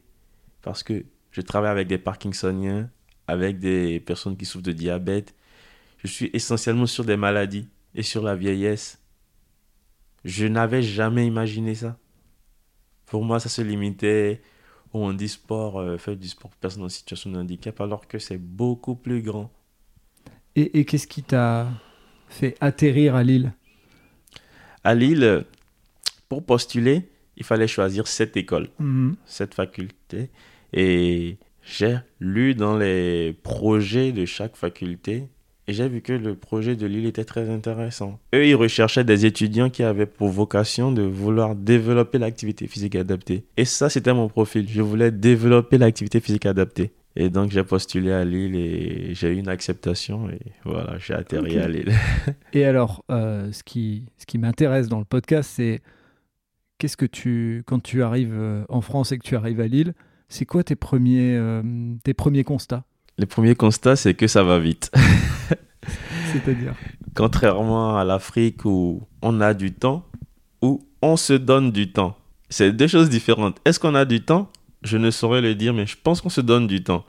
Parce 0.62 0.82
que 0.82 1.04
je 1.30 1.40
travaille 1.40 1.70
avec 1.70 1.88
des 1.88 1.98
Parkinsoniens, 1.98 2.90
avec 3.26 3.58
des 3.58 4.00
personnes 4.00 4.36
qui 4.36 4.46
souffrent 4.46 4.64
de 4.64 4.72
diabète. 4.72 5.34
Je 5.98 6.06
suis 6.06 6.30
essentiellement 6.32 6.86
sur 6.86 7.04
des 7.04 7.16
maladies 7.16 7.68
et 7.94 8.02
sur 8.02 8.22
la 8.22 8.34
vieillesse. 8.34 9.00
Je 10.24 10.46
n'avais 10.46 10.82
jamais 10.82 11.26
imaginé 11.26 11.74
ça. 11.74 11.98
Pour 13.06 13.24
moi, 13.24 13.40
ça 13.40 13.48
se 13.48 13.62
limitait 13.62 14.42
au 14.92 15.04
handisport, 15.04 15.72
sport, 15.72 15.80
euh, 15.80 15.98
faire 15.98 16.16
du 16.16 16.28
sport 16.28 16.50
pour 16.50 16.60
personnes 16.60 16.82
en 16.82 16.88
situation 16.88 17.30
de 17.30 17.38
handicap, 17.38 17.80
alors 17.80 18.06
que 18.06 18.18
c'est 18.18 18.38
beaucoup 18.38 18.94
plus 18.94 19.22
grand. 19.22 19.50
Et, 20.56 20.84
qu'est-ce 20.84 21.06
qui 21.06 21.22
t'a 21.22 21.68
fait 22.28 22.56
atterrir 22.60 23.14
à 23.14 23.22
Lille? 23.22 23.52
À 24.82 24.94
Lille, 24.94 25.44
pour 26.28 26.44
postuler, 26.44 27.08
il 27.36 27.44
fallait 27.44 27.68
choisir 27.68 28.08
cette 28.08 28.36
école, 28.36 28.68
mhm. 28.80 29.14
cette 29.24 29.54
faculté. 29.54 30.30
Et 30.72 31.38
j'ai 31.62 31.98
lu 32.18 32.54
dans 32.54 32.76
les 32.76 33.34
projets 33.42 34.12
de 34.12 34.24
chaque 34.24 34.56
faculté 34.56 35.28
et 35.68 35.74
j'ai 35.74 35.86
vu 35.86 36.00
que 36.00 36.14
le 36.14 36.34
projet 36.34 36.76
de 36.76 36.86
Lille 36.86 37.04
était 37.04 37.26
très 37.26 37.50
intéressant. 37.50 38.18
Eux, 38.34 38.46
ils 38.46 38.54
recherchaient 38.54 39.04
des 39.04 39.26
étudiants 39.26 39.68
qui 39.68 39.82
avaient 39.82 40.06
pour 40.06 40.30
vocation 40.30 40.92
de 40.92 41.02
vouloir 41.02 41.54
développer 41.54 42.16
l'activité 42.16 42.66
physique 42.66 42.96
adaptée. 42.96 43.44
Et 43.58 43.66
ça, 43.66 43.90
c'était 43.90 44.14
mon 44.14 44.30
profil. 44.30 44.66
Je 44.66 44.80
voulais 44.80 45.10
développer 45.10 45.76
l'activité 45.76 46.20
physique 46.20 46.46
adaptée. 46.46 46.92
Et 47.16 47.28
donc, 47.28 47.50
j'ai 47.50 47.64
postulé 47.64 48.12
à 48.12 48.24
Lille 48.24 48.56
et 48.56 49.10
j'ai 49.12 49.28
eu 49.28 49.36
une 49.36 49.48
acceptation. 49.48 50.30
Et 50.30 50.38
voilà, 50.64 50.96
j'ai 50.98 51.12
atterri 51.12 51.58
à 51.58 51.68
Lille. 51.68 51.92
et 52.54 52.64
alors, 52.64 53.04
euh, 53.10 53.52
ce 53.52 53.62
qui, 53.62 54.06
ce 54.16 54.24
qui 54.24 54.38
m'intéresse 54.38 54.88
dans 54.88 55.00
le 55.00 55.04
podcast, 55.04 55.50
c'est 55.54 55.82
qu'est-ce 56.78 56.96
que 56.96 57.04
tu, 57.04 57.62
quand 57.66 57.82
tu 57.82 58.02
arrives 58.02 58.34
euh, 58.34 58.64
en 58.70 58.80
France 58.80 59.12
et 59.12 59.18
que 59.18 59.24
tu 59.24 59.36
arrives 59.36 59.60
à 59.60 59.66
Lille, 59.66 59.92
c'est 60.30 60.46
quoi 60.46 60.64
tes 60.64 60.76
premiers, 60.76 61.36
euh, 61.36 61.62
tes 62.04 62.14
premiers 62.14 62.44
constats? 62.44 62.84
Le 63.18 63.26
premier 63.26 63.54
constat, 63.56 63.96
c'est 63.96 64.14
que 64.14 64.28
ça 64.28 64.44
va 64.44 64.58
vite. 64.58 64.90
C'est-à-dire 66.32 66.74
Contrairement 67.14 67.98
à 67.98 68.04
l'Afrique 68.04 68.64
où 68.64 69.02
on 69.22 69.40
a 69.40 69.54
du 69.54 69.72
temps, 69.72 70.06
où 70.62 70.86
on 71.02 71.16
se 71.16 71.32
donne 71.32 71.72
du 71.72 71.90
temps. 71.90 72.16
C'est 72.48 72.72
deux 72.72 72.86
choses 72.86 73.10
différentes. 73.10 73.60
Est-ce 73.64 73.80
qu'on 73.80 73.96
a 73.96 74.04
du 74.04 74.24
temps? 74.24 74.50
Je 74.82 74.96
ne 74.96 75.10
saurais 75.10 75.40
le 75.40 75.56
dire, 75.56 75.74
mais 75.74 75.86
je 75.86 75.96
pense 76.00 76.20
qu'on 76.20 76.28
se 76.28 76.40
donne 76.40 76.68
du 76.68 76.84
temps. 76.84 77.04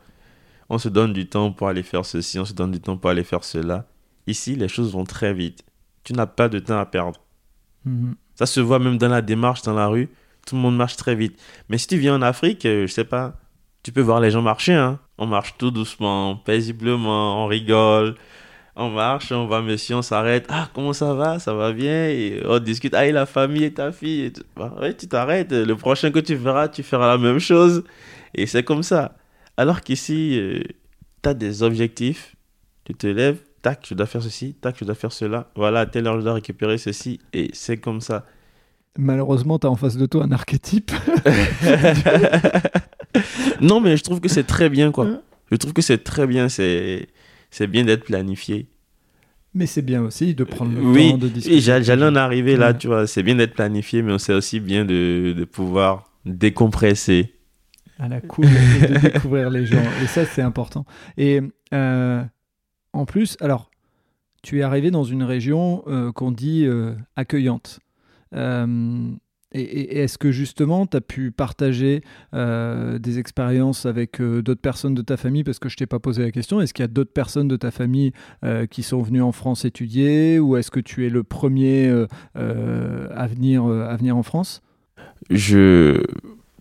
On 0.69 0.79
se 0.79 0.89
donne 0.89 1.13
du 1.13 1.27
temps 1.27 1.51
pour 1.51 1.67
aller 1.67 1.83
faire 1.83 2.05
ceci, 2.05 2.39
on 2.39 2.45
se 2.45 2.53
donne 2.53 2.71
du 2.71 2.79
temps 2.79 2.97
pour 2.97 3.11
aller 3.11 3.23
faire 3.23 3.43
cela. 3.43 3.85
Ici, 4.25 4.55
les 4.55 4.67
choses 4.67 4.91
vont 4.91 5.03
très 5.03 5.33
vite. 5.33 5.63
Tu 6.03 6.13
n'as 6.13 6.25
pas 6.25 6.49
de 6.49 6.57
temps 6.57 6.79
à 6.79 6.85
perdre. 6.85 7.21
Mhm. 7.85 8.15
Ça 8.33 8.47
se 8.47 8.59
voit 8.59 8.79
même 8.79 8.97
dans 8.97 9.09
la 9.09 9.21
démarche 9.21 9.61
dans 9.61 9.73
la 9.73 9.87
rue. 9.87 10.09
Tout 10.47 10.55
le 10.55 10.61
monde 10.61 10.75
marche 10.77 10.95
très 10.95 11.15
vite. 11.15 11.39
Mais 11.69 11.77
si 11.77 11.87
tu 11.87 11.97
viens 11.97 12.15
en 12.15 12.21
Afrique, 12.23 12.61
je 12.63 12.69
euh, 12.69 12.87
je 12.87 12.93
sais 12.93 13.03
pas, 13.03 13.35
tu 13.83 13.91
peux 13.91 14.01
voir 14.01 14.19
les 14.19 14.31
gens 14.31 14.41
marcher. 14.41 14.73
Hein 14.73 14.99
On 15.21 15.25
marche 15.27 15.55
tout 15.57 15.69
doucement, 15.69 16.37
paisiblement, 16.37 17.43
on 17.43 17.47
rigole. 17.47 18.15
On 18.77 18.89
marche, 18.89 19.33
on 19.33 19.47
va, 19.47 19.61
monsieur, 19.61 19.97
on 19.97 20.01
s'arrête. 20.01 20.45
Ah, 20.47 20.69
comment 20.73 20.93
ça 20.93 21.13
va? 21.13 21.39
Ça 21.39 21.53
va 21.53 21.73
bien? 21.73 22.07
Et 22.07 22.41
On 22.45 22.57
discute. 22.59 22.93
Ah, 22.95 23.05
et 23.05 23.11
la 23.11 23.25
famille 23.25 23.65
et 23.65 23.73
ta 23.73 23.91
fille 23.91 24.21
et 24.27 24.33
bah, 24.55 24.73
ouais, 24.79 24.95
tu 24.95 25.07
t'arrêtes. 25.09 25.51
Le 25.51 25.75
prochain 25.75 26.11
que 26.11 26.19
tu 26.19 26.35
verras, 26.35 26.69
tu 26.69 26.83
feras 26.83 27.07
la 27.07 27.17
même 27.17 27.39
chose. 27.39 27.83
Et 28.33 28.45
c'est 28.47 28.63
comme 28.63 28.81
ça. 28.81 29.17
Alors 29.57 29.81
qu'ici, 29.81 30.39
euh, 30.39 30.61
tu 31.21 31.27
as 31.27 31.33
des 31.33 31.63
objectifs. 31.63 32.37
Tu 32.85 32.93
te 32.95 33.07
lèves, 33.07 33.41
tac, 33.61 33.85
je 33.85 33.93
dois 33.95 34.05
faire 34.05 34.23
ceci, 34.23 34.53
tac, 34.53 34.77
je 34.79 34.85
dois 34.85 34.95
faire 34.95 35.11
cela. 35.11 35.49
Voilà, 35.55 35.81
à 35.81 35.85
telle 35.85 36.07
heure, 36.07 36.17
je 36.17 36.23
dois 36.23 36.35
récupérer 36.35 36.77
ceci. 36.77 37.19
Et 37.33 37.49
c'est 37.51 37.77
comme 37.77 37.99
ça. 37.99 38.25
Malheureusement, 38.97 39.59
tu 39.59 39.67
as 39.67 39.69
en 39.69 39.75
face 39.75 39.97
de 39.97 40.05
toi 40.05 40.23
un 40.23 40.31
archétype. 40.31 40.91
non, 43.61 43.81
mais 43.81 43.97
je 43.97 44.03
trouve 44.03 44.19
que 44.19 44.29
c'est 44.29 44.43
très 44.43 44.69
bien, 44.69 44.91
quoi. 44.91 45.07
Je 45.51 45.57
trouve 45.57 45.73
que 45.73 45.81
c'est 45.81 46.03
très 46.03 46.27
bien. 46.27 46.49
C'est, 46.49 47.07
bien 47.67 47.83
d'être 47.83 48.05
planifié. 48.05 48.67
Mais 49.53 49.65
c'est 49.65 49.81
bien 49.81 50.03
aussi 50.03 50.35
de 50.35 50.43
prendre 50.43 50.71
le 50.73 51.09
temps 51.09 51.17
de 51.17 51.27
discuter. 51.27 51.55
Oui, 51.55 51.61
j'allais 51.61 52.05
en 52.05 52.15
arriver 52.15 52.55
là, 52.55 52.73
tu 52.73 52.87
vois. 52.87 53.07
C'est 53.07 53.23
bien 53.23 53.35
d'être 53.35 53.53
planifié, 53.53 54.01
mais 54.01 54.17
c'est 54.19 54.33
aussi 54.33 54.59
bien 54.59 54.85
de, 54.85 55.33
de 55.35 55.45
pouvoir 55.45 56.11
décompresser. 56.25 57.33
À 57.97 58.07
la 58.07 58.21
cool, 58.21 58.45
de 58.45 58.99
découvrir 59.11 59.49
les 59.49 59.65
gens. 59.65 59.83
Et 60.01 60.07
ça, 60.07 60.25
c'est 60.25 60.41
important. 60.41 60.85
Et 61.17 61.41
euh, 61.73 62.23
en 62.93 63.05
plus, 63.05 63.35
alors, 63.41 63.69
tu 64.41 64.59
es 64.59 64.61
arrivé 64.61 64.89
dans 64.89 65.03
une 65.03 65.23
région 65.23 65.83
euh, 65.87 66.11
qu'on 66.11 66.31
dit 66.31 66.65
euh, 66.65 66.95
accueillante. 67.15 67.79
Et, 69.51 70.01
est-ce 70.01 70.17
que 70.17 70.31
justement, 70.31 70.85
tu 70.85 70.97
as 70.97 71.01
pu 71.01 71.31
partager 71.31 72.01
euh, 72.33 72.99
des 72.99 73.17
expériences 73.17 73.85
avec 73.85 74.21
euh, 74.21 74.41
d'autres 74.41 74.61
personnes 74.61 74.93
de 74.93 75.01
ta 75.01 75.17
famille? 75.17 75.43
Parce 75.43 75.59
que 75.59 75.69
je 75.69 75.77
t'ai 75.77 75.87
pas 75.87 75.99
posé 75.99 76.21
la 76.21 76.31
question. 76.31 76.61
Est-ce 76.61 76.73
qu'il 76.73 76.83
y 76.83 76.85
a 76.85 76.89
d'autres 76.89 77.13
personnes 77.13 77.47
de 77.47 77.55
ta 77.55 77.71
famille 77.71 78.11
euh, 78.43 78.67
qui 78.67 78.83
sont 78.83 79.01
venues 79.01 79.21
en 79.21 79.31
France 79.31 79.65
étudier? 79.65 80.39
Ou 80.39 80.57
est-ce 80.57 80.69
que 80.69 80.79
tu 80.79 81.05
es 81.05 81.09
le 81.09 81.23
premier 81.23 81.89
à, 82.35 83.27
venir, 83.27 83.65
à 83.65 83.95
venir 83.97 84.15
en 84.15 84.23
France? 84.23 84.61
Je... 85.29 86.03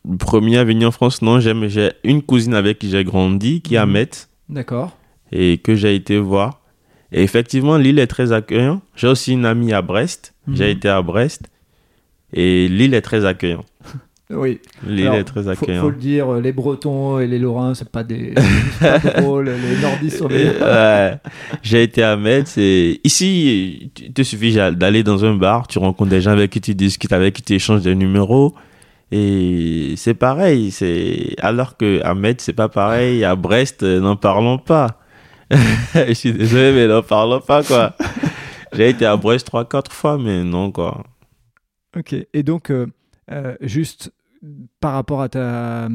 Le 0.08 0.16
premier 0.16 0.56
à 0.56 0.64
venir 0.64 0.88
en 0.88 0.92
France, 0.92 1.20
non. 1.20 1.38
J'ai 1.40 1.92
une 2.04 2.22
cousine 2.22 2.54
avec 2.54 2.78
qui 2.78 2.88
j'ai 2.88 3.04
grandi, 3.04 3.60
qui 3.60 3.74
est 3.74 3.78
à 3.78 3.84
mhm. 3.84 3.92
Metz. 3.92 4.30
D'accord. 4.48 4.96
Et 5.32 5.58
que 5.58 5.74
j'ai 5.74 5.94
été 5.94 6.18
voir. 6.18 6.62
Et 7.12 7.22
effectivement, 7.22 7.76
l'île 7.76 7.98
est 7.98 8.06
très 8.06 8.32
accueillante. 8.32 8.82
J'ai 8.94 9.08
aussi 9.08 9.34
une 9.34 9.44
amie 9.44 9.74
à 9.74 9.82
Brest. 9.82 10.34
J'ai 10.50 10.64
mhm. 10.64 10.70
été 10.70 10.88
à 10.88 11.02
Brest. 11.02 11.50
Et 12.32 12.68
l'île 12.68 12.94
est 12.94 13.02
très 13.02 13.24
accueillante. 13.24 13.66
Oui. 14.30 14.60
L'île 14.86 15.06
est 15.14 15.24
très 15.24 15.48
accueillante. 15.48 15.80
Faut, 15.80 15.86
faut, 15.86 15.90
le 15.90 15.96
dire, 15.96 16.34
les 16.34 16.52
Bretons 16.52 17.18
et 17.18 17.26
les 17.26 17.38
Lorrains, 17.38 17.74
c'est 17.74 17.88
pas 17.88 18.04
des 18.04 18.34
pas 18.80 18.98
drôle. 18.98 19.46
Les 19.46 19.80
Nordistes 19.80 20.18
sont 20.18 20.28
les... 20.28 20.48
ouais. 20.60 21.14
J'ai 21.62 21.82
été 21.82 22.02
à 22.02 22.14
Metz 22.18 22.58
et 22.58 23.00
ici, 23.04 23.90
il 23.98 24.12
te 24.12 24.22
suffit 24.22 24.54
d'aller 24.72 25.02
dans 25.02 25.24
un 25.24 25.34
bar, 25.34 25.66
tu 25.66 25.78
rencontres 25.78 26.10
des 26.10 26.20
gens 26.20 26.32
avec 26.32 26.50
qui 26.50 26.60
tu 26.60 26.74
discutes, 26.74 27.14
avec 27.14 27.36
qui 27.36 27.42
tu 27.42 27.54
échanges 27.54 27.80
des 27.80 27.94
numéros. 27.94 28.54
Et 29.10 29.94
c'est 29.96 30.12
pareil, 30.12 30.70
c'est 30.70 31.34
alors 31.40 31.78
que 31.78 32.02
à 32.04 32.14
Metz 32.14 32.42
c'est 32.42 32.52
pas 32.52 32.68
pareil, 32.68 33.24
à 33.24 33.34
Brest 33.34 33.82
n'en 33.82 34.16
parlons 34.16 34.58
pas. 34.58 34.98
Je 35.50 36.12
suis 36.12 36.32
désolé 36.34 36.72
mais 36.72 36.86
n'en 36.86 37.02
parlons 37.02 37.40
pas 37.40 37.62
quoi. 37.62 37.94
J'ai 38.74 38.90
été 38.90 39.06
à 39.06 39.16
Brest 39.16 39.46
trois 39.46 39.64
quatre 39.64 39.92
fois 39.92 40.18
mais 40.18 40.44
non 40.44 40.70
quoi. 40.70 41.02
Ok, 41.98 42.14
et 42.32 42.42
donc, 42.44 42.70
euh, 42.70 42.86
euh, 43.32 43.56
juste 43.60 44.12
par 44.78 44.92
rapport 44.92 45.20
à 45.20 45.28
ta, 45.28 45.88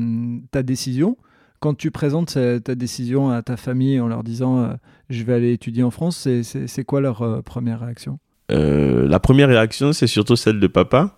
ta, 0.51 0.61
décision, 0.61 1.17
quand 1.61 1.75
tu 1.75 1.91
présentes 1.91 2.37
ta 2.63 2.75
décision 2.75 3.29
à 3.29 3.41
ta 3.41 3.55
famille 3.55 4.01
en 4.01 4.07
leur 4.09 4.21
disant 4.21 4.57
euh, 4.57 4.73
je 5.09 5.23
vais 5.23 5.33
aller 5.33 5.53
étudier 5.53 5.81
en 5.83 5.91
France, 5.91 6.27
c'est 6.43 6.83
quoi 6.83 6.99
leur 6.99 7.41
première 7.43 7.79
réaction? 7.79 8.19
La 8.49 9.19
première 9.21 9.47
réaction, 9.47 9.93
c'est 9.93 10.07
surtout 10.07 10.35
celle 10.35 10.59
de 10.59 10.67
papa, 10.67 11.17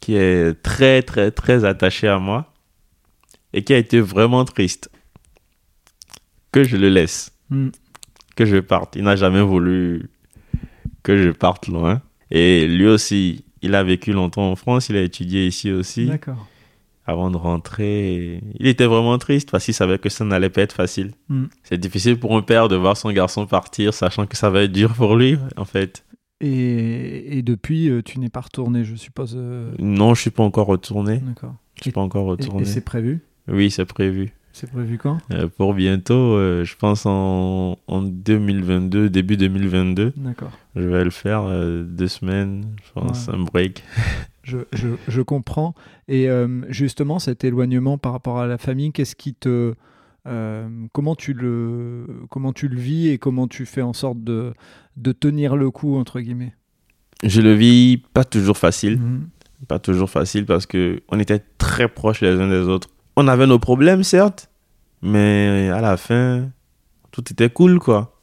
qui 0.00 0.16
est 0.16 0.54
très, 0.62 1.02
très, 1.02 1.30
très 1.30 1.66
attaché 1.66 2.08
à 2.08 2.18
moi 2.18 2.54
et 3.52 3.62
qui 3.62 3.74
a 3.74 3.76
été 3.76 4.00
vraiment 4.00 4.46
triste 4.46 4.90
que 6.52 6.64
je 6.64 6.78
le 6.78 6.88
laisse, 6.88 7.32
hmm. 7.50 7.68
que 8.34 8.46
je 8.46 8.56
parte. 8.56 8.96
Il 8.96 9.04
n'a 9.04 9.16
jamais 9.16 9.42
voulu 9.42 10.08
que 11.02 11.16
je 11.16 11.30
parte 11.30 11.68
loin. 11.68 12.00
Et 12.30 12.66
lui 12.66 12.86
aussi, 12.86 13.44
il 13.62 13.74
a 13.74 13.82
vécu 13.82 14.12
longtemps 14.12 14.50
en 14.50 14.56
France, 14.56 14.88
il 14.88 14.96
a 14.96 15.02
étudié 15.02 15.46
ici 15.46 15.70
aussi. 15.70 16.06
D'accord. 16.06 16.46
Avant 17.06 17.30
de 17.30 17.36
rentrer, 17.36 18.40
il 18.58 18.66
était 18.66 18.86
vraiment 18.86 19.18
triste 19.18 19.50
parce 19.50 19.64
qu'il 19.64 19.74
savait 19.74 19.98
que 19.98 20.08
ça 20.08 20.24
n'allait 20.24 20.50
pas 20.50 20.62
être 20.62 20.74
facile. 20.74 21.12
Hmm. 21.28 21.46
C'est 21.64 21.78
difficile 21.78 22.18
pour 22.18 22.36
un 22.36 22.42
père 22.42 22.68
de 22.68 22.76
voir 22.76 22.96
son 22.96 23.10
garçon 23.10 23.46
partir, 23.46 23.94
sachant 23.94 24.26
que 24.26 24.36
ça 24.36 24.50
va 24.50 24.62
être 24.62 24.72
dur 24.72 24.94
pour 24.94 25.16
lui, 25.16 25.36
en 25.56 25.64
fait. 25.64 26.04
Et, 26.40 27.38
et 27.38 27.42
depuis, 27.42 27.90
euh, 27.90 28.02
tu 28.02 28.18
n'es 28.18 28.28
pas 28.28 28.40
retourné, 28.40 28.84
je 28.84 28.94
suppose 28.94 29.34
euh 29.36 29.72
Non, 29.78 30.14
je 30.14 30.20
suis 30.22 30.30
pas 30.30 30.42
encore 30.42 30.66
retourné. 30.66 31.18
D'accord. 31.18 31.54
Je 31.76 31.82
suis 31.82 31.90
pas 31.90 32.00
encore 32.00 32.26
retourné. 32.26 32.62
Et, 32.62 32.64
c'est 32.64 32.80
prévu? 32.80 33.20
Oui, 33.48 33.70
c'est 33.70 33.84
prévu. 33.84 34.32
C'est 34.52 34.70
prévu 34.70 34.98
quand? 34.98 35.18
Euh, 35.32 35.48
Pour 35.48 35.74
bientôt, 35.74 36.36
je 36.38 36.76
pense 36.76 37.06
en, 37.06 37.78
en, 37.86 38.02
2022, 38.02 39.08
début 39.08 39.36
2022. 39.36 40.12
D'accord. 40.16 40.50
Je 40.76 40.82
vais 40.82 41.04
le 41.04 41.10
faire 41.10 41.44
deux 41.84 42.08
semaines, 42.08 42.64
je 42.84 42.92
pense, 43.00 43.28
un 43.28 43.38
break. 43.38 43.84
je, 44.42 44.58
je, 44.72 44.88
je, 45.06 45.22
comprends. 45.22 45.74
Et 46.08 46.28
justement, 46.68 47.18
cet 47.18 47.44
éloignement 47.44 47.96
par 47.96 48.12
rapport 48.12 48.38
à 48.40 48.46
la 48.46 48.58
famille, 48.58 48.92
qu'est-ce 48.92 49.16
qui 49.16 49.34
te 49.34 49.74
euh, 50.26 50.68
comment, 50.92 51.14
tu 51.14 51.32
le, 51.32 52.06
comment 52.28 52.52
tu 52.52 52.68
le 52.68 52.78
vis 52.78 53.08
et 53.08 53.18
comment 53.18 53.48
tu 53.48 53.64
fais 53.64 53.82
en 53.82 53.92
sorte 53.92 54.22
de, 54.22 54.52
de 54.96 55.12
tenir 55.12 55.56
le 55.56 55.70
coup, 55.70 55.96
entre 55.96 56.20
guillemets? 56.20 56.54
Je 57.22 57.40
le 57.40 57.54
vis 57.54 58.02
pas 58.12 58.24
toujours 58.24 58.58
facile. 58.58 58.98
Mhm. 58.98 59.28
Pas 59.68 59.78
toujours 59.78 60.08
facile 60.08 60.46
parce 60.46 60.64
que 60.64 61.02
on 61.08 61.18
était 61.18 61.42
très 61.58 61.88
proches 61.88 62.22
les 62.22 62.30
uns 62.30 62.48
des 62.48 62.68
autres. 62.68 62.88
On 63.22 63.28
avait 63.28 63.46
nos 63.46 63.58
problèmes, 63.58 64.02
certes, 64.02 64.48
mais 65.02 65.68
à 65.68 65.82
la 65.82 65.98
fin, 65.98 66.48
tout 67.10 67.22
était 67.30 67.50
cool, 67.50 67.78
quoi. 67.78 68.18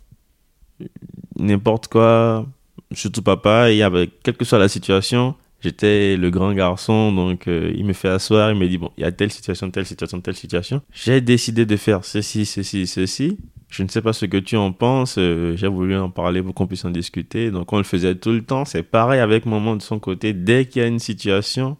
N'importe 1.38 1.88
quoi, 1.88 2.48
surtout 2.92 3.22
papa, 3.22 3.70
et 3.70 3.84
avec, 3.84 4.24
quelle 4.24 4.36
que 4.36 4.44
soit 4.44 4.58
la 4.58 4.68
situation, 4.68 5.36
J'étais 5.62 6.18
le 6.18 6.32
grand 6.32 6.52
garçon, 6.54 7.12
donc 7.12 7.48
euh, 7.48 7.72
il 7.76 7.86
me 7.86 7.94
fait 7.94 8.10
asseoir, 8.10 8.52
il 8.52 8.58
me 8.58 8.68
dit, 8.68 8.80
bon, 8.80 8.92
il 8.98 9.02
y 9.02 9.04
a 9.04 9.12
telle 9.12 9.32
situation, 9.32 9.70
telle 9.70 9.86
situation, 9.86 10.20
telle 10.20 10.36
situation. 10.36 10.82
J'ai 10.92 11.22
décidé 11.22 11.68
de 11.68 11.78
faire 11.78 12.04
ceci, 12.04 12.46
ceci, 12.48 12.88
ceci. 12.88 13.38
Je 13.70 13.84
ne 13.84 13.88
sais 13.88 14.02
pas 14.02 14.14
ce 14.14 14.26
que 14.26 14.38
tu 14.38 14.56
en 14.56 14.72
penses. 14.72 15.18
Euh, 15.20 15.56
j'ai 15.56 15.68
voulu 15.68 15.96
en 15.96 16.10
parler 16.10 16.42
pour 16.42 16.56
qu'on 16.56 16.66
puisse 16.66 16.86
en 16.86 16.90
discuter. 16.90 17.52
Donc 17.52 17.72
on 17.72 17.78
le 17.78 17.84
faisait 17.84 18.16
tout 18.16 18.32
le 18.32 18.44
temps. 18.44 18.66
C'est 18.66 18.84
pareil 18.84 19.20
avec 19.20 19.46
maman 19.46 19.76
de 19.76 19.82
son 19.84 20.00
côté. 20.00 20.34
Dès 20.34 20.66
qu'il 20.66 20.82
y 20.82 20.86
a 20.86 20.88
une 20.88 21.00
situation, 21.00 21.78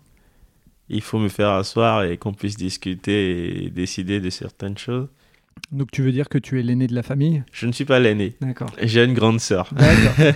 il 0.90 1.02
faut 1.02 1.20
me 1.20 1.30
faire 1.30 1.50
asseoir 1.50 2.04
et 2.04 2.18
qu'on 2.18 2.34
puisse 2.34 2.56
discuter 2.56 3.66
et 3.66 3.70
décider 3.70 4.20
de 4.20 4.30
certaines 4.30 4.78
choses. 4.78 5.08
Donc 5.72 5.92
tu 5.92 6.02
veux 6.02 6.12
dire 6.12 6.30
que 6.30 6.38
tu 6.38 6.60
es 6.60 6.64
l'aîné 6.64 6.88
de 6.88 6.96
la 6.96 7.04
famille? 7.04 7.44
Je 7.52 7.66
ne 7.68 7.72
suis 7.72 7.86
pas 7.86 8.00
l'aîné. 8.00 8.36
D'accord. 8.42 8.70
J'ai 8.82 9.04
une 9.04 9.14
grande 9.14 9.40
sœur. 9.40 9.70
D'accord. 9.74 10.34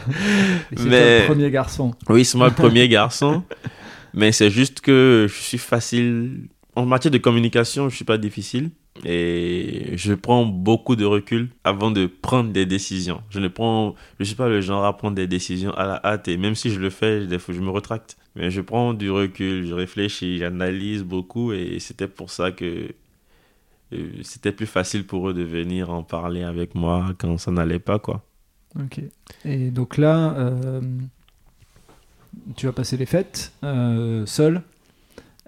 c'est 0.75 0.85
Mais... 0.85 1.21
le 1.21 1.25
premier 1.27 1.51
garçon. 1.51 1.93
Oui, 2.09 2.25
c'est 2.25 2.37
moi 2.37 2.49
le 2.49 2.55
premier 2.55 2.87
garçon. 2.89 3.43
Mais 4.13 4.31
c'est 4.31 4.49
juste 4.49 4.81
que 4.81 5.27
je 5.29 5.41
suis 5.41 5.57
facile. 5.57 6.47
En 6.75 6.85
matière 6.85 7.11
de 7.11 7.17
communication, 7.17 7.83
je 7.83 7.93
ne 7.93 7.95
suis 7.95 8.05
pas 8.05 8.17
difficile. 8.17 8.71
Et 9.05 9.93
je 9.95 10.13
prends 10.13 10.45
beaucoup 10.45 10.95
de 10.95 11.05
recul 11.05 11.49
avant 11.63 11.91
de 11.91 12.05
prendre 12.05 12.51
des 12.51 12.65
décisions. 12.65 13.21
Je 13.29 13.39
ne 13.39 13.47
prends, 13.47 13.95
je 14.19 14.25
suis 14.25 14.35
pas 14.35 14.49
le 14.49 14.61
genre 14.61 14.85
à 14.85 14.95
prendre 14.97 15.15
des 15.15 15.27
décisions 15.27 15.71
à 15.73 15.85
la 15.85 16.05
hâte. 16.05 16.27
Et 16.27 16.37
même 16.37 16.55
si 16.55 16.69
je 16.69 16.79
le 16.79 16.89
fais, 16.89 17.25
des 17.25 17.39
fois, 17.39 17.53
je 17.53 17.61
me 17.61 17.69
retracte. 17.69 18.17
Mais 18.35 18.51
je 18.51 18.61
prends 18.61 18.93
du 18.93 19.09
recul, 19.09 19.65
je 19.65 19.73
réfléchis, 19.73 20.37
j'analyse 20.37 21.03
beaucoup. 21.03 21.53
Et 21.53 21.79
c'était 21.79 22.07
pour 22.07 22.29
ça 22.29 22.51
que 22.51 22.89
c'était 24.23 24.51
plus 24.51 24.67
facile 24.67 25.05
pour 25.05 25.29
eux 25.29 25.33
de 25.33 25.43
venir 25.43 25.89
en 25.89 26.03
parler 26.03 26.43
avec 26.43 26.75
moi 26.75 27.13
quand 27.17 27.37
ça 27.37 27.51
n'allait 27.51 27.79
pas, 27.79 27.99
quoi. 27.99 28.23
Ok. 28.79 29.01
Et 29.45 29.69
donc 29.71 29.97
là, 29.97 30.33
euh, 30.37 30.81
tu 32.55 32.65
vas 32.67 32.71
passer 32.71 32.97
les 32.97 33.05
fêtes 33.05 33.51
euh, 33.63 34.25
seul? 34.25 34.61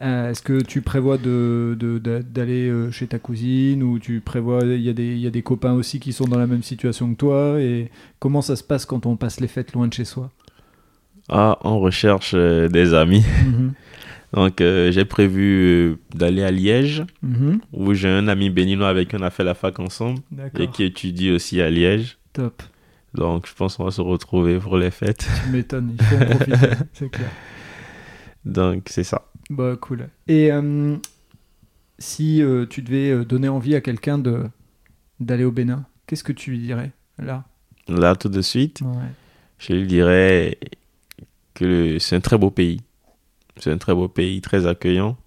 Euh, 0.02 0.32
est-ce 0.32 0.42
que 0.42 0.62
tu 0.62 0.82
prévois 0.82 1.18
d'aller 1.18 2.70
de, 2.70 2.92
chez 2.92 3.08
ta 3.08 3.20
cousine 3.20 3.84
ou 3.84 4.00
tu 4.00 4.22
prévois 4.22 4.62
il 4.64 4.82
y, 4.82 4.90
a 4.90 4.94
des, 4.94 5.16
y 5.18 5.28
a 5.28 5.30
des 5.30 5.44
copains 5.44 5.74
aussi 5.74 6.00
qui 6.00 6.14
sont 6.14 6.26
dans 6.26 6.40
la 6.40 6.48
même 6.48 6.64
situation 6.64 7.14
que 7.14 7.18
toi 7.18 7.62
et 7.62 7.92
comment 8.20 8.42
ça 8.42 8.56
se 8.56 8.64
passe 8.64 8.86
quand 8.86 9.06
on 9.06 9.16
passe 9.16 9.40
les 9.40 9.48
fêtes 9.48 9.74
loin 9.74 9.88
de 9.88 9.94
chez 9.94 10.06
soi? 10.06 10.32
Ah, 11.30 11.58
on 11.64 11.80
recherche 11.80 12.34
des 12.36 12.94
amis. 12.94 13.24
Mhm. 13.46 13.74
Donc, 14.34 14.62
euh, 14.62 14.92
j'ai 14.92 15.06
prévu 15.06 15.64
euh, 15.64 15.96
d'aller 16.16 16.44
à 16.44 16.50
Liège, 16.50 17.04
mhm. 17.22 17.60
où 17.72 17.94
j'ai 17.94 18.10
un 18.10 18.28
ami 18.28 18.50
béninois 18.50 18.90
avec 18.90 19.10
qui 19.10 19.16
on 19.16 19.22
a 19.22 19.30
fait 19.30 19.44
la 19.44 19.54
fac 19.54 19.80
ensemble 19.80 20.22
et 20.58 20.68
qui 20.68 20.84
étudie 20.84 21.32
aussi 21.32 21.62
à 21.62 21.70
Liège. 21.70 22.18
Top. 22.34 22.64
Donc, 23.14 23.48
je 23.48 23.54
pense 23.54 23.78
qu'on 23.78 23.86
va 23.86 23.92
se 23.92 24.02
retrouver 24.02 24.58
pour 24.58 24.78
les 24.78 24.90
fêtes. 24.90 25.28
Tu 25.46 25.52
m'étonnes, 25.52 25.96
il 26.00 26.04
faut 26.04 26.16
en 26.16 26.26
profiter, 26.26 26.68
c'est 26.94 27.10
clair. 27.10 27.30
Donc, 28.44 28.88
c'est 28.88 29.04
ça. 29.04 29.28
Bah, 29.50 29.76
cool. 29.80 30.10
Et 30.28 30.52
euh, 30.52 30.96
si 32.00 32.42
tu 32.70 32.82
devais 32.82 33.24
donner 33.26 33.48
envie 33.50 33.76
à 33.76 33.82
quelqu'un 33.82 34.18
de, 34.18 34.44
d'aller 35.20 35.44
au 35.44 35.52
Bénin, 35.52 35.86
qu'est-ce 36.08 36.24
que 36.24 36.32
tu 36.34 36.52
lui 36.52 36.60
dirais 36.60 36.92
là? 37.20 37.44
Là, 37.88 38.16
tout 38.16 38.30
de 38.30 38.42
suite, 38.42 38.82
Ouais. 38.82 39.12
je 39.60 39.74
lui 39.74 39.86
dirais 39.88 40.58
que 41.54 42.00
c'est 42.00 42.16
un 42.16 42.22
très 42.22 42.38
beau 42.38 42.50
pays. 42.50 42.82
C'est 43.58 43.72
un 43.72 43.78
très 43.78 43.94
beau 43.94 44.08
pays, 44.08 44.42
très 44.42 44.66
accueillant. 44.66 45.18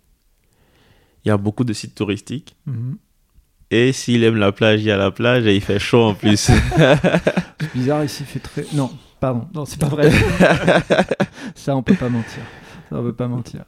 Il 1.25 1.29
y 1.29 1.31
a 1.31 1.37
beaucoup 1.37 1.65
de 1.65 1.73
sites 1.73 1.95
touristiques. 1.95 2.57
Mhm. 2.67 2.97
Et 3.71 3.93
s'il 3.93 4.23
aime 4.25 4.37
la 4.37 4.53
plage, 4.53 4.81
il 4.81 4.87
y 4.87 4.91
a 4.91 4.97
la 4.97 5.11
plage 5.11 5.47
et 5.47 5.55
il 5.55 5.61
fait 5.61 5.79
chaud 5.79 6.03
en 6.05 6.15
plus. 6.15 6.51
C'est 7.61 7.73
bizarre 7.75 8.05
ici, 8.05 8.23
il 8.23 8.27
fait 8.27 8.39
très. 8.41 8.65
Non, 8.75 8.91
pardon, 9.21 9.47
non, 9.55 9.65
c'est 9.65 9.79
pas 9.81 9.89
vrai. 9.89 10.11
Ça, 11.55 11.75
on 11.77 11.83
peut 11.83 11.95
pas 11.95 12.09
mentir. 12.09 12.43
Ça, 12.89 12.97
on 12.99 13.03
peut 13.03 13.13
pas 13.15 13.29
mentir. 13.29 13.65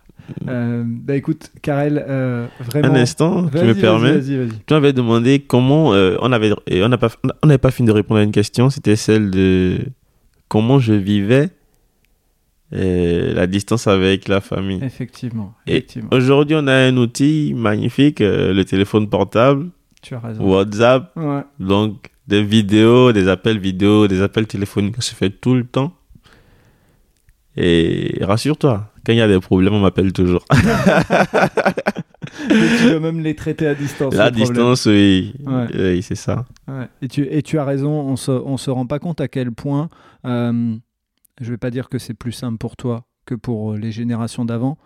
Euh, 0.46 0.82
bah 0.86 1.16
écoute, 1.16 1.50
Karel, 1.62 2.04
euh, 2.08 2.46
vraiment. 2.60 2.88
un 2.88 2.94
instant, 2.96 3.48
tu 3.48 3.58
me 3.64 3.74
permets 3.74 4.18
Vas-y, 4.18 4.36
vas-y. 4.36 4.48
Tu 4.66 4.74
m'avais 4.74 4.92
demandé 4.92 5.40
comment 5.40 5.94
euh, 5.94 6.16
on 6.20 6.32
avait 6.32 6.52
et 6.66 6.82
on 6.82 6.88
n'a 6.88 6.98
pas 6.98 7.10
on 7.42 7.46
n'avait 7.46 7.58
pas 7.58 7.70
fini 7.70 7.88
de 7.88 7.92
répondre 7.92 8.20
à 8.20 8.22
une 8.22 8.32
question, 8.32 8.68
c'était 8.70 8.96
celle 8.96 9.30
de 9.30 9.78
comment 10.48 10.78
je 10.78 10.92
vivais 10.94 11.50
la 12.70 13.46
distance 13.46 13.86
avec 13.86 14.28
la 14.28 14.40
famille. 14.42 14.80
Effectivement, 14.82 15.54
effectivement. 15.66 16.10
Aujourd'hui, 16.12 16.54
on 16.58 16.66
a 16.66 16.74
un 16.74 16.96
outil 16.98 17.54
magnifique, 17.56 18.20
le 18.20 18.62
téléphone 18.64 19.08
portable, 19.08 19.68
Tu 20.02 20.14
as 20.14 20.20
raison. 20.20 20.44
WhatsApp, 20.44 21.10
Ouais. 21.16 21.42
donc 21.58 22.10
des 22.26 22.42
vidéos, 22.42 23.12
des 23.12 23.26
appels 23.28 23.58
vidéo, 23.58 24.06
des 24.06 24.20
appels 24.20 24.46
téléphoniques, 24.46 24.96
ça 24.96 25.00
se 25.02 25.14
fait 25.14 25.30
tout 25.30 25.54
le 25.54 25.64
temps. 25.64 25.94
Et 27.56 28.18
rassure-toi, 28.20 28.92
quand 29.08 29.14
il 29.14 29.18
y 29.18 29.22
a 29.22 29.26
des 29.28 29.40
problèmes, 29.40 29.72
on 29.72 29.80
m'appelle 29.80 30.12
toujours. 30.12 30.44
Et 32.50 32.78
tu 32.78 32.90
dois 32.90 33.00
même 33.00 33.20
les 33.20 33.34
traiter 33.34 33.66
à 33.66 33.74
distance. 33.74 34.14
Problème. 34.14 34.34
distance, 34.34 34.84
oui, 34.84 35.32
Ouais. 35.46 35.66
oui 35.74 36.02
c'est 36.02 36.14
ça. 36.14 36.44
Ouais. 36.68 36.86
Et, 37.00 37.08
tu, 37.08 37.22
et 37.22 37.40
tu 37.42 37.58
as 37.58 37.64
raison, 37.64 37.90
on 37.90 38.16
se, 38.16 38.30
on 38.30 38.58
se 38.58 38.70
rend 38.70 38.86
pas 38.86 38.98
compte 38.98 39.22
à 39.22 39.28
quel 39.28 39.50
point, 39.50 39.88
euh, 40.26 40.74
je 41.40 41.50
vais 41.50 41.56
pas 41.56 41.70
dire 41.70 41.88
que 41.88 41.98
c'est 41.98 42.12
plus 42.12 42.32
simple 42.32 42.58
pour 42.58 42.76
toi 42.76 43.06
que 43.24 43.34
pour 43.34 43.74
les 43.74 43.92
générations 43.92 44.44
d'avant, 44.44 44.76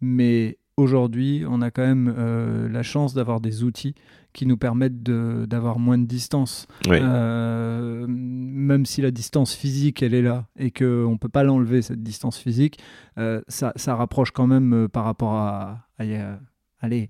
mais 0.00 0.58
aujourd'hui, 0.78 1.44
on 1.48 1.60
a 1.60 1.70
quand 1.70 1.82
même 1.86 2.14
euh, 2.16 2.68
la 2.70 2.82
chance 2.82 3.12
d'avoir 3.14 3.40
des 3.40 3.64
outils 3.64 3.94
qui 4.32 4.46
nous 4.46 4.56
permettent 4.56 5.02
d'avoir 5.02 5.78
moins 5.78 5.98
de 5.98 6.04
distance. 6.06 6.66
Oui. 6.88 6.98
Euh, 7.00 8.06
même 8.08 8.86
si 8.86 9.02
la 9.02 9.10
distance 9.10 9.54
physique, 9.54 10.02
elle 10.02 10.14
est 10.14 10.22
là 10.22 10.46
et 10.58 10.70
qu'on 10.70 11.10
ne 11.12 11.16
peut 11.16 11.28
pas 11.28 11.42
l'enlever, 11.42 11.82
cette 11.82 12.02
distance 12.02 12.38
physique, 12.38 12.78
euh, 13.18 13.40
ça, 13.48 13.72
ça 13.76 13.96
rapproche 13.96 14.30
quand 14.30 14.46
même 14.46 14.88
par 14.92 15.04
rapport 15.04 15.32
à, 15.32 15.86
à 15.98 16.04
a, 16.04 16.38
allez, 16.80 17.08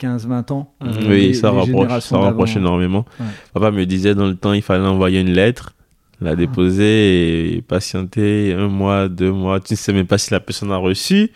15-20 0.00 0.52
ans. 0.52 0.74
oui, 0.80 1.08
les- 1.08 1.34
ça 1.34 1.50
les 1.50 1.58
rapproche, 1.58 2.02
ça 2.04 2.18
rapproche 2.18 2.56
énormément. 2.56 3.04
Ouais. 3.18 3.26
Papa 3.52 3.70
me 3.70 3.84
disait 3.84 4.14
dans 4.14 4.26
le 4.28 4.36
temps, 4.36 4.54
il 4.54 4.62
fallait 4.62 4.86
envoyer 4.86 5.20
une 5.20 5.32
lettre, 5.32 5.74
la 6.22 6.36
déposer 6.36 7.56
et 7.56 7.62
patienter 7.62 8.54
un 8.54 8.68
mois, 8.68 9.08
deux 9.08 9.32
mois. 9.32 9.60
Tu 9.60 9.74
ne 9.74 9.76
sais 9.76 9.92
même 9.92 10.06
pas 10.06 10.18
si 10.18 10.30
la 10.32 10.40
personne 10.40 10.70
a 10.72 10.76
reçu. 10.76 11.30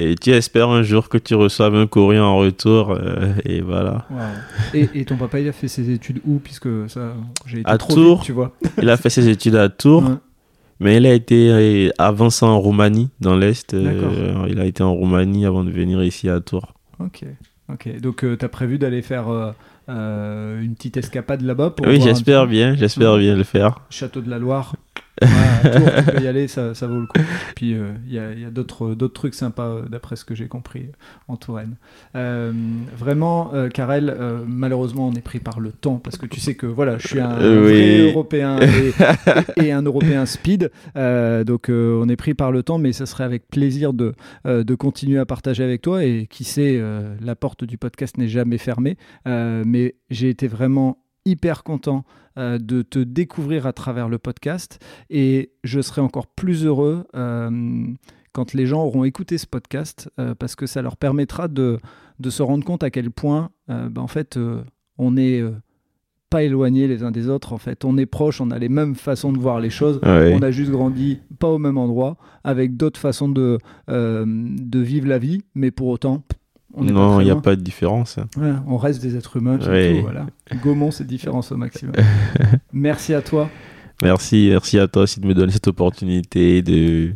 Et 0.00 0.14
tu 0.14 0.30
espères 0.30 0.68
un 0.68 0.82
jour 0.82 1.08
que 1.08 1.18
tu 1.18 1.34
reçoives 1.34 1.74
un 1.74 1.86
courrier 1.88 2.20
en 2.20 2.36
retour. 2.38 2.92
euh, 2.92 3.32
et 3.44 3.60
voilà. 3.60 4.06
Et, 4.72 4.88
et 4.94 5.04
ton 5.04 5.16
papa, 5.16 5.40
il 5.40 5.48
a 5.48 5.52
fait 5.52 5.66
ses 5.68 5.90
études 5.90 6.20
où 6.24 6.38
Puisque 6.38 6.68
ça, 6.88 7.14
j'ai 7.46 7.60
été 7.60 7.70
À 7.70 7.78
trop 7.78 7.94
Tours. 7.94 8.16
vite, 8.18 8.24
tu 8.26 8.32
vois. 8.32 8.52
Il 8.82 8.88
a 8.90 8.96
fait 8.96 9.10
ses 9.10 9.28
études 9.28 9.56
à 9.56 9.68
Tours. 9.68 10.04
Ouais. 10.04 10.14
Mais 10.80 10.96
il 10.98 11.06
a 11.06 11.12
été 11.12 11.50
euh, 11.50 11.90
avant 11.98 12.30
ça 12.30 12.46
en 12.46 12.60
Roumanie, 12.60 13.10
dans 13.20 13.34
l'Est. 13.36 13.74
euh, 13.74 13.82
D'accord. 13.82 14.46
il 14.48 14.60
a 14.60 14.64
été 14.64 14.84
en 14.84 14.94
Roumanie 14.94 15.44
avant 15.44 15.64
de 15.64 15.70
venir 15.72 16.00
ici 16.04 16.28
à 16.28 16.38
Tours. 16.38 16.72
Ok. 17.00 17.24
Ok. 17.72 18.00
Donc, 18.00 18.18
tu 18.38 18.44
as 18.44 18.48
prévu 18.48 18.78
d'aller 18.78 19.02
faire 19.02 19.28
euh, 19.28 19.50
euh, 19.88 20.62
une 20.62 20.76
petite 20.76 20.96
escapade 20.96 21.42
là-bas 21.42 21.70
pour 21.70 21.84
Oui, 21.88 22.00
j'espère 22.00 22.46
bien, 22.46 22.76
j'espère 22.76 23.16
bien 23.18 23.34
le 23.34 23.42
faire. 23.42 23.80
Château 23.90 24.20
de 24.20 24.30
la 24.30 24.38
Loire. 24.38 24.76
Ouais, 25.22 26.02
tu 26.06 26.12
peux 26.12 26.22
y 26.22 26.26
aller, 26.26 26.48
ça, 26.48 26.74
ça 26.74 26.86
vaut 26.86 27.00
le 27.00 27.06
coup. 27.06 27.20
Puis 27.56 27.74
euh, 27.74 27.92
il 28.06 28.12
y 28.12 28.18
a, 28.18 28.32
il 28.32 28.40
y 28.40 28.44
a 28.44 28.50
d'autres 28.50 28.94
d'autres 28.94 29.14
trucs 29.14 29.34
sympas, 29.34 29.68
euh, 29.68 29.82
d'après 29.88 30.16
ce 30.16 30.24
que 30.24 30.34
j'ai 30.34 30.48
compris, 30.48 30.82
euh, 30.82 30.92
en 31.28 31.36
Touraine. 31.36 31.76
Euh, 32.16 32.52
vraiment, 32.96 33.52
euh, 33.54 33.68
Karel, 33.68 34.14
euh, 34.16 34.38
malheureusement, 34.46 35.08
on 35.08 35.12
est 35.12 35.20
pris 35.20 35.40
par 35.40 35.60
le 35.60 35.72
temps, 35.72 35.96
parce 35.96 36.16
que 36.16 36.26
tu 36.26 36.40
sais 36.40 36.54
que 36.54 36.66
voilà, 36.66 36.98
je 36.98 37.08
suis 37.08 37.20
un 37.20 37.38
Euh, 37.40 37.62
vrai. 37.62 38.10
Européen 38.10 38.58
et, 38.60 38.92
et 39.66 39.72
un 39.72 39.82
Européen 39.82 40.26
speed. 40.26 40.70
Euh, 40.96 41.44
donc 41.44 41.68
euh, 41.70 42.00
on 42.02 42.08
est 42.08 42.16
pris 42.16 42.34
par 42.34 42.52
le 42.52 42.62
temps, 42.62 42.78
mais 42.78 42.92
ça 42.92 43.06
serait 43.06 43.24
avec 43.24 43.48
plaisir 43.48 43.92
de, 43.92 44.14
euh, 44.46 44.64
de 44.64 44.74
continuer 44.74 45.18
à 45.18 45.26
partager 45.26 45.64
avec 45.64 45.82
toi. 45.82 46.04
Et 46.04 46.26
qui 46.28 46.44
sait, 46.44 46.76
euh, 46.78 47.14
la 47.20 47.34
porte 47.36 47.64
du 47.64 47.78
podcast 47.78 48.16
n'est 48.18 48.28
jamais 48.28 48.58
fermée. 48.58 48.96
Euh, 49.26 49.62
mais 49.66 49.94
j'ai 50.10 50.28
été 50.28 50.46
vraiment 50.48 50.98
hyper 51.24 51.62
content 51.62 52.04
euh, 52.38 52.58
de 52.58 52.82
te 52.82 53.00
découvrir 53.00 53.66
à 53.66 53.72
travers 53.72 54.08
le 54.08 54.18
podcast. 54.18 54.78
Et 55.10 55.50
je 55.64 55.80
serai 55.80 56.00
encore 56.00 56.28
plus 56.28 56.64
heureux 56.64 57.04
euh, 57.16 57.84
quand 58.32 58.54
les 58.54 58.64
gens 58.64 58.84
auront 58.84 59.02
écouté 59.02 59.38
ce 59.38 59.46
podcast 59.46 60.08
euh, 60.20 60.36
parce 60.36 60.54
que 60.54 60.66
ça 60.66 60.80
leur 60.80 60.96
permettra 60.96 61.48
de, 61.48 61.80
de 62.20 62.30
se 62.30 62.42
rendre 62.42 62.64
compte 62.64 62.84
à 62.84 62.90
quel 62.90 63.10
point 63.10 63.50
bah, 63.66 64.00
en 64.00 64.06
fait 64.06 64.38
on 64.98 65.10
n'est 65.10 65.42
pas 66.30 66.42
éloignés 66.44 66.86
les 66.86 67.02
uns 67.02 67.10
des 67.10 67.28
autres. 67.28 67.52
En 67.52 67.58
fait 67.58 67.84
on 67.84 67.98
est 67.98 68.06
proches 68.06 68.40
on 68.40 68.52
a 68.52 68.58
les 68.58 68.68
mêmes 68.68 68.94
façons 68.94 69.32
de 69.32 69.38
voir 69.38 69.58
les 69.58 69.70
choses. 69.70 69.98
Ouais. 70.04 70.32
on 70.38 70.42
a 70.42 70.52
juste 70.52 70.70
grandi 70.70 71.18
pas 71.40 71.48
au 71.48 71.58
même 71.58 71.76
endroit 71.76 72.16
avec 72.44 72.76
d'autres 72.76 73.00
façons 73.00 73.28
de, 73.28 73.58
de 73.88 74.78
vivre 74.78 75.08
la 75.08 75.18
vie. 75.18 75.42
Mais 75.54 75.70
pour 75.70 75.88
autant 75.88 76.22
on 76.74 76.84
non, 76.84 77.20
il 77.20 77.24
n'y 77.24 77.30
a 77.30 77.36
pas 77.36 77.56
de 77.56 77.60
différence. 77.62 78.18
On 78.66 78.76
reste 78.76 79.00
des 79.02 79.16
êtres 79.16 79.36
humains, 79.38 79.58
c'est 79.60 79.68
Ouais. 79.70 79.96
tout, 79.96 80.02
voilà. 80.02 80.26
Gommons 80.62 80.90
cette 80.90 81.06
différence 81.06 81.50
au 81.52 81.56
maximum. 81.56 81.94
Merci 82.72 83.14
à 83.14 83.22
toi. 83.22 83.48
Merci, 84.02 84.48
merci 84.50 84.78
à 84.78 84.86
toi 84.86 85.02
aussi 85.02 85.18
de 85.18 85.26
me 85.26 85.34
donner 85.34 85.50
cette 85.50 85.66
opportunité 85.66 86.62
de, 86.62 87.12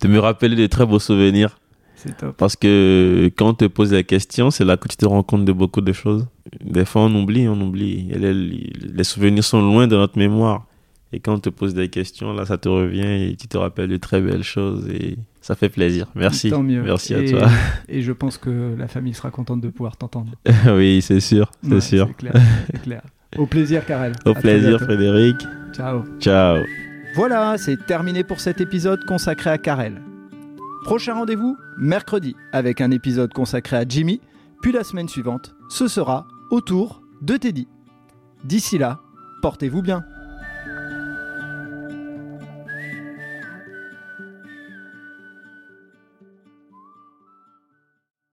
de 0.00 0.08
me 0.08 0.18
rappeler 0.18 0.56
de 0.56 0.66
très 0.66 0.86
beaux 0.86 0.98
souvenirs. 0.98 1.58
C'est 1.96 2.16
top. 2.16 2.34
Parce 2.38 2.56
que 2.56 3.30
quand 3.36 3.48
on 3.50 3.54
te 3.54 3.66
pose 3.66 3.92
la 3.92 4.02
question, 4.04 4.50
c'est 4.50 4.64
là 4.64 4.76
que 4.78 4.88
tu 4.88 4.96
te 4.96 5.04
rends 5.04 5.22
compte 5.22 5.44
de 5.44 5.52
beaucoup 5.52 5.82
de 5.82 5.92
choses. 5.92 6.26
Des 6.64 6.86
fois, 6.86 7.02
on 7.02 7.14
oublie, 7.14 7.46
on 7.48 7.60
oublie. 7.60 8.04
Les, 8.16 8.32
les 8.32 9.04
souvenirs 9.04 9.44
sont 9.44 9.60
loin 9.60 9.86
de 9.86 9.96
notre 9.96 10.16
mémoire. 10.16 10.64
Et 11.12 11.20
quand 11.20 11.34
on 11.34 11.38
te 11.40 11.50
pose 11.50 11.74
des 11.74 11.88
questions, 11.88 12.32
là, 12.32 12.46
ça 12.46 12.56
te 12.56 12.68
revient 12.70 13.30
et 13.30 13.36
tu 13.38 13.48
te 13.48 13.58
rappelles 13.58 13.88
de 13.90 13.96
très 13.98 14.20
belles 14.22 14.42
choses. 14.44 14.88
Et 14.88 15.18
ça 15.48 15.54
fait 15.54 15.70
plaisir. 15.70 16.06
Merci. 16.14 16.50
Tant 16.50 16.62
mieux. 16.62 16.82
Merci 16.82 17.14
à 17.14 17.20
Et- 17.20 17.30
toi. 17.30 17.48
Et 17.88 18.02
je 18.02 18.12
pense 18.12 18.36
que 18.36 18.74
la 18.78 18.86
famille 18.86 19.14
sera 19.14 19.30
contente 19.30 19.62
de 19.62 19.68
pouvoir 19.70 19.96
t'entendre. 19.96 20.32
oui, 20.76 21.00
c'est 21.00 21.20
sûr. 21.20 21.50
C'est 21.62 21.72
Ouais, 21.72 21.80
sûr. 21.80 22.06
C'est 22.08 22.16
clair, 22.18 22.32
c'est 22.70 22.82
clair. 22.82 23.02
Au 23.38 23.46
plaisir, 23.46 23.86
Karel. 23.86 24.12
Au 24.26 24.30
À 24.32 24.34
plaisir. 24.34 24.78
Frédéric. 24.78 25.36
Ciao. 25.72 26.02
Ciao. 26.20 26.58
Voilà, 27.14 27.56
c'est 27.56 27.78
terminé 27.86 28.24
pour 28.24 28.40
cet 28.40 28.60
épisode 28.60 29.02
consacré 29.06 29.48
à 29.48 29.56
Karel. 29.56 30.02
Prochain 30.84 31.14
rendez-vous 31.14 31.56
mercredi 31.78 32.36
avec 32.52 32.82
un 32.82 32.90
épisode 32.90 33.32
consacré 33.32 33.76
à 33.78 33.84
Jimmy, 33.88 34.20
puis 34.60 34.72
la 34.72 34.84
semaine 34.84 35.08
suivante, 35.08 35.54
ce 35.70 35.88
sera 35.88 36.26
autour 36.50 37.02
de 37.22 37.38
Teddy. 37.38 37.66
D'ici 38.44 38.76
là, 38.76 39.00
portez-vous 39.40 39.80
bien. 39.80 40.04